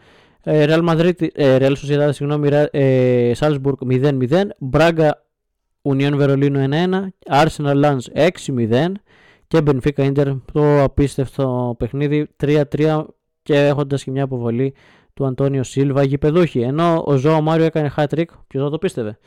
Ε, 0.44 0.66
Real 0.68 0.90
Madrid, 0.90 1.28
ε, 1.34 1.58
Real 1.60 1.72
Sociedad, 1.72 2.10
συγγνώμη, 2.12 2.50
ε, 2.72 3.32
Salzburg 3.40 3.74
0-0. 3.90 4.18
Braga 4.72 5.10
Union 5.82 6.20
Verolino 6.20 6.58
1-1. 6.58 7.08
Arsenal 7.30 7.84
Lens 7.84 8.00
6-0. 8.14 8.92
Και 9.48 9.60
Benfica 9.66 10.14
Inter 10.14 10.38
το 10.54 10.84
απίστευτο 10.84 11.76
παιχνίδι 11.80 12.28
3-3 12.44 13.06
και 13.44 13.56
έχοντας 13.56 14.04
και 14.04 14.12
μια 14.12 14.24
αποβολή 14.24 14.74
του 15.14 15.26
Αντώνιο 15.26 15.64
Σίλβα 15.64 16.04
γηπεδούχοι. 16.04 16.60
Ενώ 16.60 17.04
ο 17.06 17.16
Ζώο 17.16 17.42
Μάριο 17.42 17.66
έκανε 17.66 17.92
hat-trick, 17.98 18.26
ποιος 18.48 18.64
θα 18.64 18.70
το 18.70 18.78
πίστευε. 18.78 19.18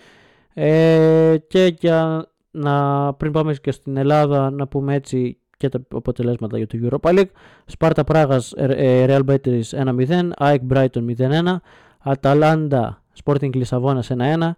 Ε, 0.54 1.36
και 1.46 1.76
για 1.78 2.28
να 2.50 3.14
πριν 3.14 3.32
πάμε 3.32 3.54
και 3.54 3.70
στην 3.70 3.96
Ελλάδα 3.96 4.50
να 4.50 4.66
πούμε 4.66 4.94
έτσι 4.94 5.38
και 5.56 5.68
τα 5.68 5.80
αποτελέσματα 5.94 6.58
για 6.58 6.66
το 6.66 6.78
Europa 6.82 7.10
League. 7.18 7.30
Σπάρτα 7.66 8.04
Πράγας, 8.04 8.52
ε, 8.52 9.04
Real 9.08 9.24
Betis 9.30 9.62
1-0, 9.70 10.32
ΑΕΚ 10.36 10.60
Brighton 10.70 11.02
0-1, 11.02 11.60
Αταλάντα 11.98 13.02
Sporting 13.24 13.54
Λισαβόνας 13.54 14.10
1-1, 14.10 14.56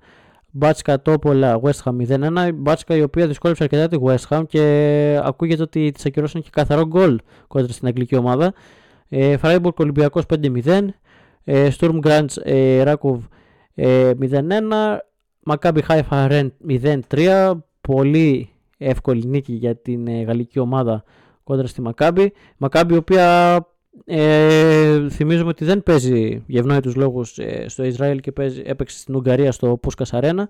Μπάτσκα 0.51 1.03
Τόπολα 1.03 1.61
West 1.63 1.83
Ham 1.85 1.97
0-1. 1.97 2.47
Η 2.47 2.53
Μπάτσκα 2.53 2.97
η 2.97 3.03
οποία 3.03 3.27
δυσκόλεψε 3.27 3.63
αρκετά 3.63 3.89
τη 3.89 3.97
West 4.05 4.29
Ham 4.29 4.43
και 4.49 5.21
ακούγεται 5.23 5.63
ότι 5.63 5.91
τη 5.91 6.03
ακυρώσαν 6.07 6.43
και 6.43 6.49
καθαρό 6.53 6.87
γκολ 6.87 7.19
κόντρα 7.47 7.73
στην 7.73 7.87
αγγλική 7.87 8.17
ομάδα. 8.17 8.55
Ε, 9.09 9.37
Φράιμπουργκ 9.37 9.81
Ολυμπιακός 9.81 10.25
5-0. 10.27 10.95
Ε, 11.45 11.71
Στουρμ 11.71 11.99
Γκραντ 11.99 12.31
ε, 12.43 12.83
Ράκοβ 12.83 13.25
ε, 13.75 14.13
0-1. 14.21 14.43
Μακάμπι 15.45 15.83
Χάιφα 15.83 16.27
Ρεν 16.27 16.53
0-3. 17.11 17.53
Πολύ 17.81 18.51
εύκολη 18.77 19.25
νίκη 19.27 19.53
για 19.53 19.77
την 19.77 20.07
ε, 20.07 20.23
γαλλική 20.23 20.59
ομάδα 20.59 21.05
κόντρα 21.45 21.67
στη 21.67 21.81
Μακάμπι. 21.81 22.33
Μακάμπι 22.57 22.95
η 22.95 22.97
οποία 22.97 23.59
ε, 24.05 25.09
θυμίζουμε 25.09 25.49
ότι 25.49 25.65
δεν 25.65 25.83
παίζει 25.83 26.43
για 26.47 26.61
ευνόητους 26.61 26.95
λόγους 26.95 27.39
ε, 27.39 27.69
στο 27.69 27.85
Ισραήλ 27.85 28.21
και 28.21 28.33
παίζει, 28.33 28.63
έπαιξε 28.65 28.99
στην 28.99 29.15
Ουγγαρία 29.15 29.53
στο 29.53 29.77
Πούσκας 29.77 30.13
Αρένα. 30.13 30.49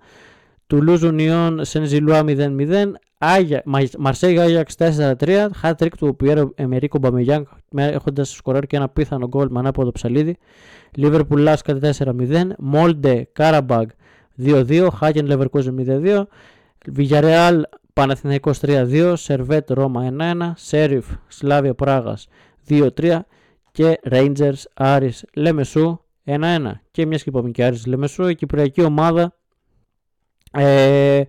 Τουλούζ 0.66 1.03
Ουνιόν 1.03 1.64
Σενζιλουά 1.64 2.22
0-0. 2.27 2.93
Μαρσέγ 3.99 4.39
Άγιαξ 4.41 4.74
4-3. 4.79 5.47
Χατ-τρικ 5.55 5.97
του 5.97 6.16
Πιέρ 6.16 6.53
Εμερίκ 6.55 6.99
Ομπαμεγιάνγκ 6.99 7.45
έχοντας 7.74 8.31
σκοράρει 8.31 8.66
και 8.66 8.77
ένα 8.77 8.89
απίθανο 8.89 9.29
γκολ 9.29 9.49
με 9.51 9.59
ανάποδο 9.59 9.93
ψαλίδι. 9.93 10.37
Λίβερπουλ 10.95 11.41
Λασκ 11.41 11.79
4-0. 11.99 12.47
Μόλντε 12.59 13.29
Κάραμπαγκ 13.33 13.89
2-2. 14.45 14.89
Χάκεν 14.93 15.27
Λεβερκούζεν 15.27 15.85
0-2. 15.87 16.22
Βιγιαρεάλ 16.87 17.62
Παναθηναϊκός 17.97 18.61
3-2. 18.62 19.12
Σερβέτ 19.16 19.70
Ρώμα 19.70 20.14
1-1. 20.18 20.53
Σέριφ 20.57 21.07
Σλάβια 21.28 21.74
Πράγας 21.74 22.26
2-3 22.68 23.18
και 23.70 24.01
Rangers 24.11 24.62
Άρης 24.74 25.24
Λεμεσού 25.34 26.01
1-1. 26.24 26.72
Και 26.90 27.07
μιας 27.07 27.22
και 27.22 27.28
είπαμε 27.28 27.51
και 27.51 27.64
Άρης 27.64 27.86
Λεμεσού, 27.86 28.28
η 28.28 28.34
κυπριακή 28.34 28.82
ομάδα 28.82 29.36
ε, 30.53 31.22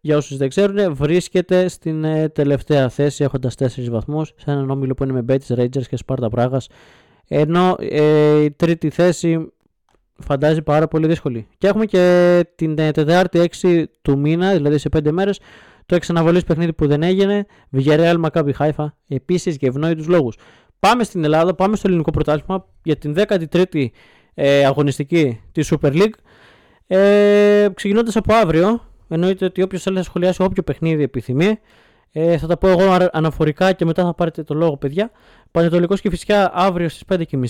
για 0.00 0.16
όσους 0.16 0.36
δεν 0.36 0.48
ξέρουν 0.48 0.94
βρίσκεται 0.94 1.68
στην 1.68 2.04
ε, 2.04 2.28
τελευταία 2.28 2.88
θέση 2.88 3.24
έχοντας 3.24 3.54
4 3.58 3.66
βαθμούς 3.90 4.32
σε 4.36 4.50
έναν 4.50 4.70
όμιλο 4.70 4.94
που 4.94 5.04
είναι 5.04 5.22
με 5.22 5.24
Betis, 5.28 5.54
Rangers 5.58 5.86
και 5.86 5.98
Sparta 6.06 6.30
Πράγας 6.30 6.68
ενώ 7.28 7.76
ε, 7.78 8.42
η 8.42 8.50
τρίτη 8.50 8.90
θέση 8.90 9.52
φαντάζει 10.20 10.62
πάρα 10.62 10.88
πολύ 10.88 11.06
δύσκολη. 11.06 11.48
Και 11.58 11.66
έχουμε 11.66 11.84
και 11.84 12.44
την 12.54 12.78
ε, 12.78 12.90
Τετάρτη 12.90 13.50
6 13.60 13.84
του 14.02 14.18
μήνα, 14.18 14.52
δηλαδή 14.52 14.78
σε 14.78 14.88
5 14.96 15.10
μέρες, 15.10 15.40
το 15.90 15.96
εξαναβολής 15.96 16.44
παιχνίδι 16.44 16.72
που 16.72 16.86
δεν 16.86 17.02
έγινε, 17.02 17.46
Villarreal 17.76 18.20
Maccabi 18.24 18.52
Haifa, 18.58 18.86
επίσης 19.08 19.56
για 19.56 19.68
ευνόητους 19.68 20.06
λόγους. 20.06 20.36
Πάμε 20.78 21.04
στην 21.04 21.24
Ελλάδα, 21.24 21.54
πάμε 21.54 21.76
στο 21.76 21.88
ελληνικό 21.88 22.10
πρωτάθλημα 22.10 22.66
για 22.82 22.96
την 22.96 23.14
13η 23.16 23.86
ε, 24.34 24.64
αγωνιστική 24.64 25.40
της 25.52 25.72
Super 25.72 25.92
League. 25.92 26.14
Ε, 26.86 27.68
ξεκινώντας 27.74 28.16
από 28.16 28.34
αύριο, 28.34 28.80
εννοείται 29.08 29.44
ότι 29.44 29.62
όποιος 29.62 29.82
θέλει 29.82 29.96
να 29.96 30.02
σχολιάσει 30.02 30.42
όποιο 30.42 30.62
παιχνίδι 30.62 31.02
επιθυμεί, 31.02 31.58
ε, 32.12 32.38
θα 32.38 32.46
τα 32.46 32.56
πω 32.56 32.68
εγώ 32.68 33.08
αναφορικά 33.12 33.72
και 33.72 33.84
μετά 33.84 34.04
θα 34.04 34.14
πάρετε 34.14 34.42
το 34.42 34.54
λόγο 34.54 34.76
παιδιά. 34.76 35.10
Πανετολικός 35.50 36.00
και 36.00 36.10
φυσικά 36.10 36.50
αύριο 36.54 36.88
στις 36.88 37.02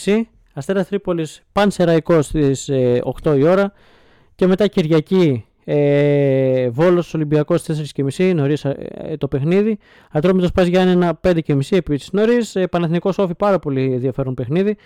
5.30, 0.04 0.20
Αστέρας 0.54 0.88
Τρίπολης 0.88 1.42
Πανσεραϊκός 1.52 2.26
στις 2.26 2.70
8 3.22 3.32
ε, 3.32 3.36
η 3.36 3.42
ώρα 3.42 3.72
και 4.34 4.46
μετά 4.46 4.66
Κυριακή 4.66 5.44
ε, 5.72 6.68
Βόλος 6.70 7.14
Ολυμπιακός 7.14 7.64
4.30 7.96 8.32
νωρίς 8.34 8.64
ε, 8.64 9.16
το 9.18 9.28
παιχνίδι. 9.28 9.78
Ατρόμητος 10.10 10.52
Πας 10.52 10.66
Γιάννενα 10.66 11.20
5.30 11.22 11.60
επίσης 11.70 12.12
νωρίς. 12.12 12.56
Ε, 12.56 12.66
Παναθηνικός 12.66 13.18
Όφη 13.18 13.34
πάρα 13.34 13.58
πολύ 13.58 13.92
ενδιαφέρον 13.92 14.34
παιχνίδι. 14.34 14.76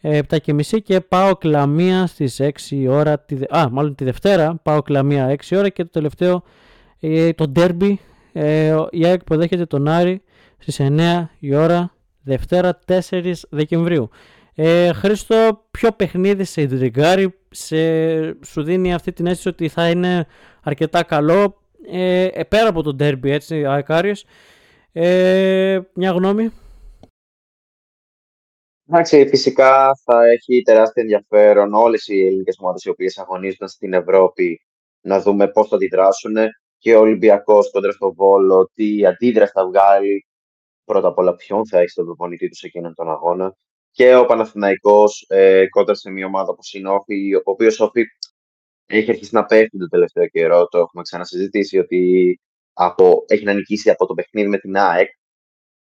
Ε, 0.00 0.20
7.30 0.28 0.62
και 0.82 1.00
πάω 1.00 1.34
κλαμία 1.34 2.06
στις 2.06 2.40
6 2.40 2.86
ώρα. 2.88 3.18
Τη, 3.18 3.36
α, 3.48 3.68
μάλλον 3.70 3.94
τη 3.94 4.04
Δευτέρα 4.04 4.60
πάω 4.62 4.82
κλαμία 4.82 5.36
6 5.48 5.56
ώρα 5.56 5.68
και 5.68 5.82
το 5.82 5.90
τελευταίο 5.90 6.42
ε, 7.00 7.32
το 7.32 7.48
ντέρμπι 7.48 8.00
ε, 8.32 8.76
η 8.90 9.06
ΑΕΚ 9.06 9.20
υποδέχεται 9.20 9.66
τον 9.66 9.88
Άρη 9.88 10.22
στις 10.58 10.80
9 10.80 11.24
η 11.38 11.54
ώρα 11.54 11.92
Δευτέρα 12.22 12.78
4 13.10 13.32
Δεκεμβρίου. 13.50 14.10
Ε, 14.54 14.92
Χρήστο, 14.92 15.66
ποιο 15.70 15.92
παιχνίδι 15.92 16.44
σε 16.44 16.62
ιντριγκάρει, 16.62 17.34
σε, 17.50 18.44
σου 18.44 18.62
δίνει 18.62 18.94
αυτή 18.94 19.12
την 19.12 19.26
αίσθηση 19.26 19.48
ότι 19.48 19.68
θα 19.68 19.90
είναι 19.90 20.26
αρκετά 20.62 21.02
καλό, 21.02 21.62
ε, 21.86 22.24
ε 22.24 22.44
πέρα 22.44 22.68
από 22.68 22.82
το 22.82 22.94
ντέρμπι, 22.94 23.30
έτσι, 23.30 23.64
Αεκάριος. 23.64 24.24
Ε, 24.92 25.80
μια 25.94 26.10
γνώμη. 26.10 26.50
Εντάξει, 28.88 29.26
φυσικά 29.28 29.90
θα 30.04 30.24
έχει 30.26 30.62
τεράστιο 30.62 31.02
ενδιαφέρον 31.02 31.74
όλες 31.74 32.06
οι 32.08 32.26
ελληνικές 32.26 32.56
ομάδες 32.60 32.84
οι 32.84 32.88
οποίες 32.88 33.18
αγωνίζονται 33.18 33.68
στην 33.68 33.92
Ευρώπη 33.92 34.60
να 35.00 35.20
δούμε 35.20 35.48
πώς 35.48 35.68
θα 35.68 35.76
αντιδράσουν 35.76 36.36
και 36.78 36.94
ο 36.94 37.00
Ολυμπιακός 37.00 37.70
κοντρα 37.70 37.92
στο 37.92 38.12
Βόλο, 38.14 38.70
τι 38.74 39.06
αντίδραση 39.06 39.52
θα 39.54 39.66
βγάλει. 39.66 40.26
Πρώτα 40.84 41.08
απ' 41.08 41.18
όλα 41.18 41.34
ποιον 41.34 41.66
θα 41.66 41.78
έχει 41.78 41.88
στον 41.88 42.04
προπονητή 42.04 42.48
του 42.48 42.56
σε 42.56 42.66
εκείνον 42.66 42.94
τον 42.94 43.10
αγώνα 43.10 43.56
και 43.92 44.14
ο 44.14 44.26
Παναθηναϊκός 44.26 45.24
ε, 45.28 45.66
κόντρα 45.68 45.94
σε 45.94 46.10
μια 46.10 46.26
ομάδα 46.26 46.54
που 46.54 46.60
είναι 46.72 46.88
ο 46.88 47.42
οποίος 47.44 47.80
Όφη 47.80 48.04
έχει 48.86 49.10
αρχίσει 49.10 49.34
να 49.34 49.44
πέφτει 49.44 49.78
το 49.78 49.88
τελευταίο 49.88 50.26
καιρό. 50.26 50.66
Το 50.68 50.78
έχουμε 50.78 51.02
ξανασυζητήσει 51.02 51.78
ότι 51.78 52.40
από, 52.72 53.24
έχει 53.26 53.44
να 53.44 53.52
νικήσει 53.52 53.90
από 53.90 54.06
το 54.06 54.14
παιχνίδι 54.14 54.48
με 54.48 54.58
την 54.58 54.76
ΑΕΚ 54.76 55.08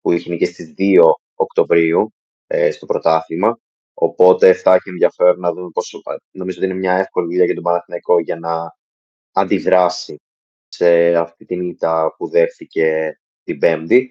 που 0.00 0.12
είχε 0.12 0.30
νικήσει 0.30 0.52
στις 0.52 0.74
2 0.78 1.02
Οκτωβρίου 1.34 2.12
ε, 2.46 2.70
στο 2.70 2.86
πρωτάθλημα. 2.86 3.59
Οπότε 3.94 4.52
θα 4.52 4.74
έχει 4.74 4.88
ενδιαφέρον 4.88 5.40
να 5.40 5.52
δούμε 5.52 5.70
πόσο. 5.70 6.00
Νομίζω 6.30 6.59
ότι 6.59 6.66
είναι 6.66 6.78
μια 6.78 6.92
εύκολη 6.92 7.26
δουλειά 7.26 7.44
για 7.44 7.54
τον 7.54 7.62
Παναθηναϊκό 7.62 8.20
για 8.20 8.38
να 8.38 8.76
αντιδράσει 9.32 10.20
σε 10.68 11.16
αυτή 11.16 11.44
την 11.44 11.61
ήττα 11.61 12.14
που 12.16 12.28
δέχθηκε 12.28 13.18
την 13.42 13.59
Πέμπτη. 13.59 14.11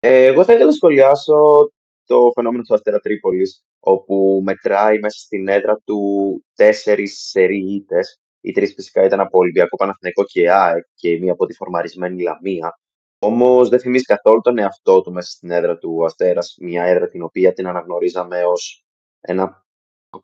Ε, 0.00 0.24
εγώ 0.24 0.44
θα 0.44 0.52
ήθελα 0.52 0.68
να 0.68 0.76
σχολιάσω 0.76 1.70
το 2.06 2.30
φαινόμενο 2.34 2.62
του 2.62 2.74
Αστέρα 2.74 2.98
Τρίπολης, 3.00 3.64
όπου 3.80 4.40
μετράει 4.44 4.98
μέσα 4.98 5.18
στην 5.18 5.48
έδρα 5.48 5.80
του 5.84 6.44
τέσσερις 6.54 7.28
σερί 7.30 7.74
ήττες. 7.74 8.18
Οι 8.40 8.52
τρεις 8.52 8.74
φυσικά 8.74 9.04
ήταν 9.04 9.20
από 9.20 9.38
Ολυμπιακό 9.38 9.76
Παναθηναϊκό 9.76 10.24
και 10.24 10.50
ΑΕΚ 10.50 10.84
και 10.94 11.18
μία 11.18 11.32
από 11.32 11.46
τη 11.46 11.54
φορμαρισμένη 11.54 12.22
Λαμία. 12.22 12.78
Όμως 13.18 13.68
δεν 13.68 13.80
θυμίζει 13.80 14.04
καθόλου 14.04 14.40
τον 14.40 14.58
εαυτό 14.58 15.00
του 15.00 15.12
μέσα 15.12 15.30
στην 15.30 15.50
έδρα 15.50 15.78
του 15.78 16.04
Αστέρας, 16.04 16.56
μια 16.60 16.84
έδρα 16.84 17.08
την 17.08 17.22
οποία 17.22 17.52
την 17.52 17.66
αναγνωρίζαμε 17.66 18.44
ως 18.44 18.84
ένα 19.20 19.64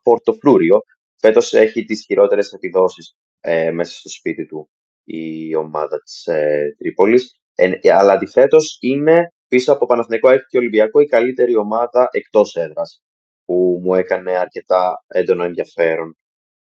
πορτοφλούριο. 0.03 0.83
Φέτος 1.17 1.53
έχει 1.53 1.85
τις 1.85 2.05
χειρότερες 2.05 2.53
επιδόσεις 2.53 3.17
ε, 3.41 3.71
μέσα 3.71 3.99
στο 3.99 4.09
σπίτι 4.09 4.47
του 4.47 4.71
η 5.05 5.55
ομάδα 5.55 6.03
της 6.03 6.27
ε, 6.27 6.75
Τρίπολης. 6.79 7.41
Ε, 7.55 7.93
αλλά 7.93 8.13
αντιθέτως 8.13 8.79
είναι 8.81 9.33
πίσω 9.51 9.73
από 9.73 9.87
Παναθηναϊκό 9.87 10.29
και 10.49 10.59
Ολυμπιακό 10.59 11.01
η 11.01 11.07
καλύτερη 11.07 11.57
ομάδα 11.57 12.09
εκτός 12.13 12.57
έδρας 12.57 13.03
που 13.45 13.81
μου 13.83 13.95
έκανε 13.95 14.37
αρκετά 14.37 15.05
έντονο 15.07 15.45
ενδιαφέρον 15.45 16.17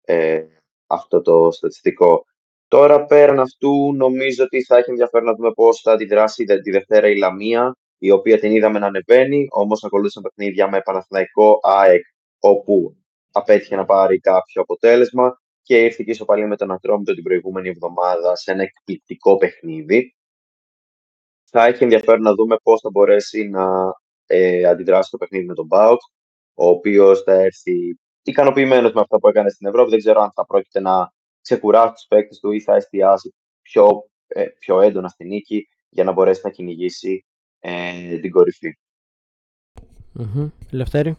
ε, 0.01 0.43
αυτό 0.87 1.21
το 1.21 1.51
στατιστικό. 1.51 2.25
Τώρα 2.67 3.05
πέραν 3.05 3.39
αυτού 3.39 3.93
νομίζω 3.95 4.43
ότι 4.43 4.63
θα 4.63 4.77
έχει 4.77 4.89
ενδιαφέρον 4.89 5.27
να 5.27 5.33
δούμε 5.33 5.51
πώς 5.51 5.81
θα 5.81 5.91
αντιδράσει 5.91 6.43
τη 6.43 6.71
Δευτέρα 6.71 7.09
η 7.09 7.17
Λαμία 7.17 7.75
η 7.97 8.11
οποία 8.11 8.39
την 8.39 8.51
είδαμε 8.51 8.79
να 8.79 8.87
ανεβαίνει, 8.87 9.47
όμως 9.49 9.83
ακολούθησαν 9.83 10.23
παιχνίδια 10.23 10.69
με 10.69 10.81
Παναθηναϊκό 10.81 11.59
ΑΕΚ 11.61 12.03
όπου 12.39 12.95
απέτυχε 13.31 13.75
να 13.75 13.85
πάρει 13.85 14.19
κάποιο 14.19 14.61
αποτέλεσμα 14.61 15.41
και 15.61 15.77
ήρθε 15.83 16.03
και 16.03 16.11
ισοπαλία 16.11 16.47
με 16.47 16.55
τον 16.55 16.71
Ατρόμητο 16.71 17.13
την 17.13 17.23
προηγούμενη 17.23 17.69
εβδομάδα 17.69 18.35
σε 18.35 18.51
ένα 18.51 18.63
εκπληκτικό 18.63 19.37
παιχνίδι 19.37 20.13
θα 21.49 21.65
έχει 21.65 21.83
ενδιαφέρον 21.83 22.21
να 22.21 22.33
δούμε 22.33 22.55
πώς 22.63 22.81
θα 22.81 22.89
μπορέσει 22.89 23.47
να 23.47 23.93
ε, 24.25 24.65
αντιδράσει 24.65 25.09
το 25.11 25.17
παιχνίδι 25.17 25.45
με 25.45 25.53
τον 25.53 25.65
Μπάουκ, 25.65 25.99
ο 26.53 26.67
οποίος 26.67 27.21
θα 27.21 27.33
έρθει 27.33 27.99
ικανοποιημένος 28.23 28.93
με 28.93 29.01
αυτά 29.01 29.19
που 29.19 29.27
έκανε 29.27 29.49
στην 29.49 29.67
Ευρώπη. 29.67 29.89
Δεν 29.89 29.99
ξέρω 29.99 30.21
αν 30.21 30.31
θα 30.33 30.45
πρόκειται 30.45 30.79
να 30.79 31.11
ξεκουράσει 31.41 31.93
τους 31.93 32.05
παίκτες 32.07 32.39
του 32.39 32.51
ή 32.51 32.61
θα 32.61 32.75
εστιάσει 32.75 33.35
πιο, 33.61 34.09
ε, 34.27 34.45
πιο 34.59 34.81
έντονα 34.81 35.07
στη 35.07 35.25
νίκη 35.25 35.67
για 35.89 36.03
να 36.03 36.11
μπορέσει 36.11 36.41
να 36.43 36.49
κυνηγήσει 36.49 37.25
ε, 37.59 38.17
την 38.19 38.31
κορυφή. 38.31 38.77
Mm-hmm. 40.19 40.51
Λευτέρη. 40.71 41.17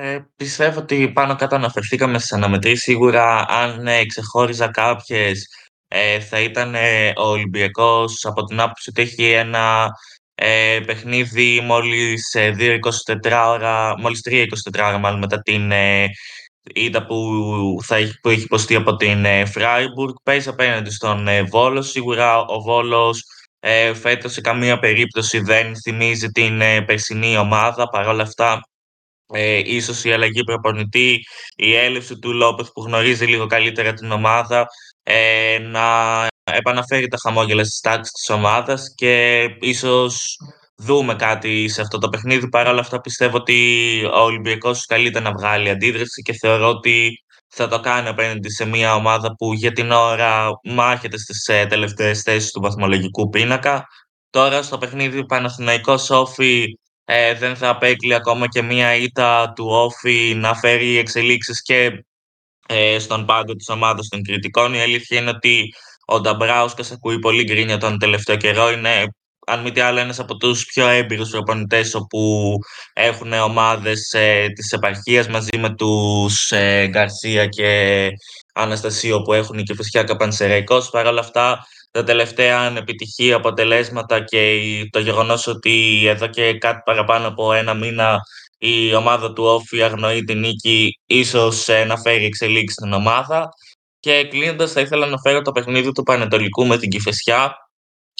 Ε, 0.00 0.18
πιστεύω 0.36 0.80
ότι 0.80 1.12
πάνω 1.12 1.36
κάτω 1.36 1.54
αναφερθήκαμε 1.54 2.18
στις 2.18 2.32
αναμετρήσεις. 2.32 2.82
Σίγουρα 2.82 3.46
αν 3.48 3.86
ε, 3.86 4.04
ξεχώριζα 4.06 4.68
κάποιες 4.68 5.46
ε, 5.88 6.20
θα 6.20 6.40
ήταν 6.40 6.74
ε, 6.74 7.12
ο 7.16 7.22
Ολυμπιακός 7.22 8.24
από 8.24 8.44
την 8.44 8.60
άποψη 8.60 8.90
ότι 8.90 9.02
έχει 9.02 9.30
ένα 9.30 9.88
ε, 10.34 10.80
παιχνίδι 10.86 11.60
μόλις 11.60 12.36
2-24 12.36 12.78
ώρα, 13.48 13.98
μόλις 13.98 14.20
3-24 14.30 14.44
ώρα 14.78 14.98
μάλλον 14.98 15.18
μετά 15.18 15.40
την 15.40 15.72
ε, 15.72 16.06
ήττα 16.74 17.06
που, 17.06 17.16
θα, 17.82 17.96
που 18.22 18.28
έχει 18.28 18.42
υποστεί 18.42 18.74
από 18.74 18.96
την 18.96 19.24
ε, 19.24 19.44
Φράιμπουργκ. 19.44 20.14
Παίζει 20.22 20.48
απέναντι 20.48 20.90
στον 20.90 21.28
ε, 21.28 21.42
Βόλος. 21.42 21.90
Σίγουρα 21.90 22.38
ο 22.38 22.60
Βόλος 22.60 23.22
ε, 23.60 23.94
φέτος 23.94 24.32
σε 24.32 24.40
καμία 24.40 24.78
περίπτωση 24.78 25.40
δεν 25.40 25.76
θυμίζει 25.76 26.28
την 26.28 26.60
ε, 26.60 26.82
περσινή 26.82 27.36
ομάδα. 27.36 27.88
Παρ' 27.88 28.06
όλα 28.06 28.22
αυτά 28.22 28.62
ε, 29.32 29.62
ίσως 29.64 30.04
η 30.04 30.12
αλλαγή 30.12 30.44
προπονητή, 30.44 31.20
η 31.56 31.74
έλευση 31.74 32.18
του 32.18 32.32
Λόπεθ 32.32 32.68
που 32.74 32.82
γνωρίζει 32.82 33.26
λίγο 33.26 33.46
καλύτερα 33.46 33.92
την 33.92 34.10
ομάδα, 34.10 34.66
ε, 35.02 35.58
να 35.58 36.26
επαναφέρει 36.44 37.08
τα 37.08 37.16
χαμόγελα 37.22 37.64
στις 37.64 37.80
τάξεις 37.80 38.12
της 38.12 38.30
ομάδας 38.30 38.94
και 38.94 39.42
ίσως 39.60 40.36
δούμε 40.76 41.14
κάτι 41.14 41.68
σε 41.68 41.80
αυτό 41.80 41.98
το 41.98 42.08
παιχνίδι. 42.08 42.48
Παρ' 42.48 42.66
όλα 42.66 42.80
αυτά 42.80 43.00
πιστεύω 43.00 43.36
ότι 43.36 44.02
ο 44.04 44.18
Ολυμπιακός 44.18 44.86
καλείται 44.86 45.20
να 45.20 45.32
βγάλει 45.32 45.70
αντίδραση 45.70 46.22
και 46.22 46.32
θεωρώ 46.32 46.68
ότι 46.68 47.22
θα 47.48 47.68
το 47.68 47.80
κάνει 47.80 48.08
απέναντι 48.08 48.50
σε 48.50 48.64
μια 48.64 48.94
ομάδα 48.94 49.34
που 49.36 49.52
για 49.52 49.72
την 49.72 49.90
ώρα 49.90 50.50
μάχεται 50.64 51.18
στις 51.18 51.46
ε, 51.46 51.66
τελευταίες 51.66 52.22
θέσεις 52.22 52.50
του 52.50 52.60
βαθμολογικού 52.60 53.28
πίνακα. 53.28 53.86
Τώρα 54.30 54.62
στο 54.62 54.78
παιχνίδι 54.78 55.26
Παναθηναϊκός 55.26 56.10
Όφη 56.10 56.78
ε, 57.10 57.34
δεν 57.34 57.56
θα 57.56 57.68
απέκλει 57.68 58.14
ακόμα 58.14 58.46
και 58.48 58.62
μια 58.62 58.94
ήττα 58.94 59.52
του 59.56 59.66
Όφη 59.68 60.34
να 60.36 60.54
φέρει 60.54 60.96
εξελίξεις 60.96 61.62
και 61.62 62.04
ε, 62.68 62.98
στον 62.98 63.26
πάγκο 63.26 63.54
της 63.54 63.68
ομάδας 63.68 64.08
των 64.08 64.22
κριτικών. 64.22 64.74
Η 64.74 64.80
αλήθεια 64.80 65.20
είναι 65.20 65.30
ότι 65.30 65.74
ο 66.06 66.20
Νταμπράουσκας 66.20 66.92
ακούει 66.92 67.18
πολύ 67.18 67.44
γκρίνια 67.44 67.78
τον 67.78 67.98
τελευταίο 67.98 68.36
καιρό. 68.36 68.70
Είναι 68.70 69.06
αν 69.46 69.60
μη 69.60 69.70
τι 69.70 69.80
άλλο, 69.80 69.98
ένας 69.98 70.18
από 70.18 70.36
τους 70.36 70.64
πιο 70.64 70.88
έμπειρους 70.88 71.30
προπονητές 71.30 71.94
όπου 71.94 72.52
έχουν 72.92 73.32
ομάδες 73.32 74.12
ε, 74.12 74.46
της 74.54 74.72
επαρχίας 74.72 75.28
μαζί 75.28 75.58
με 75.58 75.74
τους 75.74 76.52
ε, 76.52 76.86
Γκαρσία 76.86 77.46
και 77.46 78.08
Αναστασίο 78.54 79.22
που 79.22 79.32
έχουν 79.32 79.62
και 79.62 79.74
φυσικά 79.74 80.04
Καπανσεραϊκός. 80.04 80.90
Παρ' 80.90 81.06
όλα 81.06 81.20
αυτά, 81.20 81.66
τα 81.90 82.04
τελευταία 82.04 82.60
ανεπιτυχή 82.60 83.32
αποτελέσματα 83.32 84.24
και 84.24 84.60
το 84.90 84.98
γεγονός 84.98 85.46
ότι 85.46 86.04
εδώ 86.06 86.26
και 86.26 86.58
κάτι 86.58 86.80
παραπάνω 86.84 87.28
από 87.28 87.52
ένα 87.52 87.74
μήνα 87.74 88.20
η 88.58 88.94
ομάδα 88.94 89.32
του 89.32 89.44
Όφη 89.44 89.82
αγνοεί 89.82 90.24
την 90.24 90.38
νίκη, 90.38 90.98
ίσως 91.06 91.68
ε, 91.68 91.84
να 91.84 91.98
φέρει 91.98 92.24
εξελίξει 92.24 92.74
στην 92.74 92.92
ομάδα. 92.92 93.48
Και 94.00 94.26
κλείνοντας, 94.30 94.72
θα 94.72 94.80
ήθελα 94.80 95.06
να 95.06 95.18
φέρω 95.18 95.42
το 95.42 95.52
παιχνίδι 95.52 95.92
του 95.92 96.02
Πανετολικού 96.02 96.66
με 96.66 96.78
την 96.78 96.90
Κυφεσιά, 96.90 97.56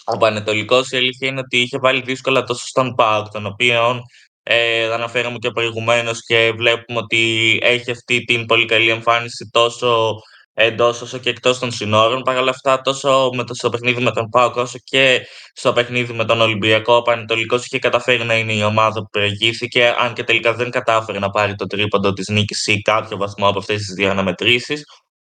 ο 0.05 0.17
Πανετολικός 0.17 0.91
η 0.91 0.97
αλήθεια 0.97 1.29
είναι 1.29 1.41
ότι 1.41 1.59
είχε 1.59 1.79
βάλει 1.79 2.03
δύσκολα 2.03 2.43
τόσο 2.43 2.67
στον 2.67 2.95
ΠΑΟΚ, 2.95 3.29
τον 3.29 3.47
οποίο 3.47 4.01
ε, 4.43 4.93
αναφέραμε 4.93 5.39
και 5.39 5.51
προηγουμένως 5.51 6.25
και 6.27 6.53
βλέπουμε 6.57 6.99
ότι 6.99 7.59
έχει 7.63 7.91
αυτή 7.91 8.25
την 8.25 8.47
πολύ 8.47 8.65
καλή 8.65 8.91
εμφάνιση 8.91 9.49
τόσο 9.53 10.15
εντός 10.61 11.01
όσο 11.01 11.19
και 11.19 11.31
εκτός 11.31 11.59
των 11.59 11.73
συνόρων. 11.73 12.23
Παρ' 12.23 12.37
όλα 12.37 12.51
αυτά, 12.51 12.81
τόσο 12.81 13.31
με 13.35 13.45
το, 13.45 13.55
στο 13.55 13.69
παιχνίδι 13.69 14.03
με 14.03 14.11
τον 14.11 14.29
ΠΑΟΚ 14.29 14.57
όσο 14.57 14.79
και 14.85 15.27
στο 15.53 15.73
παιχνίδι 15.73 16.13
με 16.13 16.25
τον 16.25 16.41
Ολυμπιακό, 16.41 16.95
ο 16.95 17.03
Πανετολικός 17.03 17.65
είχε 17.65 17.79
καταφέρει 17.79 18.25
να 18.25 18.35
είναι 18.35 18.53
η 18.53 18.63
ομάδα 18.63 19.01
που 19.01 19.09
προηγήθηκε, 19.11 19.95
αν 19.99 20.13
και 20.13 20.25
τελικά 20.25 20.55
δεν 20.55 20.71
κατάφερε 20.71 21.19
να 21.19 21.31
πάρει 21.31 21.55
το 21.55 21.67
τρίποντο 21.67 22.13
της 22.13 22.29
νίκης 22.29 22.67
ή 22.67 22.81
κάποιο 22.81 23.17
βαθμό 23.17 23.49
από 23.49 23.59
αυτές 23.59 23.77
τις 23.77 23.95
δύο 23.95 24.11
αναμετρήσεις. 24.11 24.85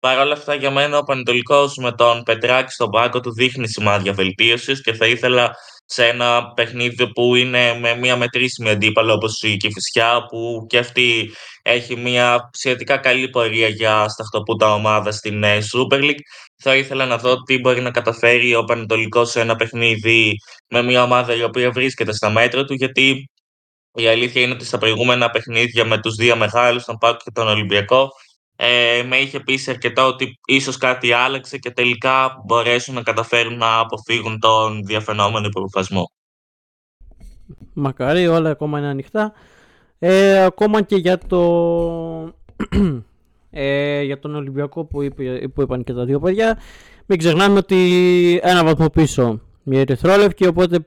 Παρ' 0.01 0.18
όλα 0.18 0.33
αυτά, 0.33 0.55
για 0.55 0.70
μένα 0.70 0.99
ο 0.99 1.03
Πανετολικός 1.03 1.77
με 1.77 1.93
τον 1.93 2.22
Πετράκη 2.22 2.70
στον 2.70 2.91
πάγκο 2.91 3.20
του 3.20 3.33
δείχνει 3.33 3.68
σημάδια 3.68 4.12
βελτίωσης 4.12 4.83
και 4.83 4.93
θα 4.93 5.07
ήθελα 5.07 5.57
σε 5.85 6.07
ένα 6.07 6.53
παιχνίδι 6.55 7.12
που 7.12 7.35
είναι 7.35 7.78
με 7.78 7.95
μια 7.97 8.16
μετρήσιμη 8.16 8.68
αντίπαλο 8.70 9.12
όπως 9.12 9.43
η 9.43 9.57
Κηφισιά, 9.57 10.26
που 10.30 10.66
και 10.68 10.78
αυτή 10.78 11.30
έχει 11.62 11.97
μια 11.97 12.51
σχετικά 12.53 12.97
καλή 12.97 13.28
πορεία 13.28 13.68
για 13.68 14.09
σταχτοπούτα 14.09 14.74
ομάδα 14.74 15.12
στην 15.12 15.43
ε, 15.43 15.59
Super 15.72 16.01
League. 16.01 16.22
Θα 16.62 16.76
ήθελα 16.76 17.07
να 17.07 17.18
δω 17.18 17.43
τι 17.43 17.59
μπορεί 17.59 17.80
να 17.80 17.91
καταφέρει 17.91 18.55
ο 18.55 18.64
Πανετολικός 18.64 19.30
σε 19.30 19.41
ένα 19.41 19.57
παιχνίδι 19.57 20.37
με 20.70 20.82
μια 20.82 21.03
ομάδα 21.03 21.35
η 21.35 21.43
οποία 21.43 21.70
βρίσκεται 21.70 22.12
στα 22.12 22.30
μέτρα 22.30 22.64
του, 22.64 22.74
γιατί 22.74 23.30
η 23.95 24.07
αλήθεια 24.07 24.43
είναι 24.43 24.53
ότι 24.53 24.64
στα 24.64 24.78
προηγούμενα 24.78 25.30
παιχνίδια 25.30 25.85
με 25.85 26.01
τους 26.01 26.14
δύο 26.14 26.37
μεγάλους, 26.37 26.85
τον 26.85 26.99
Πάκο 26.99 27.16
και 27.24 27.30
τον 27.35 27.49
Ολυμπιακό, 27.49 28.09
ε, 28.57 29.03
με 29.07 29.17
είχε 29.17 29.41
πείσει 29.41 29.71
αρκετά 29.71 30.07
ότι 30.07 30.39
ίσως 30.47 30.77
κάτι 30.77 31.13
άλλαξε 31.13 31.59
και 31.59 31.71
τελικά 31.71 32.43
μπορέσουν 32.45 32.95
να 32.95 33.03
καταφέρουν 33.03 33.57
να 33.57 33.79
αποφύγουν 33.79 34.41
τον 34.41 34.83
διαφαινόμενο 34.85 35.47
υποβασμό. 35.47 36.11
Μακάρι, 37.73 38.27
όλα 38.27 38.51
ακόμα 38.51 38.79
είναι 38.79 38.89
ανοιχτά. 38.89 39.33
Ε, 39.99 40.45
ακόμα 40.45 40.83
και 40.83 40.97
για 40.97 41.19
το 41.19 41.41
ε, 43.51 44.03
για 44.03 44.19
τον 44.19 44.35
Ολυμπιακό 44.35 44.85
που, 44.85 45.03
είπε, 45.03 45.49
που 45.55 45.63
είπαν 45.63 45.85
και 45.85 45.93
τα 45.93 46.05
δύο 46.05 46.21
παιδιά 46.21 46.59
μην 47.07 47.19
ξεχνάμε 47.19 47.59
ότι 47.59 48.41
ένα 48.43 48.65
βαθμό 48.65 48.91
πίσω 48.91 49.41
μια 49.63 49.81
ερυθρόλευκη 49.81 50.47
οπότε 50.47 50.87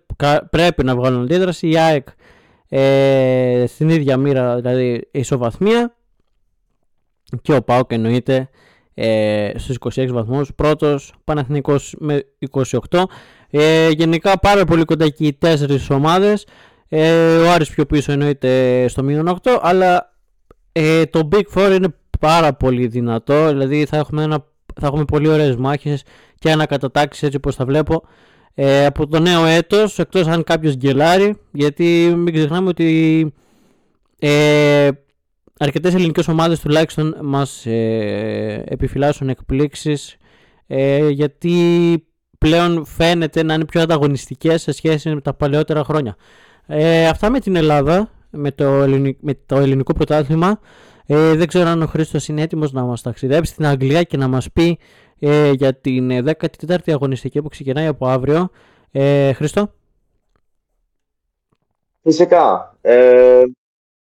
πρέπει 0.49 0.83
να 0.83 0.95
βγάλουν 0.95 1.21
αντίδραση 1.21 1.69
η 1.69 1.77
ΑΕΚ 1.77 2.07
ε, 2.69 3.63
στην 3.67 3.89
ίδια 3.89 4.17
μοίρα 4.17 4.55
δηλαδή 4.55 5.07
ισοβαθμία 5.11 5.96
και 7.41 7.53
ο 7.53 7.61
Πάοκ 7.61 7.91
εννοείται 7.91 8.49
ε, 8.93 9.51
στους 9.55 9.77
26 9.95 10.07
βαθμούς. 10.07 10.53
Πρώτος 10.55 11.13
Παναθηνικός 11.23 11.95
με 11.99 12.25
28 12.89 13.03
ε, 13.49 13.89
γενικά 13.89 14.39
πάρα 14.39 14.65
πολύ 14.65 14.85
κοντά 14.85 15.05
εκεί 15.05 15.27
οι 15.27 15.33
τέσσερις 15.33 15.89
ομάδες. 15.89 16.45
Ε, 16.89 17.37
ο 17.37 17.51
Άρης 17.51 17.69
πιο 17.69 17.85
πίσω 17.85 18.11
εννοείται 18.11 18.85
στο 18.87 19.03
μείον 19.03 19.39
8 19.43 19.57
αλλά 19.61 20.13
ε, 20.71 21.05
το 21.05 21.27
Big 21.31 21.43
Four 21.53 21.75
είναι 21.75 21.95
πάρα 22.19 22.53
πολύ 22.53 22.87
δυνατό. 22.87 23.47
Δηλαδή 23.47 23.85
θα 23.85 23.97
έχουμε, 23.97 24.23
ένα, 24.23 24.45
θα 24.81 24.87
έχουμε 24.87 25.05
πολύ 25.05 25.27
ωραίες 25.27 25.55
μάχες 25.55 26.03
και 26.39 26.51
ανακατατάξεις 26.51 27.23
έτσι 27.23 27.37
όπως 27.37 27.55
τα 27.55 27.65
βλέπω. 27.65 28.03
Ε, 28.53 28.85
από 28.85 29.07
το 29.07 29.19
νέο 29.19 29.45
έτος 29.45 29.99
εκτός 29.99 30.27
αν 30.27 30.43
κάποιος 30.43 30.75
γκελάρει 30.75 31.37
γιατί 31.51 32.13
μην 32.15 32.33
ξεχνάμε 32.33 32.69
ότι 32.69 33.33
ε, 34.19 34.89
αρκετές 35.57 35.93
ελληνικές 35.93 36.27
ομάδες 36.27 36.59
τουλάχιστον 36.59 37.15
μας 37.21 37.65
ε, 37.65 38.63
επιφυλάσσουν 38.67 39.29
εκπλήξεις 39.29 40.17
ε, 40.67 41.09
γιατί 41.09 41.53
πλέον 42.37 42.85
φαίνεται 42.85 43.43
να 43.43 43.53
είναι 43.53 43.65
πιο 43.65 43.81
ανταγωνιστικές 43.81 44.61
σε 44.61 44.71
σχέση 44.71 45.13
με 45.13 45.21
τα 45.21 45.33
παλαιότερα 45.33 45.83
χρόνια. 45.83 46.15
Ε, 46.67 47.07
αυτά 47.07 47.29
με 47.29 47.39
την 47.39 47.55
Ελλάδα, 47.55 48.09
με 48.29 48.51
το, 48.51 48.65
ελληνικό, 48.65 49.19
με 49.21 49.37
το 49.45 49.57
ελληνικό 49.57 49.93
πρωτάθλημα. 49.93 50.59
Ε, 51.05 51.33
δεν 51.33 51.47
ξέρω 51.47 51.69
αν 51.69 51.81
ο 51.81 51.85
Χρήστος 51.85 52.27
είναι 52.27 52.41
έτοιμος 52.41 52.71
να 52.71 52.83
μας 52.83 53.01
ταξιδέψει 53.01 53.51
στην 53.51 53.65
Αγγλία 53.65 54.03
και 54.03 54.17
να 54.17 54.27
μας 54.27 54.51
πει 54.51 54.79
ε, 55.19 55.51
για 55.51 55.73
την 55.75 56.11
14η 56.25 56.91
αγωνιστική 56.91 57.41
που 57.41 57.49
ξεκινάει 57.49 57.85
από 57.85 58.07
αύριο. 58.07 58.49
Ε, 58.91 59.33
Χρήστο. 59.33 59.73
Φυσικά. 62.03 62.75
Ε, 62.81 63.41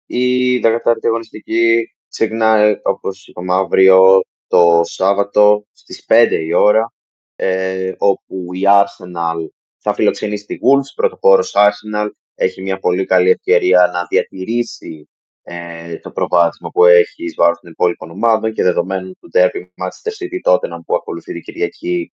η 0.06 0.60
14η 0.64 1.06
αγωνιστική 1.06 1.94
ξεκινάει, 2.08 2.76
όπως 2.82 3.26
είπαμε, 3.28 3.54
αύριο 3.54 4.20
το 4.46 4.80
Σάββατο 4.84 5.66
στις 5.72 6.04
5 6.08 6.28
η 6.30 6.52
ώρα, 6.52 6.92
ε, 7.36 7.92
όπου 7.98 8.54
η 8.54 8.62
Arsenal 8.66 9.46
θα 9.78 9.94
φιλοξενήσει 9.94 10.44
τη 10.46 10.58
Wolves, 10.62 10.92
πρωτοπόρος 10.94 11.54
Arsenal, 11.56 12.08
έχει 12.34 12.62
μια 12.62 12.78
πολύ 12.78 13.04
καλή 13.04 13.30
ευκαιρία 13.30 13.90
να 13.92 14.04
διατηρήσει 14.04 15.08
ε, 15.42 15.98
το 15.98 16.10
προβάδισμα 16.10 16.70
που 16.70 16.84
έχει 16.84 17.24
εις 17.24 17.34
βάρος 17.34 17.58
των 17.60 17.70
υπόλοιπων 17.70 18.10
ομάδων 18.10 18.52
και 18.52 18.62
δεδομένου 18.62 19.12
του 19.20 19.30
derby 19.32 19.66
Manchester 19.82 20.12
City 20.18 20.52
Tottenham 20.52 20.80
που 20.86 20.94
ακολουθεί 20.94 21.32
την 21.32 21.42
Κυριακή 21.42 22.12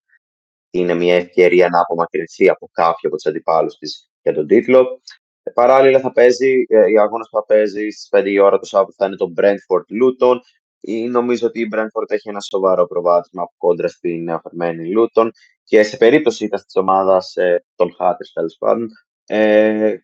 είναι 0.69 0.93
μια 0.93 1.15
ευκαιρία 1.15 1.69
να 1.69 1.79
απομακρυνθεί 1.79 2.49
από 2.49 2.69
κάποιο 2.71 3.09
από 3.09 3.15
τους 3.15 3.25
αντιπάλους 3.25 3.77
της 3.77 4.09
για 4.21 4.33
τον 4.33 4.47
τίτλο. 4.47 5.01
Ε, 5.43 5.51
παράλληλα 5.51 5.99
θα 5.99 6.11
παίζει, 6.11 6.65
ε, 6.67 6.91
η 6.91 6.99
αγώνα 6.99 7.23
που 7.23 7.37
θα 7.37 7.45
παίζει 7.45 7.89
στις 7.89 8.07
5 8.09 8.25
η 8.25 8.39
ώρα 8.39 8.59
το 8.59 8.65
Σάββατο 8.65 8.93
θα 8.97 9.05
είναι 9.05 9.15
το 9.15 9.33
Brentford 9.37 9.85
Luton. 10.01 10.37
Ή 10.83 11.07
νομίζω 11.07 11.47
ότι 11.47 11.59
η 11.59 11.69
Brentford 11.73 12.05
έχει 12.07 12.29
ένα 12.29 12.39
σοβαρό 12.39 12.87
προβάδισμα 12.87 13.41
από 13.41 13.53
κόντρα 13.57 13.87
στην 13.87 14.23
νεοφερμένη 14.23 14.93
Luton 14.97 15.29
και 15.63 15.83
σε 15.83 15.97
περίπτωση 15.97 16.45
ήταν 16.45 16.63
της 16.65 16.75
ομάδας 16.75 17.35
ε, 17.35 17.63
των 17.75 17.95
Hatters 17.99 18.31
τέλος 18.33 18.55
πάντων, 18.59 18.89
ε, 19.25 19.95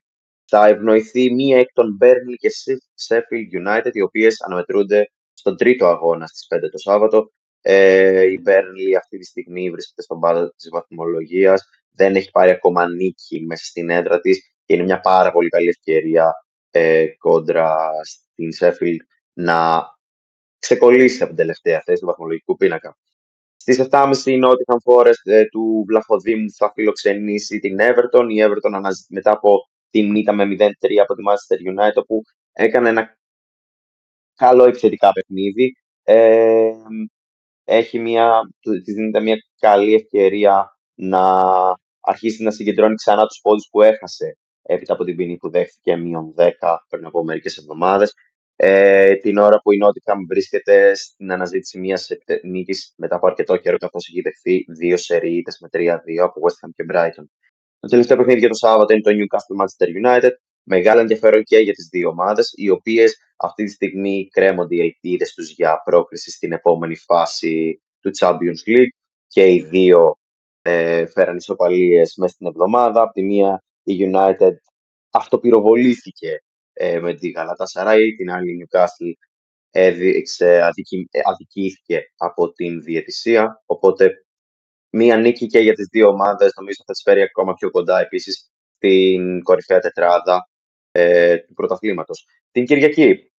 θα 0.46 0.68
ευνοηθεί 0.68 1.34
μία 1.34 1.58
εκ 1.58 1.74
των 1.74 1.98
Burnley 2.02 2.36
και 2.38 2.52
Sheffield 3.08 3.68
United, 3.68 3.92
οι 3.94 4.02
οποίες 4.02 4.42
αναμετρούνται 4.42 5.12
στον 5.34 5.58
τρίτο 5.58 5.88
αγώνα 5.88 6.28
στις 6.28 6.48
5 6.50 6.70
το 6.72 6.78
Σάββατο. 6.78 7.32
Ε, 7.62 8.24
η 8.24 8.42
Burnley 8.46 8.94
αυτή 8.98 9.18
τη 9.18 9.26
στιγμή 9.26 9.70
βρίσκεται 9.70 10.02
στον 10.02 10.20
πάτο 10.20 10.54
της 10.56 10.70
βαθμολογίας. 10.70 11.70
Δεν 11.92 12.16
έχει 12.16 12.32
πάρει 12.32 12.52
ακόμα 12.52 12.90
νίκη 12.90 13.46
μέσα 13.46 13.66
στην 13.66 13.90
έδρα 13.90 14.20
της 14.20 14.57
και 14.68 14.74
είναι 14.74 14.84
μια 14.84 15.00
πάρα 15.00 15.32
πολύ 15.32 15.50
καλή 15.50 15.68
ευκαιρία 15.68 16.34
ε, 16.72 17.08
κόντρα 17.18 17.90
στην 18.04 18.50
Sheffield 18.60 18.98
να 19.34 19.86
ξεκολλήσει 20.60 21.18
από 21.18 21.28
την 21.28 21.38
τελευταία 21.38 21.82
θέση 21.86 22.00
του 22.00 22.06
βαθμολογικού 22.06 22.56
πίνακα. 22.56 22.98
Στις 23.58 23.88
7.30 23.92 24.14
η 24.26 24.40
Nottingham 24.44 24.78
Forest 24.84 25.24
ε, 25.24 25.46
του 25.46 25.84
Βλαχοδήμου 25.88 26.52
θα 26.52 26.72
φιλοξενήσει 26.74 27.60
την 27.60 27.78
Everton. 27.80 28.26
Η 28.30 28.44
Everton 28.44 28.82
μετά 29.10 29.32
από 29.32 29.60
την 29.90 30.16
ήττα 30.16 30.34
με 30.34 30.44
0-3 30.44 30.70
από 31.02 31.16
τη 31.16 31.24
Manchester 31.28 31.74
United, 31.74 32.06
που 32.08 32.22
έκανε 32.52 32.90
ένα 32.90 33.18
καλό 34.36 34.64
επιθετικά 34.64 35.12
παιχνίδι. 35.12 35.76
Ε, 36.04 36.72
έχει 37.64 38.00
μια, 38.00 38.42
της 38.60 38.94
δίνεται 38.94 39.20
μια 39.20 39.36
καλή 39.60 39.94
ευκαιρία 39.94 40.78
να 40.94 41.44
αρχίσει 42.00 42.44
να 42.44 42.52
συγκεντρώνει 42.52 42.96
ξανά 42.96 43.26
τους 43.26 43.40
πόντους 43.42 43.68
που 43.72 43.82
έχασε 43.82 44.38
έπειτα 44.68 44.94
από 44.94 45.04
την 45.04 45.16
ποινή 45.16 45.38
που 45.38 45.50
δέχθηκε 45.50 45.96
μείον 45.96 46.34
10 46.38 46.52
πριν 46.90 47.06
από 47.06 47.24
μερικές 47.24 47.58
εβδομάδες. 47.58 48.14
ε, 48.60 49.16
την 49.16 49.38
ώρα 49.38 49.62
που 49.62 49.72
η 49.72 49.78
Νότιχαμ 49.78 50.26
βρίσκεται 50.28 50.96
στην 50.96 51.32
αναζήτηση 51.32 51.80
μιας 51.80 52.08
νίκη 52.44 52.74
μετά 52.96 53.16
από 53.16 53.28
αρκετό 53.28 53.58
καιρό, 53.58 53.78
καθώς 53.78 54.08
έχει 54.10 54.22
δεχθεί 54.22 54.66
δύο 54.68 54.98
σερίε 54.98 55.42
με 55.60 55.70
3-2 55.72 56.24
από 56.24 56.42
West 56.48 56.68
Ham 56.68 56.70
και 56.76 56.86
Brighton. 56.94 57.26
Το 57.80 57.88
τελευταίο 57.88 58.18
παιχνίδι 58.18 58.40
για 58.40 58.50
το 58.50 58.56
Σάββατο 58.56 58.94
είναι 58.94 59.02
το 59.02 59.12
Newcastle 59.12 59.64
Manchester 59.64 59.90
United. 60.06 60.32
Μεγάλο 60.64 61.00
ενδιαφέρον 61.00 61.44
και 61.44 61.58
για 61.58 61.74
τις 61.74 61.88
δύο 61.92 62.10
ομάδες, 62.10 62.54
οι 62.56 62.70
οποίες 62.70 63.18
αυτή 63.36 63.64
τη 63.64 63.72
στιγμή 63.72 64.28
κρέμονται 64.32 64.76
οι 64.76 64.80
ελπίδες 64.82 65.34
τους 65.34 65.52
για 65.52 65.82
πρόκριση 65.86 66.32
στην 66.32 66.52
επόμενη 66.52 66.96
φάση 66.96 67.82
του 68.00 68.12
Champions 68.20 68.68
League. 68.68 68.90
Και 69.28 69.52
οι 69.54 69.64
δύο 69.70 70.18
ε, 70.62 71.06
φέραν 71.06 71.36
ισοπαλίες 71.38 72.16
μέσα 72.16 72.34
στην 72.34 72.48
εβδομάδα. 72.48 73.02
Από 73.02 73.14
τη 73.14 73.24
μία 73.24 73.64
η 73.88 74.12
United 74.14 74.54
αυτοπυροβολήθηκε 75.10 76.44
ε, 76.74 77.00
με 77.00 77.14
τη 77.14 77.32
Σαράι, 77.64 78.16
την 78.16 78.32
άλλη 78.32 78.68
Newcastle 78.70 79.12
έδειξε, 79.70 80.62
αδικη, 80.62 81.08
ε, 81.12 81.20
αδικήθηκε 81.24 82.02
από 82.18 82.52
την 82.52 82.82
διαιτησία, 82.82 83.64
οπότε 83.66 84.26
μία 84.90 85.18
νίκη 85.18 85.48
και 85.48 85.60
για 85.60 85.74
τις 85.74 85.88
δύο 85.92 86.08
ομάδες 86.08 86.52
νομίζω 86.56 86.84
θα 86.86 86.94
τις 86.94 87.02
φέρει 87.02 87.22
ακόμα 87.22 87.54
πιο 87.54 87.72
κοντά 87.72 88.00
επίσης 88.00 88.50
στην 88.76 89.44
κορυφαία 89.44 89.80
τετράδα 89.80 90.50
ε, 90.92 91.38
του 91.38 91.54
πρωταθλήματος. 91.54 92.26
Την 92.52 92.66
Κυριακή 92.66 93.32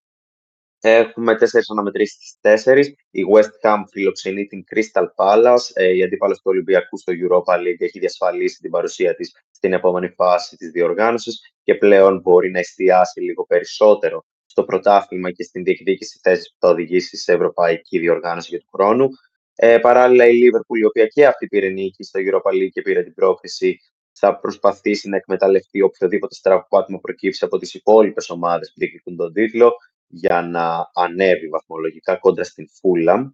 Έχουμε 0.81 1.37
τέσσερις 1.37 1.71
αναμετρήσεις 1.71 2.15
στις 2.15 2.37
τέσσερις. 2.41 2.95
Η 3.11 3.23
West 3.35 3.69
Ham 3.69 3.83
φιλοξενεί 3.91 4.47
την 4.47 4.65
Crystal 4.75 5.07
Palace. 5.17 5.71
Ε, 5.73 5.97
η 5.97 6.03
αντίπαλο 6.03 6.35
του 6.35 6.41
Ολυμπιακού 6.43 6.99
στο 6.99 7.13
Europa 7.13 7.55
League 7.55 7.81
έχει 7.81 7.99
διασφαλίσει 7.99 8.61
την 8.61 8.71
παρουσία 8.71 9.15
της 9.15 9.33
στην 9.51 9.73
επόμενη 9.73 10.09
φάση 10.09 10.57
της 10.57 10.71
διοργάνωσης 10.71 11.41
και 11.63 11.75
πλέον 11.75 12.21
μπορεί 12.21 12.51
να 12.51 12.59
εστιάσει 12.59 13.21
λίγο 13.21 13.47
περισσότερο 13.47 14.25
στο 14.47 14.65
πρωτάθλημα 14.65 15.31
και 15.31 15.43
στην 15.43 15.65
διεκδίκηση 15.65 16.19
θέσης 16.23 16.51
που 16.51 16.57
θα 16.59 16.69
οδηγήσει 16.69 17.17
σε 17.17 17.33
ευρωπαϊκή 17.33 17.99
διοργάνωση 17.99 18.49
για 18.51 18.59
του 18.59 18.69
χρόνου. 18.73 19.09
Ε, 19.55 19.79
παράλληλα, 19.79 20.27
η 20.27 20.39
Liverpool, 20.43 20.79
η 20.81 20.85
οποία 20.85 21.07
και 21.07 21.27
αυτή 21.27 21.47
πήρε 21.47 21.69
νίκη 21.69 22.03
στο 22.03 22.21
Europa 22.23 22.53
League 22.53 22.71
και 22.71 22.83
πήρε 22.83 23.03
την 23.03 23.15
πρόκριση, 23.15 23.79
θα 24.13 24.39
προσπαθήσει 24.39 25.09
να 25.09 25.17
εκμεταλλευτεί 25.17 25.83
οποιοδήποτε 25.83 26.35
στραβοπάτημα 26.35 26.99
προκύψει 26.99 27.45
από 27.45 27.59
τις 27.59 27.75
υπόλοιπες 27.75 28.31
ομάδες 28.31 28.69
που 28.69 28.75
διεκδικούν 28.77 29.17
τον 29.17 29.33
τίτλο 29.33 29.73
για 30.09 30.43
να 30.43 30.91
ανέβει 30.95 31.49
βαθμολογικά 31.49 32.17
κόντρα 32.17 32.45
στην 32.45 32.67
Fulham. 32.81 33.25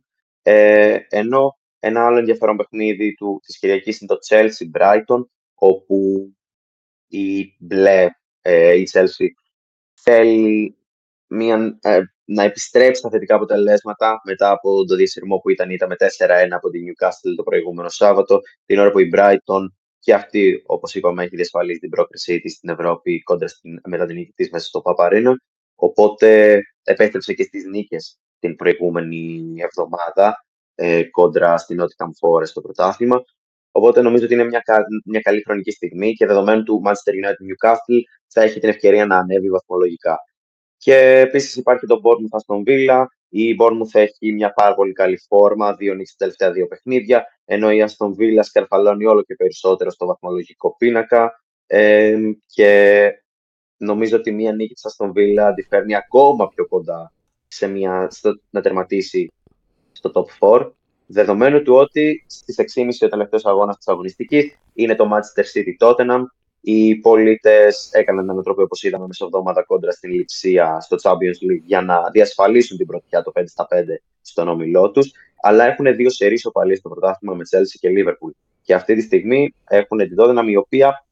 Ε, 0.42 0.98
ενώ 1.08 1.58
ένα 1.78 2.06
άλλο 2.06 2.18
ενδιαφέρον 2.18 2.56
παιχνίδι 2.56 3.14
του, 3.14 3.40
της 3.46 3.58
Κυριακής 3.58 4.00
είναι 4.00 4.14
το 4.14 4.18
Chelsea 4.28 4.80
Brighton, 4.80 5.24
όπου 5.54 6.30
η 7.06 7.56
μπλε, 7.58 8.08
ε, 8.40 8.74
η 8.74 8.88
Chelsea 8.92 9.26
θέλει 9.94 10.76
μια, 11.26 11.78
ε, 11.82 12.00
να 12.24 12.42
επιστρέψει 12.42 13.00
στα 13.00 13.10
θετικά 13.10 13.34
αποτελέσματα 13.34 14.20
μετά 14.24 14.50
από 14.50 14.84
το 14.84 14.94
διασυρμό 14.94 15.38
που 15.38 15.50
ήταν, 15.50 15.70
ήταν 15.70 15.88
με 15.88 15.96
4-1 15.96 16.56
από 16.56 16.70
την 16.70 16.82
Newcastle 16.86 17.34
το 17.36 17.42
προηγούμενο 17.42 17.88
Σάββατο, 17.88 18.40
την 18.66 18.78
ώρα 18.78 18.90
που 18.90 18.98
η 18.98 19.10
Brighton 19.14 19.66
και 19.98 20.14
αυτή, 20.14 20.62
όπως 20.66 20.94
είπαμε, 20.94 21.24
έχει 21.24 21.36
διασφαλίσει 21.36 21.78
την 21.78 21.90
πρόκρισή 21.90 22.40
της 22.40 22.52
στην 22.52 22.68
Ευρώπη 22.68 23.22
κόντρα 23.22 23.48
στην, 23.48 23.80
μετά 23.88 24.06
την 24.06 24.16
νίκη 24.16 24.32
της 24.32 24.50
μέσα 24.50 24.66
στο 24.66 24.80
Παπαρίνο. 24.80 25.34
Οπότε 25.74 26.60
επέστρεψε 26.82 27.32
και 27.32 27.42
στις 27.42 27.64
νίκες 27.64 28.18
την 28.38 28.56
προηγούμενη 28.56 29.54
εβδομάδα 29.56 30.44
ε, 30.74 31.02
κόντρα 31.04 31.58
στην 31.58 31.80
Nottingham 31.80 32.28
Forest 32.28 32.46
στο 32.46 32.60
πρωτάθλημα. 32.60 33.24
Οπότε 33.70 34.02
νομίζω 34.02 34.24
ότι 34.24 34.34
είναι 34.34 34.44
μια, 34.44 34.62
μια 35.04 35.20
καλή 35.20 35.42
χρονική 35.42 35.70
στιγμή 35.70 36.12
και 36.12 36.26
δεδομένου 36.26 36.62
του 36.62 36.82
Manchester 36.84 37.12
United 37.12 37.70
Newcastle 37.70 38.00
θα 38.26 38.42
έχει 38.42 38.60
την 38.60 38.68
ευκαιρία 38.68 39.06
να 39.06 39.16
ανέβει 39.16 39.50
βαθμολογικά. 39.50 40.18
Και 40.76 40.96
επίσης 40.96 41.56
υπάρχει 41.56 41.86
το 41.86 42.00
Bournemouth 42.04 42.38
Aston 42.38 42.62
Villa. 42.68 43.04
Η 43.28 43.56
Bournemouth 43.60 43.92
έχει 43.92 44.32
μια 44.32 44.52
πάρα 44.52 44.74
πολύ 44.74 44.92
καλή 44.92 45.18
φόρμα, 45.28 45.74
δύο 45.74 45.94
νίκες 45.94 46.14
τελευταία 46.16 46.52
δύο 46.52 46.66
παιχνίδια, 46.66 47.26
ενώ 47.44 47.70
η 47.70 47.84
Aston 47.86 48.08
Villa 48.08 48.40
σκαρφαλώνει 48.40 49.04
όλο 49.04 49.22
και 49.22 49.34
περισσότερο 49.34 49.90
στο 49.90 50.06
βαθμολογικό 50.06 50.76
πίνακα. 50.78 51.42
Ε, 51.66 52.18
και 52.46 53.10
νομίζω 53.76 54.16
ότι 54.16 54.32
μία 54.32 54.52
νίκη 54.52 54.74
της 54.74 54.84
Aston 54.88 55.08
Villa 55.08 55.42
αντιφέρνει 55.42 55.94
ακόμα 55.94 56.48
πιο 56.48 56.66
κοντά 56.66 57.12
σε 57.48 57.66
μια, 57.66 58.08
στο, 58.10 58.40
να 58.50 58.60
τερματίσει 58.60 59.32
στο 59.92 60.10
top 60.14 60.58
4. 60.58 60.70
Δεδομένου 61.06 61.62
του 61.62 61.74
ότι 61.74 62.24
στις 62.28 62.56
6.30 62.58 62.88
ο 63.04 63.08
τελευταίος 63.08 63.44
αγώνας 63.44 63.76
της 63.76 63.88
αγωνιστικής 63.88 64.58
είναι 64.74 64.94
το 64.94 65.10
Manchester 65.12 65.44
City 65.54 65.88
Tottenham. 65.88 66.22
Οι 66.60 66.94
πολίτες 66.94 67.88
έκαναν 67.92 68.28
ένα 68.28 68.42
τρόπο, 68.42 68.62
όπως 68.62 68.82
είδαμε, 68.82 69.06
μεσοβδόμαδα 69.06 69.62
κόντρα 69.62 69.90
στην 69.90 70.10
Λιψία 70.10 70.80
στο 70.80 70.96
Champions 71.02 71.50
League 71.50 71.62
για 71.64 71.80
να 71.80 72.10
διασφαλίσουν 72.10 72.76
την 72.76 72.86
πρωτιά 72.86 73.22
το 73.22 73.32
5 73.34 73.42
στα 73.46 73.66
5 73.70 73.76
στον 74.20 74.48
όμιλό 74.48 74.90
τους. 74.90 75.12
Αλλά 75.42 75.64
έχουν 75.64 75.96
δύο 75.96 76.10
σερείς 76.10 76.46
οπαλίες 76.46 76.78
στο 76.78 76.88
πρωτάθλημα 76.88 77.34
με 77.34 77.42
Chelsea 77.50 77.76
και 77.80 77.88
Liverpool. 77.96 78.30
Και 78.62 78.74
αυτή 78.74 78.94
τη 78.94 79.00
στιγμή 79.00 79.54
έχουν 79.64 79.98
την 79.98 80.16
Tottenham, 80.18 80.46
η 80.46 80.56
οποία 80.56 81.04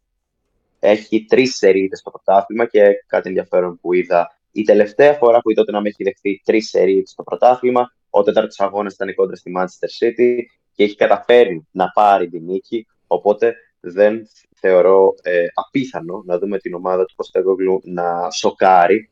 έχει 0.85 1.25
τρεις 1.25 1.57
σερίδες 1.57 1.99
στο 1.99 2.11
πρωτάθλημα 2.11 2.67
και 2.67 2.83
κάτι 3.07 3.29
ενδιαφέρον 3.29 3.79
που 3.81 3.93
είδα. 3.93 4.39
Η 4.53 4.63
τελευταία 4.63 5.13
φορά 5.13 5.41
που 5.41 5.51
η 5.51 5.55
τότε 5.55 5.73
να 5.73 5.81
με 5.81 5.89
έχει 5.89 6.03
δεχθεί 6.05 6.41
τρεις 6.45 6.69
σερίδες 6.69 7.11
στο 7.11 7.23
πρωτάθλημα, 7.23 7.95
ο 8.11 8.23
τέταρτος 8.23 8.61
αγώνας 8.61 8.95
ήταν 8.95 9.15
κόντρα 9.15 9.37
στη 9.37 9.53
Manchester 9.59 10.07
City 10.07 10.37
και 10.73 10.85
έχει 10.85 10.97
καταφέρει 10.97 11.67
να 11.71 11.91
πάρει 11.95 12.29
την 12.29 12.45
νίκη. 12.45 12.87
Οπότε 13.07 13.55
δεν 13.81 14.29
θεωρώ 14.55 15.15
ε, 15.23 15.47
απίθανο 15.55 16.23
να 16.27 16.39
δούμε 16.39 16.59
την 16.59 16.75
ομάδα 16.75 17.05
του 17.05 17.15
Ποστέγογλου 17.15 17.81
να 17.85 18.31
σοκάρει 18.31 19.11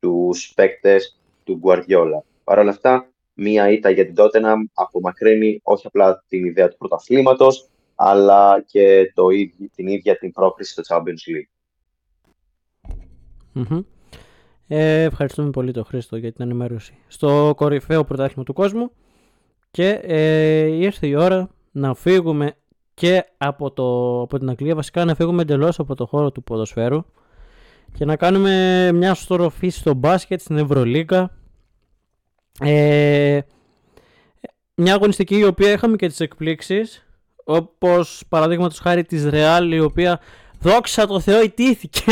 τους 0.00 0.52
παίκτες 0.56 1.18
του 1.44 1.56
Γκουαρδιόλα. 1.56 2.24
Παρ' 2.44 2.58
όλα 2.58 2.70
αυτά, 2.70 3.08
μία 3.34 3.70
ήττα 3.70 3.90
για 3.90 4.06
την 4.06 4.14
Tottenham 4.18 4.56
απομακρύνει 4.74 5.60
όχι 5.62 5.86
απλά 5.86 6.24
την 6.28 6.44
ιδέα 6.44 6.68
του 6.68 6.76
πρωταθλήματος, 6.76 7.68
αλλά 8.00 8.62
και 8.66 9.12
το 9.14 9.28
ίδιο, 9.28 9.68
την 9.74 9.86
ίδια 9.86 10.18
την 10.18 10.32
πρόκριση 10.32 10.72
στο 10.72 10.82
Champions 10.88 11.22
League. 11.30 11.48
Ε, 14.66 15.02
ευχαριστούμε 15.02 15.50
πολύ 15.50 15.72
τον 15.72 15.84
Χρήστο 15.84 16.16
για 16.16 16.32
την 16.32 16.44
ενημέρωση. 16.44 16.94
Στο 17.06 17.52
κορυφαίο 17.56 18.04
πρωτάθλημα 18.04 18.44
του 18.44 18.52
κόσμου 18.52 18.90
και 19.70 19.88
ε, 20.02 20.66
ήρθε 20.66 21.06
η 21.06 21.14
ώρα 21.14 21.50
να 21.70 21.94
φύγουμε 21.94 22.56
και 22.94 23.24
από, 23.36 23.70
το, 23.70 24.20
από 24.20 24.38
την 24.38 24.50
Αγγλία, 24.50 24.74
βασικά 24.74 25.04
να 25.04 25.14
φύγουμε 25.14 25.42
εντελώς 25.42 25.78
από 25.78 25.94
το 25.94 26.06
χώρο 26.06 26.32
του 26.32 26.42
ποδοσφαίρου 26.42 27.04
και 27.94 28.04
να 28.04 28.16
κάνουμε 28.16 28.92
μια 28.92 29.14
στροφή 29.14 29.68
στο 29.68 29.94
μπάσκετ, 29.94 30.40
στην 30.40 30.56
Ευρωλίγκα. 30.56 31.36
Ε, 32.60 33.40
μια 34.74 34.94
αγωνιστική 34.94 35.38
η 35.38 35.44
οποία 35.44 35.72
είχαμε 35.72 35.96
και 35.96 36.06
τις 36.06 36.20
εκπλήξεις 36.20 37.07
όπως 37.50 38.22
παραδείγματος 38.28 38.78
χάρη 38.78 39.04
της 39.04 39.28
Real 39.30 39.68
η 39.70 39.80
οποία 39.80 40.20
δόξα 40.60 41.06
το 41.06 41.20
Θεό 41.20 41.42
ιτήθηκε. 41.42 42.02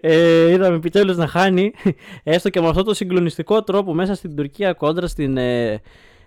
Ε, 0.00 0.50
είδαμε 0.50 0.76
επιτέλους 0.76 1.16
να 1.16 1.26
χάνει 1.26 1.72
έστω 2.22 2.50
και 2.50 2.60
με 2.60 2.68
αυτό 2.68 2.82
το 2.82 2.94
συγκλονιστικό 2.94 3.62
τρόπο 3.62 3.94
μέσα 3.94 4.14
στην 4.14 4.36
Τουρκία 4.36 4.72
κόντρα 4.72 5.06
στην, 5.06 5.36
ε, 5.36 5.80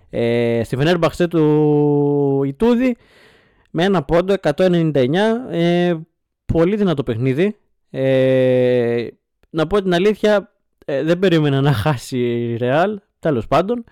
ε, 0.09 0.61
στη 0.63 0.75
Φενέρμπαξε 0.75 1.27
του 1.27 2.43
Ιτούδη 2.45 2.97
με 3.71 3.83
ένα 3.83 4.03
πόντο 4.03 4.35
199 4.41 5.13
ε, 5.51 5.95
πολύ 6.45 6.75
δυνατό 6.75 7.03
παιχνίδι. 7.03 7.57
Ε, 7.89 9.07
να 9.49 9.67
πω 9.67 9.81
την 9.81 9.93
αλήθεια 9.93 10.53
ε, 10.85 11.03
δεν 11.03 11.19
περίμενα 11.19 11.61
να 11.61 11.73
χάσει 11.73 12.17
η 12.17 12.57
Real 12.61 12.95
τέλος 13.19 13.47
πάντων 13.47 13.83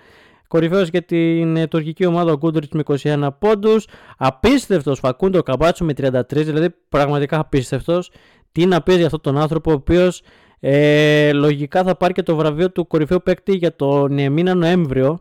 Κορυφαίος 0.47 0.87
για 0.87 1.01
την 1.01 1.57
ε, 1.57 1.67
τουρκική 1.67 2.05
ομάδα 2.05 2.31
ο 2.31 2.37
Κούντριτ 2.37 2.73
με 2.73 2.83
21 3.03 3.27
πόντους. 3.39 3.87
Απίστευτος 4.17 4.99
Φακούντο 4.99 5.43
Καμπάτσο 5.43 5.85
με 5.85 5.93
33, 5.97 6.21
δηλαδή 6.27 6.67
πραγματικά 6.89 7.39
απίστευτος. 7.39 8.11
Τι 8.51 8.65
να 8.65 8.81
πεις 8.81 8.95
για 8.95 9.05
αυτόν 9.05 9.21
τον 9.21 9.37
άνθρωπο, 9.37 9.71
ο 9.71 9.73
οποίος 9.73 10.21
ε, 10.59 11.33
λογικά 11.33 11.83
θα 11.83 11.95
πάρει 11.95 12.13
και 12.13 12.23
το 12.23 12.35
βραβείο 12.35 12.71
του 12.71 12.87
κορυφαίου 12.87 13.21
παίκτη 13.23 13.55
για 13.55 13.75
τον 13.75 14.17
ε, 14.17 14.29
μήνα 14.29 14.53
Νοέμβριο. 14.53 15.19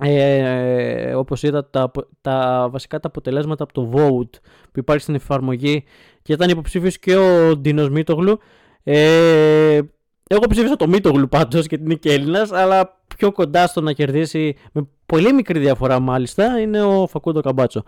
Ε, 0.00 1.14
όπως 1.14 1.42
είδα 1.42 1.70
τα, 1.70 1.90
τα 2.20 2.68
βασικά 2.70 3.00
τα 3.00 3.08
αποτελέσματα 3.08 3.64
από 3.64 3.72
το 3.72 3.90
Vote 3.94 4.38
που 4.72 4.78
υπάρχει 4.78 5.02
στην 5.02 5.14
εφαρμογή 5.14 5.84
και 6.22 6.32
ήταν 6.32 6.48
υποψήφιος 6.48 6.98
και 6.98 7.16
ο 7.16 7.56
Ντίνος 7.56 7.90
Μίτογλου 7.90 8.38
ε, 8.82 9.80
εγώ 10.26 10.46
ψήφισα 10.48 10.76
το 10.76 10.88
Μίτογλου 10.88 11.28
πάντως 11.28 11.66
και 11.66 11.76
την 11.78 11.90
είναι 11.90 11.98
Έλληνας 12.02 12.52
αλλά 12.52 13.01
πιο 13.22 13.32
κοντά 13.32 13.66
στο 13.66 13.80
να 13.80 13.92
κερδίσει 13.92 14.56
με 14.72 14.88
πολύ 15.06 15.32
μικρή 15.32 15.58
διαφορά 15.58 16.00
μάλιστα 16.00 16.60
είναι 16.60 16.82
ο 16.82 17.06
Φακούντο 17.06 17.40
Καμπάτσο. 17.40 17.84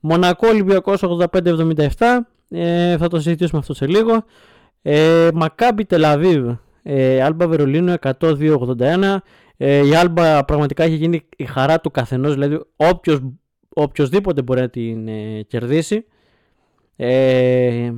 Μονακό 0.00 0.48
Ολυμπιακός 0.48 1.02
85-77, 1.02 1.86
ε, 2.48 2.96
θα 2.96 3.08
το 3.08 3.20
συζητήσουμε 3.20 3.58
αυτό 3.58 3.74
σε 3.74 3.86
λίγο. 3.86 4.24
Ε, 4.82 5.28
Μακάμπι 5.34 5.84
Τελαβίβ, 5.84 6.48
ε, 6.82 7.22
Άλμπα 7.22 7.48
Βερολίνο 7.48 7.94
102-81. 8.20 9.22
Ε, 9.56 9.86
η 9.86 9.94
Άλμπα 9.94 10.44
πραγματικά 10.44 10.84
έχει 10.84 10.94
γίνει 10.94 11.28
η 11.36 11.44
χαρά 11.44 11.80
του 11.80 11.90
καθενός, 11.90 12.32
δηλαδή 12.32 12.60
όποιος, 12.76 13.20
οποιοδήποτε 13.68 14.42
μπορεί 14.42 14.60
να 14.60 14.68
την 14.68 15.08
ε, 15.08 15.42
κερδίσει. 15.42 16.04
Ε, 16.96 17.92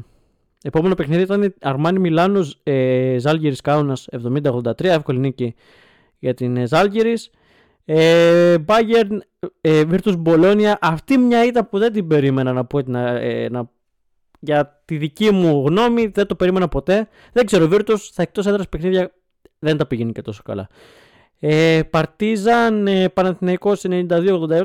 Επόμενο 0.62 0.94
παιχνίδι 0.94 1.22
ήταν 1.22 1.54
Αρμάνι 1.60 1.98
Μιλάνο 1.98 2.46
ε, 2.62 3.16
Ζάλγιρη 3.18 3.56
Κάουνα 3.56 3.96
70-83, 4.42 4.84
εύκολη 4.84 5.18
νίκη 5.18 5.54
για 6.20 6.34
την 6.34 6.66
Ζάλγιρη. 6.66 7.14
Ε, 7.84 8.56
Bayern 8.66 9.18
ε, 9.60 9.82
Virtus 9.90 10.22
Bologna, 10.24 10.74
αυτή 10.80 11.18
μια 11.18 11.44
ήττα 11.44 11.64
που 11.64 11.78
δεν 11.78 11.92
την 11.92 12.06
περίμενα 12.06 12.52
να 12.52 12.64
πω 12.64 12.80
να, 12.80 13.08
ε, 13.08 13.48
να, 13.48 13.70
για 14.40 14.82
τη 14.84 14.96
δική 14.96 15.30
μου 15.30 15.64
γνώμη, 15.66 16.06
δεν 16.06 16.26
το 16.26 16.34
περίμενα 16.34 16.68
ποτέ. 16.68 17.08
Δεν 17.32 17.46
ξέρω, 17.46 17.68
Virtus 17.72 17.98
στα 17.98 18.22
εκτός 18.22 18.46
έδρας 18.46 18.68
παιχνίδια 18.68 19.12
δεν 19.58 19.76
τα 19.76 19.86
πηγαίνει 19.86 20.12
και 20.12 20.22
τόσο 20.22 20.42
καλά. 20.44 20.68
Ε, 21.38 21.80
Παρτίζαν 21.90 22.86
ε, 22.86 23.08
Παναθηναϊκός 23.08 23.84
92-87, 23.88 24.64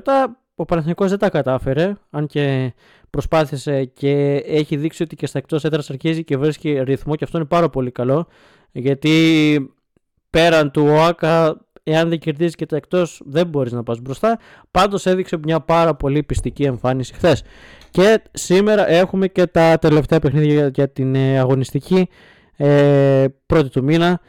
ο 0.56 0.66
Παναθηναϊκός 0.66 1.10
δεν 1.10 1.20
τα 1.20 1.30
κατάφερε, 1.30 1.94
αν 2.10 2.28
και 2.28 2.74
προσπάθησε 3.10 3.86
και 3.86 4.44
έχει 4.46 4.76
δείξει 4.76 5.04
ότι 5.04 5.16
και 5.16 5.26
στα 5.26 5.38
εκτός 5.38 5.64
έδρας 5.64 5.90
αρχίζει 5.90 6.24
και 6.24 6.38
βρίσκει 6.38 6.80
ρυθμό 6.84 7.16
και 7.16 7.24
αυτό 7.24 7.38
είναι 7.38 7.48
πάρα 7.48 7.70
πολύ 7.70 7.92
καλό, 7.92 8.28
γιατί 8.72 9.75
πέραν 10.36 10.72
του 10.72 10.86
ΟΑΚΑ 10.88 11.58
εάν 11.84 12.10
δεν 12.10 12.20
κερδίζεις 12.20 12.56
και 12.56 12.66
τα 12.66 12.76
εκτός 12.76 13.22
δεν 13.26 13.48
μπορείς 13.48 13.72
να 13.72 13.84
πας 13.84 14.00
μπροστά. 14.00 14.40
Πάντως 14.72 15.06
έδειξε 15.06 15.38
μια 15.44 15.60
πάρα 15.60 15.96
πολύ 15.96 16.24
πιστική 16.24 16.64
εμφάνιση 16.64 17.14
χθες. 17.14 17.44
Και 17.92 18.22
σήμερα 18.32 18.90
έχουμε 18.90 19.28
και 19.28 19.46
τα 19.46 19.78
τελευταία 19.78 20.20
παιχνίδια 20.20 20.72
για 20.74 20.90
την 20.90 21.16
ε, 21.16 21.40
αγωνιστική 21.40 22.10
ε, 22.56 23.26
πρώτη 23.46 23.70
του 23.70 23.84
μήνα. 23.84 24.20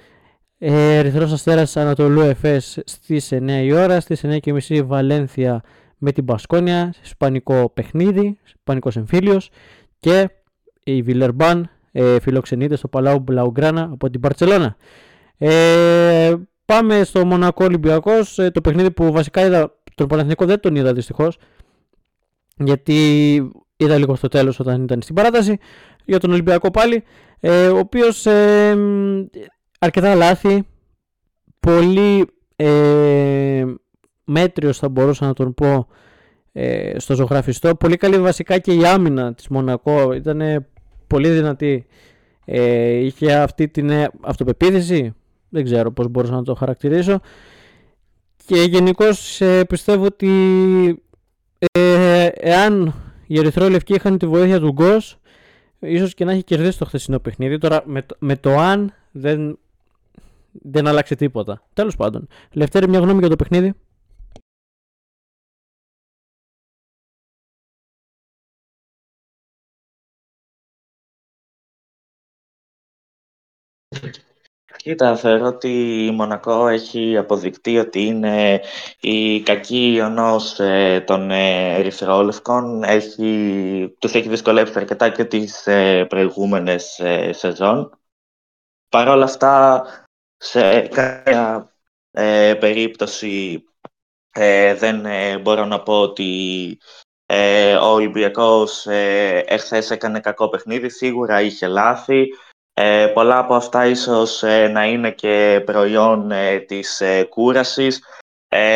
Ε, 0.59 0.97
Ερυθρός 0.97 1.33
Αστέρας 1.33 1.77
Ανατολού 1.77 2.21
Εφές 2.21 2.79
στις 2.85 3.33
9 3.33 3.49
η 3.63 3.73
ώρα, 3.73 4.01
στις 4.01 4.25
9 4.27 4.39
και 4.41 4.53
μισή 4.53 4.83
Βαλένθια 4.83 5.63
με 5.99 6.13
την 6.13 6.25
Πασκόνια, 6.25 6.95
ισπανικό 7.03 7.71
παιχνίδι, 7.75 8.39
ισπανικός 8.47 8.97
εμφύλιος 8.97 9.51
και 9.99 10.29
η 10.85 11.03
Βιλερμπάν 11.03 11.71
ε, 11.93 12.21
φιλοξενείται 12.21 12.77
στο 12.77 12.89
Παλάου 12.89 13.19
Μπλαουγκράνα 13.19 13.89
από 13.93 14.11
την 14.11 14.21
Παρτσελώνα. 14.21 14.77
Ε, 15.39 16.35
πάμε 16.65 17.05
στο 17.05 17.27
Μονακό 17.27 17.65
Ολυμπιακός, 17.65 18.39
ε, 18.39 18.51
το 18.51 18.61
παιχνίδι 18.61 18.91
που 18.91 19.13
βασικά 19.13 19.47
είδα, 19.47 19.75
τον 19.95 20.07
Παναθηνικό 20.07 20.45
δεν 20.45 20.61
τον 20.61 20.77
είδα 20.77 20.93
δυστυχώς. 20.93 21.39
Γιατί 22.57 23.35
είδα 23.77 23.99
λίγο 23.99 24.15
στο 24.15 24.29
τέλος 24.29 24.61
όταν 24.61 24.83
ήταν 24.83 25.03
στην 25.03 25.15
παράταση 25.15 25.59
για 26.05 26.19
τον 26.19 26.31
Ολυμπιακό 26.31 26.71
πάλι 26.71 27.03
ε, 27.41 27.69
ο 27.69 27.79
οποίος 27.79 28.27
ε, 28.27 28.77
αρκετά 29.79 30.15
λάθη 30.15 30.67
πολύ 31.61 32.27
ε, 32.57 33.65
μέτριος 34.25 34.79
θα 34.79 34.89
μπορούσα 34.89 35.27
να 35.27 35.33
τον 35.33 35.55
πω 35.55 35.87
ε, 36.53 36.99
στο 36.99 37.15
ζωγραφιστό. 37.15 37.75
Πολύ 37.75 37.97
καλή 37.97 38.19
βασικά 38.19 38.59
και 38.59 38.73
η 38.73 38.87
άμυνα 38.87 39.35
της 39.35 39.49
Μονακό. 39.49 40.13
Ήταν 40.13 40.67
πολύ 41.07 41.31
δυνατή. 41.31 41.87
Ε, 42.45 42.91
είχε 42.91 43.35
αυτή 43.35 43.69
την 43.69 43.91
ε, 43.91 44.09
αυτοπεποίθηση 44.21 45.15
δεν 45.49 45.65
ξέρω 45.65 45.93
πώς 45.93 46.09
μπορούσα 46.09 46.33
να 46.33 46.43
το 46.43 46.55
χαρακτηρίσω 46.55 47.21
και 48.47 48.63
γενικώς 48.63 49.41
ε, 49.41 49.65
πιστεύω 49.65 50.05
ότι 50.05 50.31
ε, 51.73 52.29
εάν 52.35 52.95
οι 53.27 53.39
Ερυθρόλευκοι 53.39 53.95
είχαν 53.95 54.19
τη 54.19 54.27
βοήθεια 54.27 54.61
του 54.61 54.73
Γκος 54.73 55.19
ίσως 55.79 56.15
και 56.15 56.25
να 56.25 56.33
έχει 56.33 56.45
κερδίσει 56.45 56.79
το 56.79 56.85
χθεσινό 56.85 57.19
παιχνίδι 57.19 57.59
τώρα 57.59 57.83
με, 57.87 58.07
με 58.19 58.37
το 58.37 58.59
αν 58.59 58.93
δεν 59.11 59.59
δεν 60.63 60.87
άλλαξε 60.87 61.15
τίποτα. 61.15 61.63
Τέλος 61.73 61.97
πάντων. 61.97 62.27
Λευτέρη, 62.53 62.89
μια 62.89 62.99
γνώμη 62.99 63.19
για 63.19 63.29
το 63.29 63.37
παιχνίδι. 63.37 63.75
Κοίτα, 74.87 75.17
θεωρώ 75.17 75.47
ότι 75.47 76.05
η 76.07 76.11
Μονακό 76.11 76.69
έχει 76.69 77.17
αποδεικτεί 77.17 77.79
ότι 77.79 78.03
είναι 78.03 78.61
η 79.01 79.41
κακή 79.43 79.93
ιονός 79.93 80.61
ε, 80.61 81.05
των 81.07 81.31
ε, 81.31 81.75
ερυθρόλευκων. 81.75 82.83
Έχει, 82.83 83.97
τους 83.99 84.15
έχει 84.15 84.29
δυσκολέψει 84.29 84.73
αρκετά 84.77 85.09
και 85.09 85.25
τις 85.25 85.67
ε, 85.67 86.05
προηγούμενες 86.09 86.99
ε, 86.99 87.33
σεζόν. 87.33 87.99
Παρ' 88.89 89.09
όλα 89.09 89.25
αυτά, 89.25 89.85
σε 90.37 90.81
κάποια 90.81 91.73
ε, 92.11 92.55
περίπτωση 92.55 93.65
ε, 94.33 94.75
δεν 94.75 95.07
ε, 95.07 95.39
μπορώ 95.39 95.65
να 95.65 95.83
πω 95.83 96.01
ότι 96.01 96.79
ε, 97.27 97.75
ο 97.75 97.87
Ολυμπιακός 97.87 98.87
εχθές 99.47 99.91
έκανε 99.91 100.21
κακό 100.21 100.49
παιχνίδι, 100.49 100.89
σίγουρα 100.89 101.41
είχε 101.41 101.67
λάθη. 101.67 102.29
Πολλά 103.15 103.39
από 103.39 103.55
αυτά 103.55 103.87
ίσως 103.87 104.43
να 104.73 104.85
είναι 104.85 105.11
και 105.11 105.63
προϊόν 105.67 106.33
της 106.67 107.03
κούρασης. 107.29 108.03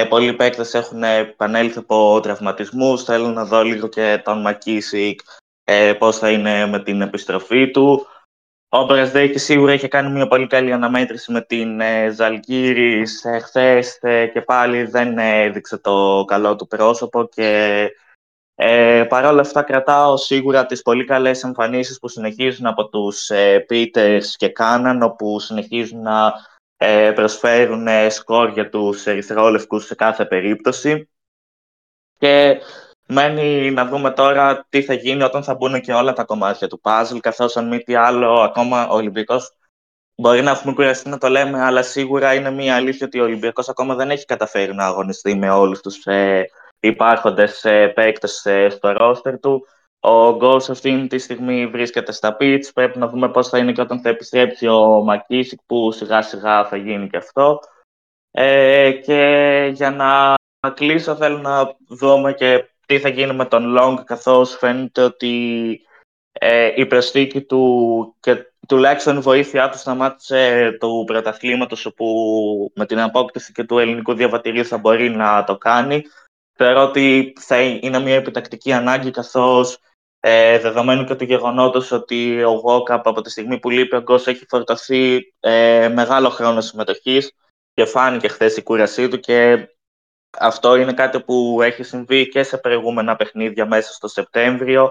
πολλοί 0.08 0.32
παίκτες 0.32 0.74
έχουν 0.74 1.02
επανέλθει 1.02 1.78
από 1.78 2.20
τραυματισμούς, 2.20 3.04
θέλω 3.04 3.28
να 3.28 3.44
δω 3.44 3.62
λίγο 3.62 3.86
και 3.86 4.20
τον 4.24 4.40
Μακίσικ 4.40 5.20
πώς 5.98 6.18
θα 6.18 6.30
είναι 6.30 6.66
με 6.66 6.82
την 6.82 7.00
επιστροφή 7.00 7.70
του. 7.70 8.06
Ο 8.72 8.84
Μπρασδέκη 8.84 9.38
σίγουρα 9.38 9.72
είχε 9.72 9.88
κάνει 9.88 10.10
μια 10.10 10.26
πολύ 10.26 10.46
καλή 10.46 10.72
αναμέτρηση 10.72 11.32
με 11.32 11.40
την 11.40 11.80
ε, 11.80 12.10
Ζαλγκύρη 12.10 13.06
χθες 13.42 13.98
ε, 14.00 14.26
και 14.26 14.40
πάλι 14.40 14.84
δεν 14.84 15.18
έδειξε 15.18 15.78
το 15.78 16.24
καλό 16.26 16.56
του 16.56 16.66
πρόσωπο 16.66 17.28
και 17.28 17.90
ε, 18.62 19.04
παρόλα 19.08 19.40
αυτά 19.40 19.62
κρατάω 19.62 20.16
σίγουρα 20.16 20.66
τις 20.66 20.82
πολύ 20.82 21.04
καλές 21.04 21.42
εμφανίσεις 21.42 21.98
που 21.98 22.08
συνεχίζουν 22.08 22.66
από 22.66 22.88
τους 22.88 23.30
ε, 23.30 23.58
Πίτερς 23.58 24.36
και 24.36 24.48
Κάναν 24.48 25.02
όπου 25.02 25.40
συνεχίζουν 25.40 26.02
να 26.02 26.32
ε, 26.76 27.12
προσφέρουν 27.14 27.86
ε, 27.86 28.08
σκορ 28.08 28.48
για 28.48 28.68
τους 28.68 29.06
ερυθρόλευκους 29.06 29.84
σε 29.84 29.94
κάθε 29.94 30.24
περίπτωση. 30.24 31.10
Και 32.18 32.60
Μένει 33.06 33.70
να 33.70 33.86
δούμε 33.86 34.10
τώρα 34.10 34.66
τι 34.68 34.82
θα 34.82 34.94
γίνει 34.94 35.22
όταν 35.22 35.42
θα 35.42 35.54
μπουν 35.54 35.80
και 35.80 35.92
όλα 35.92 36.12
τα 36.12 36.24
κομμάτια 36.24 36.68
του 36.68 36.80
puzzle, 36.84 37.18
καθώς 37.20 37.56
αν 37.56 37.68
μη 37.68 37.78
τι 37.78 37.94
άλλο, 37.94 38.40
ακόμα 38.40 38.88
ο 38.88 38.94
Ολυμπιακός 38.94 39.56
μπορεί 40.14 40.42
να 40.42 40.50
έχουμε 40.50 40.74
κουραστεί 40.74 41.08
να 41.08 41.18
το 41.18 41.28
λέμε, 41.28 41.62
αλλά 41.62 41.82
σίγουρα 41.82 42.34
είναι 42.34 42.50
μια 42.50 42.74
αλήθεια 42.74 43.06
ότι 43.06 43.20
ο 43.20 43.24
Ολυμπιακός 43.24 43.68
ακόμα 43.68 43.94
δεν 43.94 44.10
έχει 44.10 44.24
καταφέρει 44.24 44.74
να 44.74 44.84
αγωνιστεί 44.84 45.34
με 45.34 45.50
όλους 45.50 45.80
τους 45.80 46.04
ε, 46.06 46.44
υπάρχοντες 46.80 47.64
ε, 47.64 47.88
παίκτες 47.88 48.46
ε, 48.46 48.68
στο 48.68 48.92
ρόστερ 48.92 49.40
του. 49.40 49.66
Ο 50.00 50.36
Γκολς 50.36 50.70
αυτή 50.70 51.06
τη 51.06 51.18
στιγμή 51.18 51.66
βρίσκεται 51.66 52.12
στα 52.12 52.36
pitch, 52.40 52.64
πρέπει 52.74 52.98
να 52.98 53.08
δούμε 53.08 53.30
πώς 53.30 53.48
θα 53.48 53.58
είναι 53.58 53.72
και 53.72 53.80
όταν 53.80 54.00
θα 54.00 54.08
επιστρέψει 54.08 54.66
ο 54.66 55.02
Μακίσικ 55.04 55.60
που 55.66 55.92
σιγά 55.92 56.22
σιγά 56.22 56.64
θα 56.64 56.76
γίνει 56.76 57.08
και 57.08 57.16
αυτό. 57.16 57.60
Ε, 58.30 58.92
και 58.92 59.70
για 59.72 59.90
να 59.90 60.34
κλείσω 60.70 61.16
θέλω 61.16 61.38
να 61.38 61.76
δούμε 61.88 62.32
και 62.32 62.68
τι 62.86 62.98
θα 62.98 63.08
γίνει 63.08 63.34
με 63.34 63.44
τον 63.44 63.76
Long, 63.78 64.02
καθώς 64.04 64.56
φαίνεται 64.56 65.02
ότι 65.02 65.80
ε, 66.32 66.72
η 66.76 66.86
προσθήκη 66.86 67.42
του 67.42 68.16
και 68.20 68.52
τουλάχιστον 68.68 69.16
η 69.16 69.20
βοήθειά 69.20 69.68
του 69.68 69.78
σταμάτησε 69.78 70.70
του 70.80 71.04
πρωταθλήματος 71.06 71.86
όπου 71.86 72.72
με 72.74 72.86
την 72.86 73.00
απόκτηση 73.00 73.52
και 73.52 73.64
του 73.64 73.78
ελληνικού 73.78 74.14
διαβατηρίου 74.14 74.64
θα 74.64 74.78
μπορεί 74.78 75.10
να 75.10 75.44
το 75.44 75.58
κάνει. 75.58 76.02
Θεωρώ 76.62 76.82
ότι 76.82 77.32
θα 77.40 77.60
είναι 77.60 77.98
μια 77.98 78.14
επιτακτική 78.14 78.72
ανάγκη 78.72 79.10
καθώς 79.10 79.78
ε, 80.20 80.58
δεδομένου 80.58 81.04
και 81.04 81.14
του 81.14 81.24
γεγονότος 81.24 81.90
ότι 81.90 82.42
ο 82.44 82.60
Βόκαπ 82.60 83.08
από 83.08 83.20
τη 83.20 83.30
στιγμή 83.30 83.58
που 83.58 83.70
λείπει 83.70 83.96
ο 83.96 84.00
Γκος 84.00 84.26
έχει 84.26 84.46
φορτωθεί 84.48 85.20
ε, 85.40 85.88
μεγάλο 85.88 86.28
χρόνο 86.28 86.60
συμμετοχής 86.60 87.32
και 87.74 87.84
φάνηκε 87.84 88.28
χθες 88.28 88.56
η 88.56 88.62
κούρασή 88.62 89.08
του 89.08 89.18
και 89.18 89.68
αυτό 90.38 90.76
είναι 90.76 90.92
κάτι 90.92 91.20
που 91.20 91.58
έχει 91.62 91.82
συμβεί 91.82 92.28
και 92.28 92.42
σε 92.42 92.58
προηγούμενα 92.58 93.16
παιχνίδια 93.16 93.66
μέσα 93.66 93.92
στο 93.92 94.08
Σεπτέμβριο, 94.08 94.90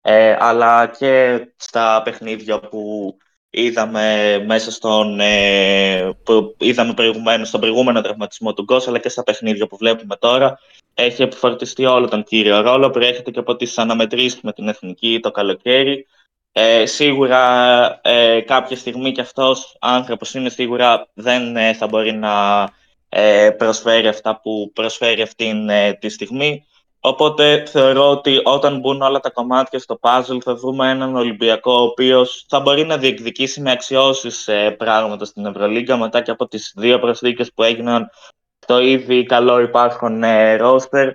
ε, 0.00 0.36
αλλά 0.38 0.86
και 0.86 1.40
στα 1.56 2.02
παιχνίδια 2.04 2.60
που 2.60 3.16
είδαμε 3.56 4.38
μέσα 4.46 4.70
στον, 4.70 5.20
ε, 5.20 6.10
που 6.22 6.54
είδαμε 6.58 6.94
προηγουμένως, 6.94 7.48
στον 7.48 7.60
προηγούμενο 7.60 8.00
τραυματισμό 8.00 8.54
του 8.54 8.62
Γκος, 8.62 8.88
αλλά 8.88 8.98
και 8.98 9.08
στα 9.08 9.22
παιχνίδια 9.22 9.66
που 9.66 9.76
βλέπουμε 9.76 10.16
τώρα. 10.16 10.58
Έχει 10.94 11.22
επιφορτιστεί 11.22 11.84
όλο 11.84 12.08
τον 12.08 12.24
κύριο 12.24 12.60
ρόλο, 12.60 12.90
προέρχεται 12.90 13.30
και 13.30 13.38
από 13.38 13.56
τις 13.56 13.78
αναμετρήσεις 13.78 14.40
με 14.40 14.52
την 14.52 14.68
Εθνική 14.68 15.20
το 15.22 15.30
καλοκαίρι. 15.30 16.06
Ε, 16.52 16.86
σίγουρα 16.86 18.00
ε, 18.02 18.40
κάποια 18.40 18.76
στιγμή 18.76 19.12
και 19.12 19.20
αυτός 19.20 19.76
άνθρωπος 19.80 20.34
είναι 20.34 20.48
σίγουρα 20.48 21.08
δεν 21.14 21.56
ε, 21.56 21.74
θα 21.74 21.86
μπορεί 21.86 22.12
να 22.12 22.64
ε, 23.08 23.50
προσφέρει 23.50 24.08
αυτά 24.08 24.40
που 24.40 24.70
προσφέρει 24.74 25.22
αυτήν 25.22 25.68
ε, 25.68 25.92
τη 25.92 26.08
στιγμή. 26.08 26.66
Οπότε 27.06 27.64
θεωρώ 27.66 28.10
ότι 28.10 28.40
όταν 28.44 28.78
μπουν 28.78 29.02
όλα 29.02 29.20
τα 29.20 29.30
κομμάτια 29.30 29.78
στο 29.78 29.98
puzzle 30.00 30.38
θα 30.42 30.54
δούμε 30.54 30.90
έναν 30.90 31.16
Ολυμπιακό 31.16 31.72
ο 31.72 31.82
οποίος 31.82 32.44
θα 32.48 32.60
μπορεί 32.60 32.84
να 32.84 32.96
διεκδικήσει 32.96 33.60
με 33.60 33.70
αξιώσεις 33.70 34.48
ε, 34.48 34.70
πράγματα 34.70 35.24
στην 35.24 35.46
Ευρωλίγκα 35.46 35.96
μετά 35.96 36.22
και 36.22 36.30
από 36.30 36.48
τις 36.48 36.72
δύο 36.76 36.98
προσθήκες 36.98 37.52
που 37.52 37.62
έγιναν 37.62 38.10
το 38.66 38.78
ήδη 38.80 39.24
καλό 39.24 39.60
υπάρχον 39.60 40.22
ρόστερ. 40.56 41.12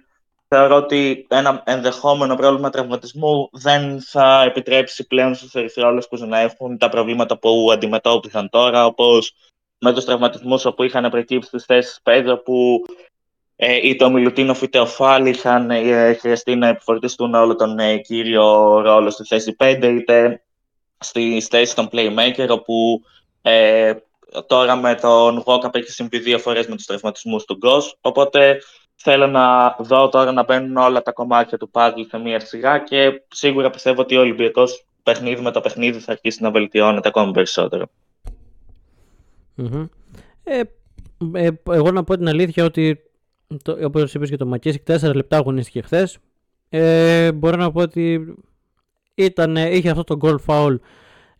θεωρώ 0.47 0.75
ότι 0.75 1.27
ένα 1.29 1.63
ενδεχόμενο 1.65 2.35
πρόβλημα 2.35 2.69
τραυματισμού 2.69 3.49
δεν 3.51 4.01
θα 4.01 4.43
επιτρέψει 4.45 5.07
πλέον 5.07 5.35
στους 5.35 5.55
ερυθρόλευκους 5.55 6.21
να 6.21 6.39
έχουν 6.39 6.77
τα 6.77 6.89
προβλήματα 6.89 7.39
που 7.39 7.69
αντιμετώπισαν 7.71 8.49
τώρα, 8.49 8.85
όπως 8.85 9.33
με 9.79 9.93
τους 9.93 10.05
τραυματισμούς 10.05 10.65
όπου 10.65 10.83
είχαν 10.83 11.09
προκύψει 11.09 11.47
στις 11.47 11.65
θέσεις 11.65 11.99
Πέδρο, 12.03 12.37
που 12.37 12.81
ε, 13.63 13.87
είτε 13.87 14.03
ο 14.03 14.09
Μιλουτίνοφ 14.09 14.61
είτε 14.61 14.79
ο 14.79 14.85
Φάλ 14.85 15.25
είχαν 15.25 15.69
ε, 15.71 16.13
χρειαστεί 16.13 16.55
να 16.55 16.67
επιφορτιστούν 16.67 17.33
όλο 17.33 17.55
τον 17.55 17.79
ε, 17.79 17.97
κύριο 17.97 18.79
ρόλο 18.81 19.09
στη 19.09 19.23
θέση 19.23 19.55
5, 19.59 19.95
είτε 19.97 20.41
στη 20.97 21.45
θέση 21.49 21.75
των 21.75 21.89
playmaker, 21.91 22.47
όπου 22.49 23.01
ε, 23.41 23.93
τώρα 24.47 24.75
με 24.75 24.95
τον 24.95 25.41
Βόκαπ 25.45 25.75
έχει 25.75 25.91
συμβεί 25.91 26.19
δύο 26.19 26.39
φορές 26.39 26.67
με 26.67 26.75
τους 26.75 26.85
τραυματισμούς 26.85 27.45
του 27.45 27.57
Γκος, 27.57 27.97
οπότε 28.01 28.61
θέλω 28.95 29.27
να 29.27 29.75
δω 29.79 30.09
τώρα 30.09 30.31
να 30.31 30.43
μπαίνουν 30.43 30.77
όλα 30.77 31.01
τα 31.01 31.11
κομμάτια 31.11 31.57
του 31.57 31.69
puzzle 31.73 32.05
σε 32.07 32.17
μία 32.17 32.39
σιγά 32.39 32.79
και 32.79 33.21
σίγουρα 33.27 33.69
πιστεύω 33.69 34.01
ότι 34.01 34.17
ο 34.17 34.19
Ολυμπιακός 34.19 34.85
παιχνίδι 35.03 35.41
με 35.41 35.51
το 35.51 35.61
παιχνίδι 35.61 35.99
θα 35.99 36.11
αρχίσει 36.11 36.43
να 36.43 36.51
βελτιώνεται 36.51 37.07
ακόμη 37.07 37.31
περισσότερο. 37.31 37.85
Mm-hmm. 39.57 39.89
Ε, 40.43 40.61
ε, 41.33 41.49
εγώ 41.69 41.91
να 41.91 42.03
πω 42.03 42.17
την 42.17 42.27
αλήθεια 42.27 42.63
ότι 42.63 43.10
το, 43.63 43.77
όπως 43.83 44.13
είπες 44.13 44.29
και 44.29 44.37
το 44.37 44.45
Μακίσικ 44.45 44.81
4 44.87 45.15
λεπτά 45.15 45.37
αγωνίστηκε 45.37 45.81
χθες. 45.81 46.17
Ε, 46.69 47.31
μπορώ 47.31 47.57
να 47.57 47.71
πω 47.71 47.81
ότι 47.81 48.35
ήταν, 49.15 49.55
είχε 49.55 49.89
αυτό 49.89 50.03
το 50.03 50.17
goal 50.21 50.35
foul 50.45 50.75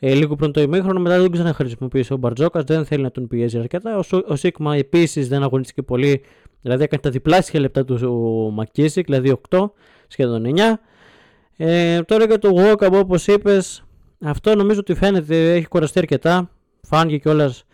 ε, 0.03 0.13
λίγο 0.13 0.35
πριν 0.35 0.51
το 0.51 0.61
ημίχρονο, 0.61 0.99
μετά 0.99 1.19
δεν 1.19 1.31
ξαναχρησιμοποιήσει 1.31 2.13
ο 2.13 2.17
Μπαρτζόκας, 2.17 2.63
δεν 2.63 2.85
θέλει 2.85 3.03
να 3.03 3.11
τον 3.11 3.27
πιέζει 3.27 3.57
αρκετά. 3.57 3.97
Ο, 3.97 4.21
ο 4.27 4.35
Σίγμα 4.35 4.75
επίσης 4.75 5.27
δεν 5.27 5.43
αγωνίστηκε 5.43 5.81
πολύ, 5.81 6.21
δηλαδή 6.61 6.83
έκανε 6.83 7.01
τα 7.01 7.09
διπλάσια 7.09 7.59
λεπτά 7.59 7.85
του 7.85 7.99
ο 8.45 8.49
Μακίσικ, 8.49 9.05
δηλαδή 9.05 9.39
8, 9.49 9.69
σχεδόν 10.07 10.43
9. 10.45 10.59
Ε, 11.57 12.01
τώρα 12.01 12.25
για 12.25 12.39
το 12.39 12.49
Walkup, 12.55 12.91
όπως 12.93 13.27
είπες, 13.27 13.83
αυτό 14.21 14.55
νομίζω 14.55 14.79
ότι 14.79 14.93
φαίνεται 14.93 15.53
έχει 15.53 15.67
κουραστεί 15.67 15.99
αρκετά. 15.99 16.49
Φάνηκε 16.81 17.17
κιόλας 17.17 17.65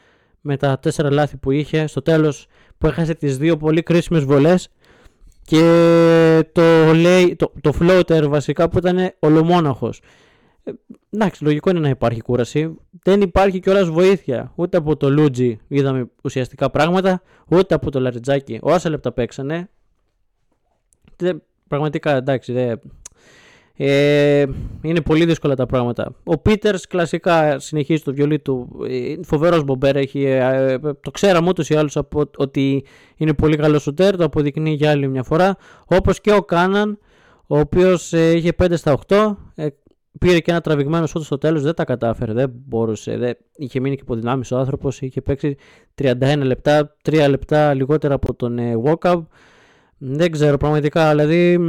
με 0.47 0.57
τα 0.57 0.79
τέσσερα 0.79 1.11
λάθη 1.11 1.37
που 1.37 1.51
είχε. 1.51 1.87
Στο 1.87 2.01
τέλος 2.01 2.47
που 2.77 2.87
έχασε 2.87 3.13
τις 3.13 3.37
δύο 3.37 3.57
πολύ 3.57 3.83
κρίσιμες 3.83 4.23
βολές 4.23 4.69
και 5.43 6.49
το, 6.51 6.93
λέει, 6.93 7.35
το, 7.35 7.51
το 7.61 7.73
floater 7.79 8.25
βασικά 8.27 8.69
που 8.69 8.77
ήταν 8.77 9.11
ολομόναχος. 9.19 10.01
Ε, 10.63 10.71
εντάξει, 11.09 11.43
λογικό 11.43 11.69
είναι 11.69 11.79
να 11.79 11.89
υπάρχει 11.89 12.21
κούραση. 12.21 12.77
Δεν 13.03 13.21
υπάρχει 13.21 13.59
κιόλας 13.59 13.89
βοήθεια. 13.89 14.51
Ούτε 14.55 14.77
από 14.77 14.97
το 14.97 15.09
Λούτζι 15.09 15.59
είδαμε 15.67 16.09
ουσιαστικά 16.23 16.69
πράγματα, 16.69 17.21
ούτε 17.47 17.75
από 17.75 17.91
το 17.91 17.99
Λαριτζάκι. 17.99 18.59
Όσα 18.61 18.89
λεπτά 18.89 19.11
παίξανε. 19.11 19.69
πραγματικά 21.67 22.15
εντάξει, 22.15 22.53
δεν, 22.53 22.79
ε, 23.79 24.45
είναι 24.81 25.01
πολύ 25.01 25.25
δύσκολα 25.25 25.55
τα 25.55 25.65
πράγματα. 25.65 26.15
Ο 26.23 26.37
Πίτερς 26.37 26.87
κλασικά 26.87 27.59
συνεχίζει 27.59 28.03
το 28.03 28.13
βιολί 28.13 28.39
του. 28.39 28.69
Ε, 28.89 29.23
Φοβερός 29.23 29.63
μπομπέρ. 29.63 29.95
Έχει, 29.95 30.23
ε, 30.23 30.77
το 30.79 31.11
ξέραμε 31.11 31.49
ούτως 31.49 31.69
ή 31.69 31.75
άλλως 31.75 31.97
ότι 32.37 32.85
είναι 33.15 33.33
πολύ 33.33 33.55
καλός 33.55 33.81
σουτέρ. 33.81 34.15
Το 34.17 34.23
αποδεικνύει 34.23 34.71
για 34.71 34.91
άλλη 34.91 35.07
μια 35.07 35.23
φορά. 35.23 35.57
Όπως 35.85 36.21
και 36.21 36.33
ο 36.33 36.41
Κάναν, 36.41 36.99
ο 37.47 37.59
οποίος 37.59 38.13
ε, 38.13 38.31
είχε 38.31 38.51
5 38.63 38.77
στα 38.77 38.97
8. 39.07 39.35
Ε, 39.55 39.67
πήρε 40.19 40.39
και 40.39 40.51
ένα 40.51 40.61
τραβηγμένο 40.61 41.05
σούτ 41.05 41.23
στο 41.23 41.37
τέλος. 41.37 41.61
Δεν 41.61 41.73
τα 41.73 41.83
κατάφερε. 41.83 42.33
Δεν 42.33 42.51
μπορούσε. 42.65 43.17
Δεν, 43.17 43.37
είχε 43.55 43.79
μείνει 43.79 43.95
και 43.95 44.01
υποδυνάμεις 44.03 44.51
ο 44.51 44.57
άνθρωπος. 44.57 45.01
Είχε 45.01 45.21
παίξει 45.21 45.55
31 46.01 46.37
λεπτά. 46.43 46.95
3 47.09 47.25
λεπτά 47.29 47.73
λιγότερα 47.73 48.13
από 48.13 48.33
τον 48.33 48.59
ε, 48.59 48.73
Walkup. 48.83 49.21
Δεν 49.97 50.31
ξέρω 50.31 50.57
πραγματικά. 50.57 51.09
Δηλαδή 51.09 51.59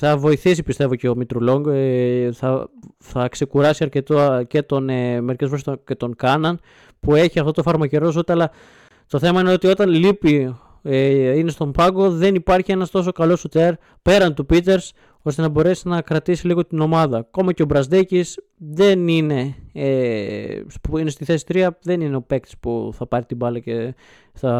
θα 0.00 0.16
βοηθήσει 0.16 0.62
πιστεύω 0.62 0.94
και 0.94 1.08
ο 1.08 1.16
Μητρουλόγκ. 1.16 1.66
Ε, 1.68 2.32
θα, 2.32 2.68
θα 2.98 3.28
ξεκουράσει 3.28 3.84
αρκετό 3.84 4.44
και 4.48 4.62
τον, 4.62 4.88
ε, 4.88 5.20
μερικές 5.20 5.48
φορές 5.48 5.62
τον, 5.62 5.80
και 5.84 5.94
τον 5.94 6.16
Κάναν 6.16 6.60
που 7.00 7.14
έχει 7.14 7.38
αυτό 7.38 7.52
το 7.52 7.62
φαρμακερό 7.62 8.10
ζώτα, 8.10 8.32
αλλά 8.32 8.50
το 9.06 9.18
θέμα 9.18 9.40
είναι 9.40 9.52
ότι 9.52 9.66
όταν 9.66 9.88
λείπει 9.88 10.56
ε, 10.82 11.38
είναι 11.38 11.50
στον 11.50 11.72
πάγκο 11.72 12.10
δεν 12.10 12.34
υπάρχει 12.34 12.72
ένας 12.72 12.90
τόσο 12.90 13.12
καλός 13.12 13.40
σουτέρ 13.40 13.74
πέραν 14.02 14.34
του 14.34 14.46
Πίτερς 14.46 14.92
ώστε 15.22 15.42
να 15.42 15.48
μπορέσει 15.48 15.88
να 15.88 16.02
κρατήσει 16.02 16.46
λίγο 16.46 16.66
την 16.66 16.80
ομάδα. 16.80 17.18
Ακόμα 17.18 17.52
και 17.52 17.62
ο 17.62 17.66
Μπρασδέκης 17.66 18.38
δεν 18.56 19.08
είναι, 19.08 19.54
ε, 19.72 20.60
που 20.80 20.98
είναι 20.98 21.10
στη 21.10 21.24
θέση 21.24 21.44
3, 21.48 21.68
δεν 21.82 22.00
είναι 22.00 22.16
ο 22.16 22.22
παίκτης 22.22 22.58
που 22.58 22.90
θα 22.94 23.06
πάρει 23.06 23.24
την 23.24 23.36
μπάλα 23.36 23.58
και 23.58 23.94
θα, 24.32 24.52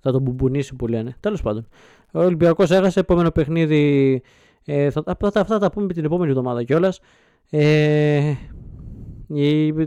θα 0.00 0.12
τον 0.12 0.22
μπουμπουνίσει 0.22 0.74
που 0.74 0.86
λένε. 0.86 1.16
Τέλος 1.20 1.42
πάντων. 1.42 1.68
Ο 2.12 2.22
Ολυμπιακός 2.22 2.70
έχασε. 2.70 3.00
Επόμενο 3.00 3.30
παιχνίδι. 3.30 4.22
Ε, 4.64 4.90
θα, 4.90 5.02
αυτά, 5.06 5.40
αυτά 5.40 5.58
τα 5.58 5.70
πούμε 5.70 5.92
την 5.92 6.04
επόμενη 6.04 6.30
εβδομάδα 6.30 6.64
κιόλας. 6.64 7.00
Ε, 7.50 8.34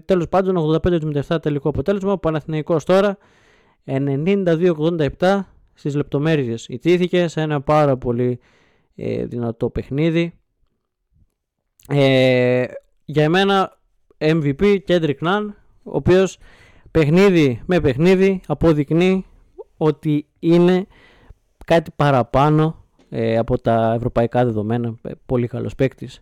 Τέλος 0.06 0.28
πάντων, 0.30 0.80
85-77 0.82 1.42
τελικό 1.42 1.70
αποτέλεσμα. 1.70 2.12
Ο 2.12 2.18
Παναθηναϊκός 2.18 2.84
τώρα 2.84 3.18
92-87 3.86 5.40
στις 5.74 5.96
λεπτομέρειες 5.96 6.68
ιτήθηκε 6.68 7.28
σε 7.28 7.42
ένα 7.42 7.62
πάρα 7.62 7.98
πολύ 7.98 8.40
ε, 8.96 9.26
δυνατό 9.26 9.70
παιχνίδι. 9.70 10.34
Ε, 11.88 12.66
για 13.06 13.24
εμένα 13.24 13.80
MVP 14.18 14.78
Kendrick 14.88 15.20
Nunn, 15.22 15.46
ο 15.84 15.96
οποίος 15.96 16.38
παιχνίδι 16.92 17.62
με 17.66 17.80
παιχνίδι 17.80 18.42
αποδεικνύει 18.48 19.26
ότι 19.78 20.28
είναι 20.40 20.88
κάτι 21.72 21.92
παραπάνω 21.96 22.86
ε, 23.10 23.38
από 23.38 23.60
τα 23.62 23.94
ευρωπαϊκά 23.96 24.46
δεδομένα. 24.46 24.96
Ε, 25.02 25.12
πολύ 25.26 25.48
καλός 25.48 25.76
παίκτης. 25.76 26.22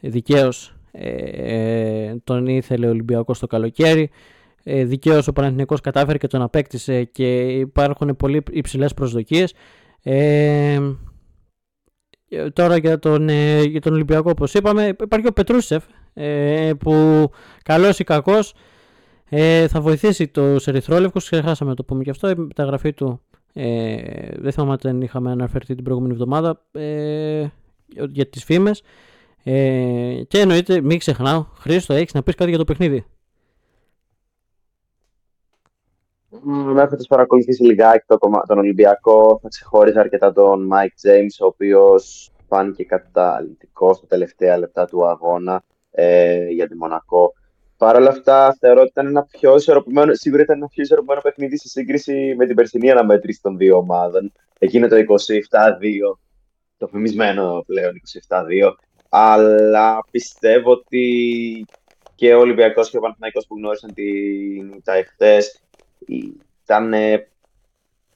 Ε, 0.00 0.08
δικαίως 0.08 0.74
ε, 0.92 2.14
τον 2.24 2.46
ήθελε 2.46 2.86
ο 2.86 2.90
Ολυμπιακός 2.90 3.38
το 3.38 3.46
καλοκαίρι. 3.46 4.10
Ε, 4.62 4.84
δικαίως 4.84 5.28
ο 5.28 5.32
Παναθηναϊκός 5.32 5.80
κατάφερε 5.80 6.18
και 6.18 6.26
τον 6.26 6.42
απέκτησε 6.42 7.04
και 7.04 7.46
υπάρχουν 7.46 8.16
πολύ 8.16 8.42
υψηλές 8.50 8.94
προσδοκίες. 8.94 9.54
Ε, 10.02 10.78
τώρα 12.52 12.76
για 12.76 12.98
τον, 12.98 13.28
για 13.64 13.80
τον 13.80 13.92
Ολυμπιακό 13.92 14.30
όπως 14.30 14.54
είπαμε 14.54 14.96
υπάρχει 15.00 15.26
ο 15.26 15.32
Πετρούσεφ 15.32 15.84
που 16.78 17.30
καλός 17.62 17.98
ή 17.98 18.04
κακός 18.04 18.54
θα 19.68 19.80
βοηθήσει 19.80 20.28
τους 20.28 20.66
ερυθρόλευκους 20.66 21.24
ξεχάσαμε 21.24 21.74
το 21.74 21.84
πούμε 21.84 22.02
και 22.02 22.10
αυτό 22.10 22.30
η 22.30 22.34
μεταγραφή 22.36 22.92
του 22.92 23.20
ε, 23.52 24.28
δεν 24.36 24.52
θυμάμαι 24.52 24.72
αν 24.72 24.78
δεν 24.82 25.00
είχαμε 25.00 25.30
αναφερθεί 25.30 25.74
την 25.74 25.84
προηγούμενη 25.84 26.12
εβδομάδα 26.12 26.62
ε, 26.72 27.46
για 28.08 28.26
τις 28.26 28.44
φήμες. 28.44 28.82
Ε, 29.44 30.22
και 30.28 30.38
εννοείται, 30.38 30.80
μην 30.80 30.98
ξεχνάω, 30.98 31.46
Χρήστο, 31.54 31.94
έχεις 31.94 32.14
να 32.14 32.22
πεις 32.22 32.34
κάτι 32.34 32.50
για 32.50 32.58
το 32.58 32.64
παιχνίδι. 32.64 33.04
Με 36.42 36.82
έχετε 36.82 37.04
παρακολουθήσει 37.08 37.62
λιγάκι 37.62 38.04
το, 38.06 38.18
τον 38.46 38.58
Ολυμπιακό. 38.58 39.38
Θα 39.42 39.48
ξεχώριζα 39.48 40.00
αρκετά 40.00 40.32
τον 40.32 40.68
Mike 40.72 41.08
James, 41.08 41.36
ο 41.40 41.46
οποίος 41.46 42.30
φάνηκε 42.48 42.84
καταλητικό 42.84 43.94
στα 43.94 44.06
τελευταία 44.06 44.58
λεπτά 44.58 44.84
του 44.84 45.06
αγώνα 45.06 45.62
ε, 45.90 46.46
για 46.48 46.68
τη 46.68 46.76
Μονακό. 46.76 47.32
Παρ' 47.80 47.96
όλα 47.96 48.10
αυτά, 48.10 48.56
θεωρώ 48.60 48.80
ότι 48.80 48.90
ήταν 48.90 49.06
ένα 49.06 49.24
πιο 49.24 49.56
ισορροπημένο, 49.56 50.14
σίγουρα 50.14 50.42
ήταν 50.42 50.56
ένα 50.56 50.66
πιο 50.66 50.82
ισορροπημένο 50.82 51.20
παιχνίδι 51.20 51.58
σε 51.58 51.68
σύγκριση 51.68 52.34
με 52.36 52.46
την 52.46 52.56
περσινή 52.56 52.90
αναμέτρηση 52.90 53.40
των 53.42 53.56
δύο 53.56 53.76
ομάδων. 53.76 54.32
Εκείνο 54.58 54.88
το 54.88 54.96
27-2, 54.96 55.02
το 56.78 56.86
φημισμένο 56.86 57.62
πλέον 57.66 57.92
27-2. 58.28 58.72
Αλλά 59.08 59.98
πιστεύω 60.10 60.70
ότι 60.70 61.66
και 62.14 62.34
ο 62.34 62.38
Ολυμπιακός 62.38 62.90
και 62.90 62.96
ο 62.96 63.00
Παναθηναϊκός 63.00 63.46
που 63.46 63.56
γνώρισαν 63.56 63.94
την 63.94 64.82
τα 64.84 64.94
εχθές 64.94 65.60
ήταν 66.06 66.94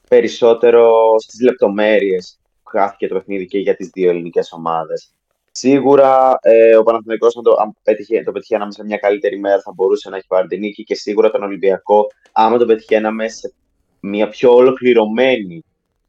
περισσότερο 0.09 1.15
στις 1.19 1.41
λεπτομέρειες 1.41 2.39
που 2.63 2.69
χάθηκε 2.69 3.07
το 3.07 3.15
παιχνίδι 3.15 3.45
και 3.45 3.59
για 3.59 3.75
τις 3.75 3.89
δύο 3.89 4.09
ελληνικές 4.09 4.51
ομάδες. 4.51 5.14
Σίγουρα 5.57 6.39
ε, 6.41 6.75
ο 6.75 6.83
Παναθηναϊκός 6.83 7.37
αν 7.37 7.43
το, 7.43 7.55
αν 7.59 7.75
πέτυχε, 7.83 8.23
το 8.23 8.31
πετυχαίναμε 8.31 8.71
σε 8.71 8.83
μια 8.83 8.97
καλύτερη 8.97 9.39
μέρα 9.39 9.61
θα 9.61 9.71
μπορούσε 9.75 10.09
να 10.09 10.17
έχει 10.17 10.27
πάρει 10.27 10.47
την 10.47 10.59
νίκη 10.59 10.83
και 10.83 10.95
σίγουρα 10.95 11.31
τον 11.31 11.43
Ολυμπιακό 11.43 12.07
άμα 12.31 12.57
το 12.57 12.65
πετυχαίναμε 12.65 13.27
σε 13.27 13.53
μια 13.99 14.29
πιο 14.29 14.55
ολοκληρωμένη 14.55 15.63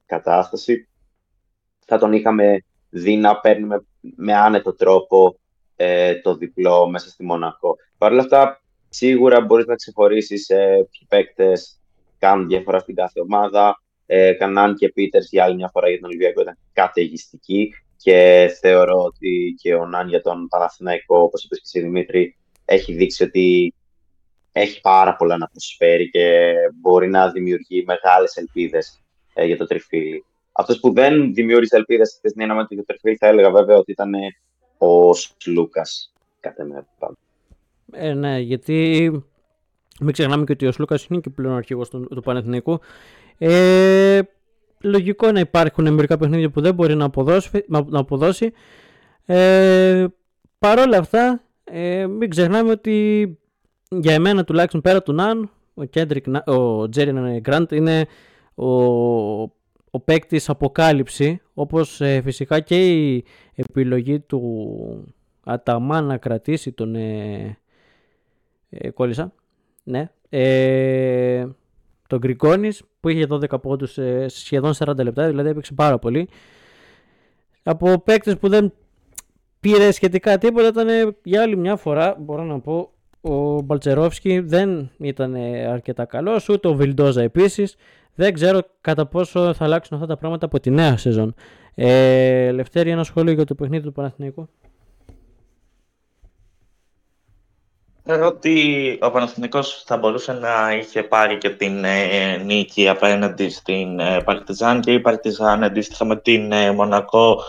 κατάσταση 0.06 0.88
θα 1.86 1.98
τον 1.98 2.12
είχαμε 2.12 2.64
δει 2.90 3.16
να 3.16 3.40
παίρνουμε 3.40 3.84
με 4.00 4.34
άνετο 4.34 4.74
τρόπο 4.74 5.38
ε, 5.76 6.14
το 6.14 6.36
διπλό 6.36 6.88
μέσα 6.88 7.08
στη 7.08 7.24
Μονακό. 7.24 7.76
Παρ' 7.98 8.12
όλα 8.12 8.20
αυτά, 8.20 8.62
σίγουρα 8.88 9.40
μπορείς 9.40 9.66
να 9.66 9.74
ξεχωρίσεις 9.74 10.48
ε, 10.48 10.88
ποιοι 10.90 11.06
παίκτες 11.08 11.80
κάνουν 12.18 12.46
διαφορά 12.46 12.78
στην 12.78 12.94
κάθε 12.94 13.20
ομάδα. 13.20 13.82
Ε, 14.06 14.32
Κανάν 14.32 14.74
και 14.74 14.88
Πίτερς 14.88 15.28
για 15.30 15.44
άλλη 15.44 15.54
μια 15.54 15.70
φορά 15.72 15.88
για 15.88 15.98
τον 15.98 16.08
Ολυμπιακό 16.08 16.40
ήταν 16.40 16.58
καταιγιστικοί 16.72 17.72
και 17.96 18.48
θεωρώ 18.60 19.02
ότι 19.02 19.54
και 19.60 19.74
ο 19.74 19.86
Νάν 19.86 20.08
για 20.08 20.22
τον 20.22 20.48
Παναθηναϊκό, 20.48 21.18
όπως 21.18 21.44
είπες 21.44 21.58
και 21.58 21.64
εσύ 21.66 21.80
Δημήτρη, 21.80 22.36
έχει 22.64 22.92
δείξει 22.92 23.22
ότι 23.22 23.74
έχει 24.52 24.80
πάρα 24.80 25.16
πολλά 25.16 25.36
να 25.36 25.46
προσφέρει 25.46 26.10
και 26.10 26.52
μπορεί 26.80 27.08
να 27.08 27.30
δημιουργεί 27.30 27.84
μεγάλες 27.86 28.36
ελπίδες 28.36 29.02
ε, 29.34 29.44
για 29.44 29.56
το 29.56 29.66
τριφύλι. 29.66 30.24
Αυτός 30.52 30.80
που 30.80 30.92
δεν 30.92 31.34
δημιούργησε 31.34 31.76
ελπίδες 31.76 32.08
στη 32.08 32.18
χθεσινή 32.18 32.44
ενόμενη 32.44 32.66
του 32.66 32.84
θα 33.18 33.26
έλεγα 33.26 33.50
βέβαια 33.50 33.76
ότι 33.76 33.92
ήταν 33.92 34.12
ο 34.78 35.10
Λούκας. 35.46 36.12
Κάθε 36.40 36.64
μέρα. 36.64 36.86
Ε, 37.92 38.14
ναι, 38.14 38.38
γιατί 38.38 39.10
μην 40.00 40.12
ξεχνάμε 40.12 40.44
και 40.44 40.52
ότι 40.52 40.66
ο 40.66 40.72
Σλούκα 40.72 40.98
είναι 41.10 41.20
και 41.20 41.30
πλέον 41.30 41.56
αρχηγός 41.56 41.88
του, 41.88 42.06
του 42.08 42.22
Πανεθνικού. 42.22 42.80
Ε, 43.38 44.20
λογικό 44.80 45.32
να 45.32 45.40
υπάρχουν 45.40 45.92
μερικά 45.92 46.16
παιχνίδια 46.16 46.50
που 46.50 46.60
δεν 46.60 46.74
μπορεί 46.74 46.94
να 46.94 47.04
αποδώσει. 47.04 47.64
Να 47.66 47.98
αποδώσει. 47.98 48.52
Ε, 49.26 50.06
Παρ' 50.58 50.78
όλα 50.78 50.98
αυτά, 50.98 51.42
ε, 51.64 52.06
μην 52.06 52.30
ξεχνάμε 52.30 52.70
ότι 52.70 53.38
για 53.88 54.14
εμένα 54.14 54.44
τουλάχιστον 54.44 54.80
πέρα 54.80 55.02
του 55.02 55.12
Ναν, 55.12 55.50
ο, 55.74 55.84
Κέντρικ, 55.84 56.24
ο 56.46 56.88
Τζέριν 56.88 57.40
Γκραντ 57.40 57.72
είναι 57.72 58.06
ο, 58.54 58.72
ο 59.90 60.00
παίκτης 60.04 60.48
αποκάλυψη, 60.48 61.40
όπως 61.54 62.00
ε, 62.00 62.20
φυσικά 62.20 62.60
και 62.60 62.86
η 62.86 63.24
επιλογή 63.54 64.20
του 64.20 65.14
Αταμά 65.44 66.00
να 66.00 66.16
κρατήσει 66.16 66.72
τον 66.72 66.94
ε, 66.94 67.58
ε 68.70 68.90
κόλλησα, 68.90 69.32
ναι, 69.82 70.10
ε, 70.28 71.46
τον 72.06 72.18
Γκρικόνης 72.18 72.82
που 73.00 73.08
είχε 73.08 73.26
12 73.30 73.60
πόντους 73.62 73.98
ε, 73.98 74.26
σχεδόν 74.28 74.72
40 74.78 74.96
λεπτά, 74.96 75.26
δηλαδή 75.26 75.48
έπαιξε 75.48 75.74
πάρα 75.74 75.98
πολύ. 75.98 76.28
Από 77.62 77.98
παίκτες 77.98 78.36
που 78.36 78.48
δεν 78.48 78.72
πήρε 79.60 79.90
σχετικά 79.90 80.38
τίποτα 80.38 80.68
ήταν 80.68 81.16
για 81.22 81.42
άλλη 81.42 81.56
μια 81.56 81.76
φορά, 81.76 82.16
μπορώ 82.18 82.42
να 82.42 82.60
πω, 82.60 82.90
ο 83.20 83.60
Μπαλτσερόφσκι 83.60 84.38
δεν 84.38 84.90
ήταν 84.98 85.34
αρκετά 85.70 86.04
καλός, 86.04 86.48
ούτε 86.48 86.68
ο 86.68 86.74
Βιλντόζα 86.74 87.22
επίσης. 87.22 87.76
Δεν 88.14 88.32
ξέρω 88.32 88.60
κατά 88.80 89.06
πόσο 89.06 89.54
θα 89.54 89.64
αλλάξουν 89.64 89.96
αυτά 89.96 90.08
τα 90.08 90.16
πράγματα 90.16 90.46
από 90.46 90.60
τη 90.60 90.70
νέα 90.70 90.96
σεζόν. 90.96 91.34
Ε, 91.74 92.50
Λευτέρη, 92.50 92.90
ένα 92.90 93.04
σχόλιο 93.04 93.32
για 93.32 93.44
το 93.44 93.54
παιχνίδι 93.54 93.84
του 93.84 93.92
Παναθηναϊκού. 93.92 94.48
Θεωρώ 98.08 98.26
ότι 98.26 98.98
ο 99.02 99.10
Παναθηναϊκός 99.10 99.82
θα 99.86 99.96
μπορούσε 99.96 100.32
να 100.32 100.76
είχε 100.76 101.02
πάρει 101.02 101.38
και 101.38 101.50
την 101.50 101.84
ε, 101.84 102.36
νίκη 102.36 102.88
απέναντι 102.88 103.48
στην 103.48 104.00
ε, 104.00 104.22
Παρτιζάν 104.24 104.80
και 104.80 104.92
η 104.92 105.00
Παρτιζάν 105.00 105.64
αντίστοιχα 105.64 106.04
με 106.04 106.16
την 106.16 106.52
ε, 106.52 106.72
Μονακό 106.72 107.42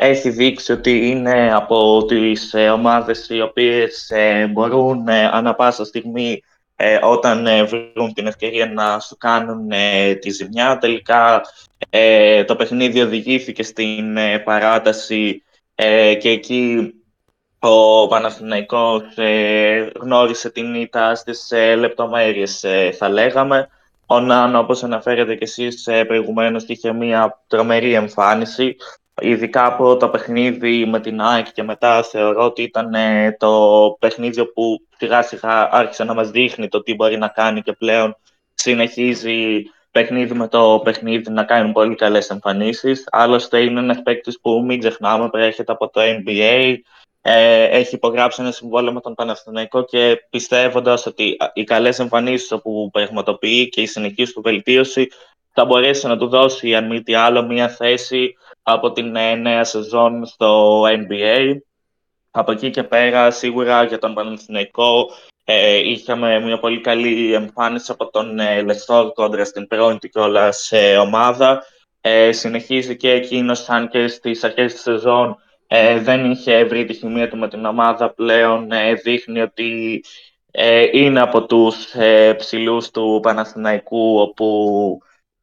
έχει 0.00 0.30
δείξει 0.30 0.72
ότι 0.72 1.08
είναι 1.08 1.54
από 1.54 2.04
τις 2.04 2.54
ε, 2.54 2.70
ομάδες 2.70 3.28
οι 3.28 3.40
οποίες 3.40 4.10
ε, 4.10 4.46
μπορούν 4.46 5.08
ε, 5.08 5.26
ανα 5.32 5.54
πάσα 5.54 5.84
στιγμή 5.84 6.42
όταν 7.02 7.46
βρουν 7.66 8.12
την 8.12 8.26
ευκαιρία 8.26 8.66
να 8.66 9.00
σου 9.00 9.16
κάνουν 9.16 9.68
τη 10.20 10.30
ζημιά. 10.30 10.78
Τελικά 10.78 11.40
το 12.46 12.56
παιχνίδι 12.56 13.00
οδηγήθηκε 13.00 13.62
στην 13.62 14.18
παράταση 14.44 15.42
και 16.18 16.28
εκεί 16.28 16.92
ο 17.58 18.06
Παναθηναϊκός 18.06 19.02
γνώρισε 20.00 20.50
την 20.50 20.74
ήττα 20.74 21.14
στις 21.14 21.52
λεπτομέρειες, 21.76 22.64
θα 22.98 23.08
λέγαμε. 23.08 23.68
Ο 24.06 24.20
Νάνο, 24.20 24.58
όπως 24.58 24.82
αναφέρετε 24.82 25.34
και 25.34 25.44
εσείς 25.44 25.88
προηγουμένως, 26.06 26.64
είχε 26.66 26.92
μια 26.92 27.42
τρομερή 27.46 27.94
εμφάνιση. 27.94 28.76
Ειδικά 29.20 29.66
από 29.66 29.96
το 29.96 30.08
παιχνίδι 30.08 30.86
με 30.86 31.00
την 31.00 31.20
ΑΕΚ 31.20 31.52
και 31.52 31.62
μετά 31.62 32.02
θεωρώ 32.02 32.44
ότι 32.44 32.62
ήταν 32.62 32.94
ε, 32.94 33.36
το 33.38 33.96
παιχνίδι 33.98 34.44
που 34.44 34.86
σιγά 34.96 35.22
σιγά 35.22 35.68
άρχισε 35.72 36.04
να 36.04 36.14
μας 36.14 36.30
δείχνει 36.30 36.68
το 36.68 36.82
τι 36.82 36.94
μπορεί 36.94 37.18
να 37.18 37.28
κάνει 37.28 37.62
και 37.62 37.72
πλέον 37.72 38.16
συνεχίζει 38.54 39.62
παιχνίδι 39.90 40.34
με 40.34 40.48
το 40.48 40.80
παιχνίδι 40.84 41.30
να 41.30 41.44
κάνουν 41.44 41.72
πολύ 41.72 41.94
καλές 41.94 42.30
εμφανίσεις. 42.30 43.04
Άλλωστε 43.10 43.60
είναι 43.60 43.80
ένας 43.80 44.02
παίκτης 44.02 44.40
που 44.40 44.64
μην 44.66 44.78
ξεχνάμε, 44.78 45.28
προέρχεται 45.28 45.72
από 45.72 45.88
το 45.88 46.00
NBA, 46.00 46.74
ε, 47.30 47.64
έχει 47.64 47.94
υπογράψει 47.94 48.42
ένα 48.42 48.50
συμβόλαιο 48.50 48.92
με 48.92 49.00
τον 49.00 49.14
Παναθηναϊκό 49.14 49.84
και 49.84 50.26
πιστεύοντας 50.30 51.06
ότι 51.06 51.36
οι 51.52 51.64
καλές 51.64 51.98
εμφανίσεις 51.98 52.58
που 52.62 52.90
πραγματοποιεί 52.92 53.68
και 53.68 53.80
η 53.80 53.86
συνεχής 53.86 54.32
του 54.32 54.40
βελτίωση 54.42 55.08
θα 55.52 55.64
μπορέσει 55.64 56.06
να 56.06 56.18
του 56.18 56.28
δώσει 56.28 56.74
αν 56.74 56.86
μη 56.86 57.02
τι 57.02 57.14
άλλο 57.14 57.42
μια 57.42 57.68
θέση 57.68 58.34
από 58.62 58.92
την 58.92 59.16
ε, 59.16 59.34
νέα 59.34 59.64
σεζόν 59.64 60.26
στο 60.26 60.82
NBA. 60.82 61.56
Από 62.30 62.52
εκεί 62.52 62.70
και 62.70 62.82
πέρα, 62.82 63.30
σίγουρα 63.30 63.84
για 63.84 63.98
τον 63.98 64.14
Παναθηναϊκό 64.14 65.10
ε, 65.44 65.76
είχαμε 65.76 66.40
μια 66.40 66.58
πολύ 66.58 66.80
καλή 66.80 67.34
εμφάνιση 67.34 67.92
από 67.92 68.10
τον 68.10 68.38
ε, 68.38 68.62
Λεστόρ 68.62 69.12
κόντρα 69.12 69.44
στην 69.44 69.66
πρώην 69.66 69.98
του 69.98 70.08
σε 70.48 70.96
ομάδα. 70.96 71.62
Ε, 72.00 72.32
συνεχίζει 72.32 72.96
και 72.96 73.10
εκείνος, 73.10 73.68
αν 73.68 73.88
και 73.88 74.08
στις 74.08 74.44
αρχές 74.44 74.72
της 74.72 74.82
σεζόν 74.82 75.36
ε, 75.70 76.00
δεν 76.00 76.30
είχε 76.30 76.64
βρει 76.64 76.84
τη 76.84 76.94
χημεία 76.94 77.28
του 77.28 77.36
με 77.36 77.48
την 77.48 77.64
ομάδα 77.64 78.10
πλέον. 78.14 78.72
Ε, 78.72 78.94
δείχνει 78.94 79.40
ότι 79.40 80.04
είναι 80.92 81.20
από 81.20 81.46
τους 81.46 81.94
ε, 81.94 82.34
ψηλούς 82.34 82.90
του 82.90 83.20
Παναθηναϊκού, 83.22 84.18
όπου 84.18 84.98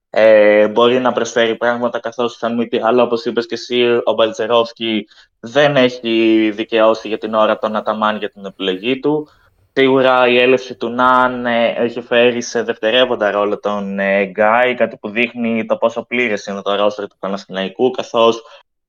ε, 0.09 0.67
μπορεί 0.67 0.99
να 0.99 1.11
προσφέρει 1.11 1.55
πράγματα 1.55 1.99
καθώς 1.99 2.37
σαν 2.37 2.55
μη 2.55 2.67
τι 2.67 2.79
άλλο, 2.79 3.03
όπως 3.03 3.25
είπες 3.25 3.45
και 3.45 3.53
εσύ, 3.53 4.01
ο 4.03 4.13
Μπαλτζερόφσκι 4.13 5.07
δεν 5.39 5.75
έχει 5.75 6.51
δικαιώσει 6.53 7.07
για 7.07 7.17
την 7.17 7.33
ώρα 7.33 7.57
τον 7.57 7.75
Αταμάν 7.75 8.17
για 8.17 8.29
την 8.29 8.45
επιλογή 8.45 8.99
του. 8.99 9.27
Σίγουρα 9.73 10.27
η 10.27 10.37
έλευση 10.37 10.75
του 10.75 10.89
Ναν 10.89 11.45
ε, 11.45 11.73
έχει 11.77 12.01
φέρει 12.01 12.41
σε 12.41 12.63
δευτερεύοντα 12.63 13.31
ρόλο 13.31 13.59
τον 13.59 13.99
ε, 13.99 14.23
Γκάι, 14.23 14.73
κάτι 14.73 14.97
που 14.97 15.09
δείχνει 15.09 15.65
το 15.65 15.77
πόσο 15.77 16.05
πλήρες 16.05 16.45
είναι 16.45 16.61
το 16.61 16.75
ρόστερ 16.75 17.07
του 17.07 17.17
Παναθηναϊκού, 17.19 17.91
καθώς 17.91 18.43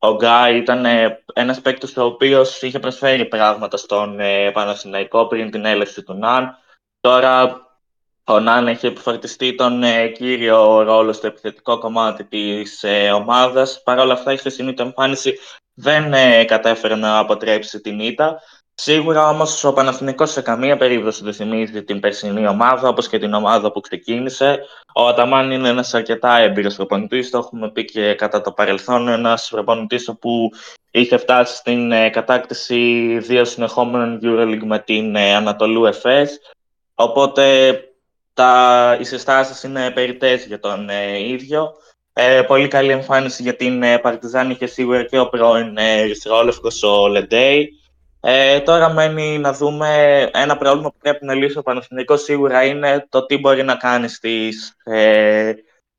ο 0.07 0.15
Γκάι 0.15 0.57
ήταν 0.57 0.85
ε, 0.85 1.23
ένας 1.33 1.61
παίκτης 1.61 1.97
ο 1.97 2.05
οποίος 2.05 2.63
είχε 2.63 2.79
προσφέρει 2.79 3.25
πράγματα 3.25 3.77
στον 3.77 4.21
ε, 4.21 4.51
Παναθηναϊκό 4.51 5.27
πριν 5.27 5.51
την 5.51 5.65
έλευση 5.65 6.03
του 6.03 6.15
Ναν. 6.15 6.59
Τώρα 7.01 7.61
ο 8.25 8.41
Νάν 8.41 8.69
έχει 8.69 8.87
επιφορτιστεί 8.87 9.55
τον 9.55 9.83
ε, 9.83 10.09
κύριο 10.09 10.83
ρόλο 10.83 11.13
στο 11.13 11.27
επιθετικό 11.27 11.79
κομμάτι 11.79 12.25
της 12.25 12.83
ε, 12.83 13.11
ομάδας. 13.11 13.83
Παρ' 13.83 13.99
όλα 13.99 14.13
αυτά 14.13 14.33
η 14.33 14.37
χθεσινή 14.37 14.75
του 14.75 14.83
εμφάνιση 14.83 15.39
δεν 15.75 16.13
ε, 16.13 16.45
κατέφερε 16.45 16.95
να 16.95 17.19
αποτρέψει 17.19 17.81
την 17.81 18.01
ήττα. 18.01 18.41
Σίγουρα 18.79 19.29
όμως 19.29 19.65
ο 19.65 19.73
Παναθηνικός 19.73 20.31
σε 20.31 20.41
καμία 20.41 20.77
περίπτωση 20.77 21.25
δεν 21.25 21.33
θυμίζει 21.33 21.85
την 21.85 22.01
περσινή 22.01 22.47
ομάδα, 22.47 22.89
όπως 22.89 23.09
και 23.09 23.19
την 23.19 23.35
ομάδα 23.35 23.73
που 23.73 23.81
ξεκίνησε. 23.81 24.61
Ο 24.95 25.07
Αταμάν 25.07 25.51
είναι 25.51 25.69
ένας 25.69 25.95
αρκετά 25.95 26.39
έμπειρος 26.39 26.75
προπονητής, 26.77 27.31
το 27.31 27.39
έχουμε 27.39 27.71
πει 27.71 27.85
και 27.85 28.15
κατά 28.15 28.41
το 28.41 28.53
παρελθόν. 28.53 29.09
Ένας 29.09 29.49
προπονητής 29.51 30.15
που 30.21 30.51
είχε 30.91 31.17
φτάσει 31.17 31.57
στην 31.57 31.93
ε, 31.93 32.09
κατάκτηση 32.11 33.19
δύο 33.19 33.45
συνεχόμενων 33.45 34.21
Euroleague 34.23 34.65
με 34.65 34.79
την 34.79 35.17
ε, 35.17 35.35
Ανατολού 35.35 35.85
Εφές. 35.85 36.41
Οπότε 36.95 37.79
τα, 38.35 38.97
οι 39.01 39.05
συστάσεις 39.05 39.63
είναι 39.63 39.91
περιττές 39.91 40.47
για 40.47 40.61
τον 40.61 40.89
ε, 40.91 41.19
ίδιο. 41.29 41.73
Ε, 42.13 42.43
πολύ 42.43 42.69
καλή 42.69 42.91
εμφάνιση 42.91 43.43
για 43.43 43.57
την 43.57 43.83
ε, 43.83 43.99
Παρτιζάν 43.99 44.51
είχε 44.51 44.67
σίγουρα 44.67 45.05
και 45.05 45.19
ο 45.19 45.29
πρώην 45.29 45.77
ε, 45.77 46.05
ο 46.83 47.09
Λεντέι. 47.09 47.81
Ε, 48.29 48.61
τώρα 48.61 48.93
μένει 48.93 49.39
να 49.39 49.53
δούμε 49.53 50.21
ένα 50.33 50.57
πρόβλημα 50.57 50.91
που 50.91 50.99
πρέπει 50.99 51.25
να 51.25 51.35
λύσει 51.35 51.59
ο 51.59 51.63
Παναθηναϊκός 51.63 52.23
σίγουρα 52.23 52.65
είναι 52.65 53.07
το 53.09 53.27
τι 53.27 53.39
μπορεί 53.39 53.63
να 53.63 53.75
κάνει 53.75 54.09
στις 54.09 54.75
ε, 54.85 55.53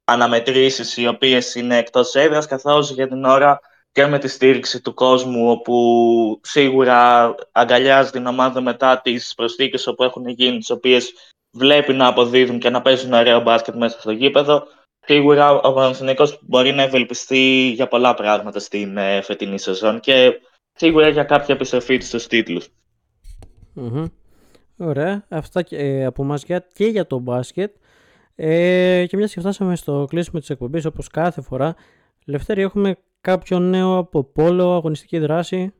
αναμετρήσεις 0.04 0.98
οι 0.98 1.08
οποίες 1.08 1.56
είναι 1.56 1.78
εκτός 1.78 2.16
έδρας 2.16 2.46
καθώς 2.46 2.92
για 2.92 3.08
την 3.08 3.26
ώρα 3.26 3.60
και 3.92 4.06
με 4.06 4.20
τη 4.20 4.28
στήριξη 4.28 4.82
του 4.82 4.94
κόσμου 4.94 5.52
όπου 5.52 6.40
σίγουρα 6.44 7.36
αγκαλιάζει 7.52 8.12
την 8.12 8.26
ομάδα 8.26 8.62
μετά 8.62 9.02
τις 9.02 9.34
προσθήκες 9.36 9.88
όπου 9.88 10.04
έχουν 10.04 10.28
γίνει 10.28 10.58
τις 10.58 10.70
οποίες 10.70 11.14
βλέπει 11.52 11.94
να 11.94 12.08
αποδίδουν 12.08 12.60
και 12.60 12.70
να 12.70 12.82
παίζουν 12.82 13.14
ωραίο 13.14 13.42
μπάσκετ 13.42 13.76
μέσα 13.76 14.00
στο 14.00 14.12
γήπεδο, 14.12 14.68
σίγουρα 15.06 15.52
ο 15.52 15.74
Παναθηναϊκός 15.74 16.40
μπορεί 16.42 16.72
να 16.72 16.82
ευελπιστεί 16.82 17.72
για 17.76 17.88
πολλά 17.88 18.14
πράγματα 18.14 18.60
στην 18.60 18.98
ε, 18.98 19.22
φετινή 19.22 19.60
σεζόν 19.60 20.00
και 20.00 20.40
σίγουρα 20.78 21.10
για 21.10 21.24
κάποια 21.24 21.56
επιστροφή 21.56 21.98
του 21.98 22.06
στους 22.06 22.28
τιτλους 22.28 22.70
Ωραία. 24.78 25.26
Αυτά 25.30 25.64
ε, 25.70 26.06
από 26.06 26.24
εμάς 26.24 26.44
και 26.74 26.86
για 26.86 27.08
το 27.08 27.20
μπάσκετ. 27.20 27.76
Ε, 28.36 29.06
και 29.08 29.18
μιας 29.18 29.34
και 29.34 29.40
φτάσαμε 29.40 29.76
στο 29.76 30.06
κλείσιμο 30.10 30.40
της 30.40 30.50
εκπομπής 30.50 30.86
όπως 30.86 31.08
κάθε 31.08 31.42
φορά. 31.42 31.76
Λευτέρη 32.26 32.62
έχουμε 32.62 32.98
κάποιο 33.22 33.60
νέο 33.60 33.98
από 33.98 34.24
πόλο, 34.24 34.76
αγωνιστική 34.76 35.20
δράση; 35.20 35.74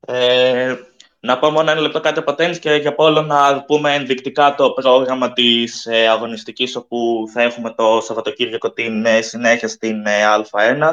Ε, 0.00 0.74
να 1.20 1.38
πω 1.38 1.50
μόνο 1.50 1.70
ένα 1.70 1.80
λεπτό 1.80 2.00
κάτι 2.00 2.18
από 2.18 2.34
τέννις 2.34 2.58
και 2.58 2.74
για 2.74 2.94
πόλο 2.94 3.22
να 3.22 3.64
πούμε 3.64 3.94
ενδεικτικά 3.94 4.54
το 4.54 4.70
πρόγραμμα 4.70 5.32
της 5.32 5.86
ε, 5.86 6.08
αγωνιστικής 6.08 6.76
όπου 6.76 7.24
θα 7.32 7.42
έχουμε 7.42 7.74
το 7.74 8.00
Σαββατοκύριακο 8.00 8.72
την 8.72 9.04
ε, 9.06 9.20
συνέχεια 9.20 9.68
στην 9.68 10.06
ε, 10.06 10.22
Α1. 10.50 10.92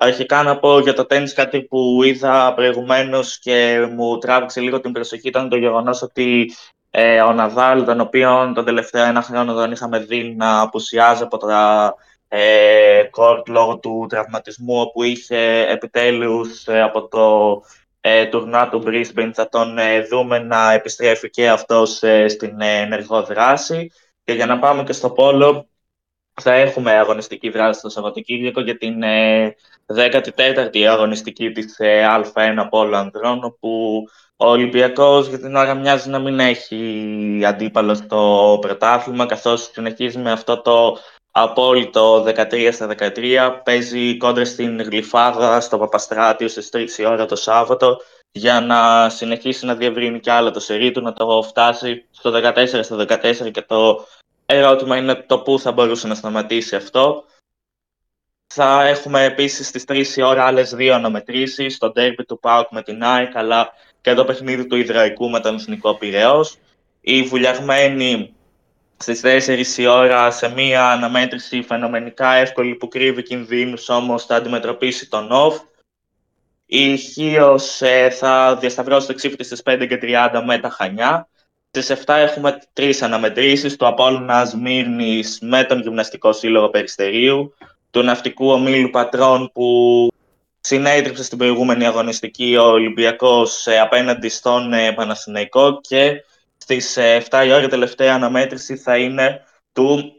Αρχικά 0.00 0.42
να 0.42 0.58
πω 0.58 0.78
για 0.78 0.94
το 0.94 1.06
τέννις 1.06 1.32
κάτι 1.32 1.62
που 1.62 2.02
είδα 2.02 2.54
προηγουμένως 2.54 3.38
και 3.38 3.86
μου 3.90 4.18
τράβηξε 4.18 4.60
λίγο 4.60 4.80
την 4.80 4.92
προσοχή 4.92 5.28
ήταν 5.28 5.48
το 5.48 5.56
γεγονός 5.56 6.02
ότι 6.02 6.52
Ε, 6.90 7.20
ο 7.20 7.32
Ναδάλ, 7.32 7.84
τον 7.84 8.00
οποίο 8.00 8.52
τον 8.54 8.64
τελευταίο 8.64 9.04
ένα 9.04 9.22
χρόνο 9.22 9.54
δεν 9.54 9.72
είχαμε 9.72 9.98
δει 9.98 10.34
να 10.36 10.60
απουσιάζει 10.60 11.22
από 11.22 11.36
τα 11.36 11.94
ε, 12.28 13.02
κόρτ 13.10 13.48
λόγω 13.48 13.78
του 13.78 14.06
τραυματισμού 14.08 14.80
όπου 14.80 15.02
είχε 15.02 15.66
επιτέλους 15.68 16.66
ε, 16.66 16.82
από 16.82 17.08
το 17.08 17.62
ε, 18.00 18.26
τουρνά 18.26 18.68
του 18.68 18.82
Brisbane 18.86 19.30
θα 19.34 19.48
τον 19.48 19.78
ε, 19.78 20.00
δούμε 20.02 20.38
να 20.38 20.72
επιστρέφει 20.72 21.30
και 21.30 21.48
αυτός 21.50 22.02
ε, 22.02 22.28
στην 22.28 22.60
ε, 22.60 22.80
ενεργό 22.80 23.22
δράση. 23.22 23.90
Και 24.24 24.32
για 24.32 24.46
να 24.46 24.58
πάμε 24.58 24.82
και 24.84 24.92
στο 24.92 25.10
πόλο, 25.10 25.68
θα 26.40 26.52
έχουμε 26.52 26.92
αγωνιστική 26.92 27.50
δράση 27.50 27.78
στο 27.78 27.88
Σαββατοκύριακο 27.88 28.60
για 28.60 28.76
την 28.76 29.02
14η 29.86 30.82
αγωνιστική 30.82 31.50
της 31.50 31.76
Α1 32.34 32.66
Πόλο 32.70 32.96
Ανδρών, 32.96 33.44
όπου 33.44 34.02
ο 34.36 34.46
Ολυμπιακός 34.46 35.28
για 35.28 35.38
την 35.38 35.56
ώρα 35.56 35.74
μοιάζει 35.74 36.10
να 36.10 36.18
μην 36.18 36.40
έχει 36.40 37.42
αντίπαλο 37.46 37.94
στο 37.94 38.58
πρωτάθλημα, 38.60 39.26
καθώς 39.26 39.70
συνεχίζει 39.72 40.18
με 40.18 40.30
αυτό 40.30 40.60
το 40.60 40.98
απόλυτο 41.30 42.24
13 42.26 42.68
στα 42.72 42.88
13. 42.98 43.60
Παίζει 43.64 44.16
κόντρα 44.16 44.44
στην 44.44 44.82
Γλυφάδα, 44.82 45.60
στο 45.60 45.78
Παπαστράτιο, 45.78 46.48
στις 46.48 46.70
3 46.72 46.98
η 46.98 47.06
ώρα 47.06 47.26
το 47.26 47.36
Σάββατο, 47.36 47.96
για 48.30 48.60
να 48.60 49.08
συνεχίσει 49.08 49.66
να 49.66 49.74
διευρύνει 49.74 50.20
κι 50.20 50.30
άλλο 50.30 50.50
το 50.50 50.60
σερί 50.60 50.90
του, 50.90 51.00
να 51.00 51.12
το 51.12 51.42
φτάσει 51.42 52.06
στο 52.10 52.30
14 52.30 52.66
στα 52.82 52.96
14 52.96 53.50
και 53.50 53.62
το 53.62 54.06
ερώτημα 54.52 54.96
είναι 54.96 55.14
το 55.14 55.38
πού 55.38 55.58
θα 55.58 55.72
μπορούσε 55.72 56.06
να 56.06 56.14
σταματήσει 56.14 56.76
αυτό. 56.76 57.24
Θα 58.46 58.86
έχουμε 58.86 59.24
επίσης 59.24 59.68
στις 59.68 59.84
3 59.88 60.16
η 60.16 60.22
ώρα 60.22 60.44
άλλες 60.44 60.74
δύο 60.74 60.94
αναμετρήσεις, 60.94 61.78
το 61.78 61.90
ντέρμπι 61.90 62.24
του 62.24 62.38
ΠΑΟΚ 62.38 62.70
με 62.70 62.82
την 62.82 63.02
ΑΕΚ, 63.02 63.36
αλλά 63.36 63.72
και 64.00 64.14
το 64.14 64.24
παιχνίδι 64.24 64.66
του 64.66 64.76
Ιδραϊκού 64.76 65.30
με 65.30 65.40
τον 65.40 65.54
Εθνικό 65.54 65.94
Πυραιός. 65.94 66.58
Οι 67.00 67.22
βουλιαγμένοι 67.22 68.34
στις 68.96 69.20
4 69.20 69.78
η 69.78 69.86
ώρα 69.86 70.30
σε 70.30 70.48
μία 70.48 70.90
αναμέτρηση 70.90 71.62
φαινομενικά 71.62 72.32
εύκολη 72.32 72.74
που 72.74 72.88
κρύβει 72.88 73.22
κινδύνους 73.22 73.88
όμως 73.88 74.24
θα 74.24 74.36
αντιμετωπίσει 74.36 75.08
τον 75.08 75.32
ΟΦ. 75.32 75.60
Η 76.66 76.96
Χίος 76.96 77.82
ε, 77.82 78.10
θα 78.10 78.56
διασταυρώσει 78.56 79.06
το 79.06 79.14
ξύφι 79.14 79.44
στις 79.44 79.62
5 79.64 79.86
και 79.88 79.98
30 80.02 80.42
με 80.44 80.58
τα 80.58 80.68
Χανιά. 80.68 81.28
Στις 81.70 81.90
7 81.90 82.14
έχουμε 82.14 82.58
τρεις 82.72 83.02
αναμετρήσεις, 83.02 83.76
του 83.76 83.86
Απόλλωνα 83.86 84.44
Σμύρνης 84.44 85.38
με 85.40 85.64
τον 85.64 85.80
Γυμναστικό 85.80 86.32
Σύλλογο 86.32 86.68
Περιστερίου, 86.68 87.54
του 87.90 88.02
Ναυτικού 88.02 88.50
Ομίλου 88.50 88.90
Πατρών 88.90 89.50
που 89.52 90.08
συνέτριψε 90.60 91.24
στην 91.24 91.38
προηγούμενη 91.38 91.86
αγωνιστική 91.86 92.56
ο 92.56 92.62
Ολυμπιακός 92.62 93.66
ε, 93.66 93.78
απέναντι 93.78 94.28
στον 94.28 94.72
ε, 94.72 94.92
Παναθηναϊκό 94.92 95.80
και 95.80 96.24
στις 96.56 96.98
7 97.30 97.42
η 97.46 97.52
ώρα 97.52 97.68
τελευταία 97.68 98.14
αναμέτρηση 98.14 98.76
θα 98.76 98.96
είναι 98.96 99.40
του 99.72 100.12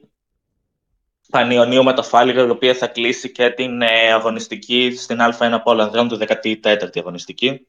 Πανιωνίου 1.30 1.84
με 1.84 1.93
το 1.93 2.03
Φάλιρο, 2.03 2.45
η 2.45 2.49
οποία 2.49 2.73
θα 2.73 2.88
κλείσει 2.88 3.31
και 3.31 3.49
την 3.49 3.81
ε, 3.81 4.13
αγωνιστική 4.13 4.95
στην 4.97 5.17
Α1 5.21 5.59
Πόλανδρων 5.63 6.07
του 6.07 6.19
14η 6.19 6.97
αγωνιστική. 6.97 7.67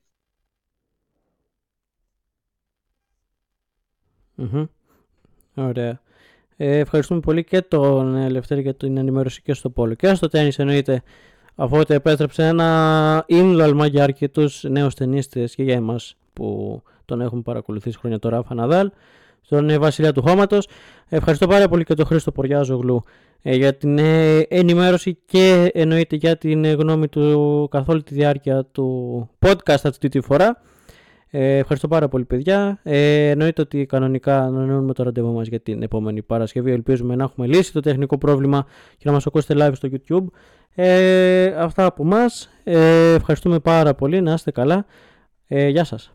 Mm-hmm. 4.41 4.69
Ωραία. 5.55 6.01
Ε, 6.57 6.79
ευχαριστούμε 6.79 7.21
πολύ 7.21 7.45
και 7.45 7.63
τον 7.63 8.17
Ελευθέρη 8.17 8.61
για 8.61 8.75
την 8.75 8.97
ενημέρωση 8.97 9.43
και 9.43 9.53
στο 9.53 9.71
πόλο. 9.71 9.95
Και 9.95 10.15
στο 10.15 10.29
τέννις 10.29 10.59
εννοείται 10.59 11.03
αφού 11.55 11.81
επέστρεψε 11.87 12.47
ένα 12.47 13.25
ίνλαλμα 13.27 13.87
για 13.87 14.03
αρκετούς 14.03 14.65
νέους 14.69 14.95
ταινίστες 14.95 15.55
και 15.55 15.63
για 15.63 15.75
εμάς 15.75 16.17
που 16.33 16.83
τον 17.05 17.21
έχουμε 17.21 17.43
παρακολουθήσει 17.43 17.99
χρόνια 17.99 18.19
τώρα, 18.19 18.37
Ράφα 18.37 18.55
Ναδάλ, 18.55 18.91
στον 19.41 19.71
ε, 19.71 19.79
Βασιλιά 19.79 20.13
του 20.13 20.23
Χώματος. 20.23 20.69
Ευχαριστώ 21.09 21.47
πάρα 21.47 21.69
πολύ 21.69 21.85
και 21.85 21.95
τον 21.95 22.07
Χρήστο 22.07 22.33
Ποριάζογλου 22.33 23.05
ε, 23.43 23.57
για 23.57 23.75
την 23.75 23.99
ε, 23.99 24.39
ενημέρωση 24.39 25.19
και 25.25 25.71
εννοείται 25.75 26.17
για 26.17 26.37
την 26.37 26.65
γνώμη 26.65 27.09
του 27.09 27.69
καθ' 27.71 27.89
όλη 27.89 28.03
τη 28.03 28.15
διάρκεια 28.15 28.65
του 28.73 29.29
podcast 29.39 29.85
αυτή 29.85 30.09
τη 30.09 30.21
φορά. 30.21 30.63
Ε, 31.31 31.57
ευχαριστώ 31.57 31.89
πάρα 31.89 32.09
πολύ 32.09 32.25
παιδιά. 32.25 32.79
Ε, 32.83 33.29
εννοείται 33.29 33.63
ότι 33.63 33.87
κανονικά 33.87 34.43
ανανεώνουμε 34.43 34.93
το 34.93 35.03
ραντεβού 35.03 35.33
μας 35.33 35.47
για 35.47 35.61
την 35.61 35.83
επόμενη 35.83 36.23
Παρασκευή. 36.23 36.71
Ελπίζουμε 36.71 37.15
να 37.17 37.25
έχουμε 37.25 37.47
λύσει 37.47 37.73
το 37.73 37.81
τεχνικό 37.81 38.19
πρόβλημα 38.19 38.67
και 38.97 39.03
να 39.05 39.13
μας 39.13 39.27
ακούσετε 39.27 39.55
live 39.59 39.73
στο 39.75 39.89
YouTube. 39.93 40.27
Ε, 40.75 41.47
αυτά 41.47 41.85
από 41.85 42.05
μας. 42.05 42.51
Ε, 42.65 43.15
ευχαριστούμε 43.15 43.59
πάρα 43.59 43.95
πολύ. 43.95 44.21
Να 44.21 44.33
είστε 44.33 44.51
καλά. 44.51 44.87
Ε, 45.47 45.69
γεια 45.69 45.85
σας. 45.85 46.13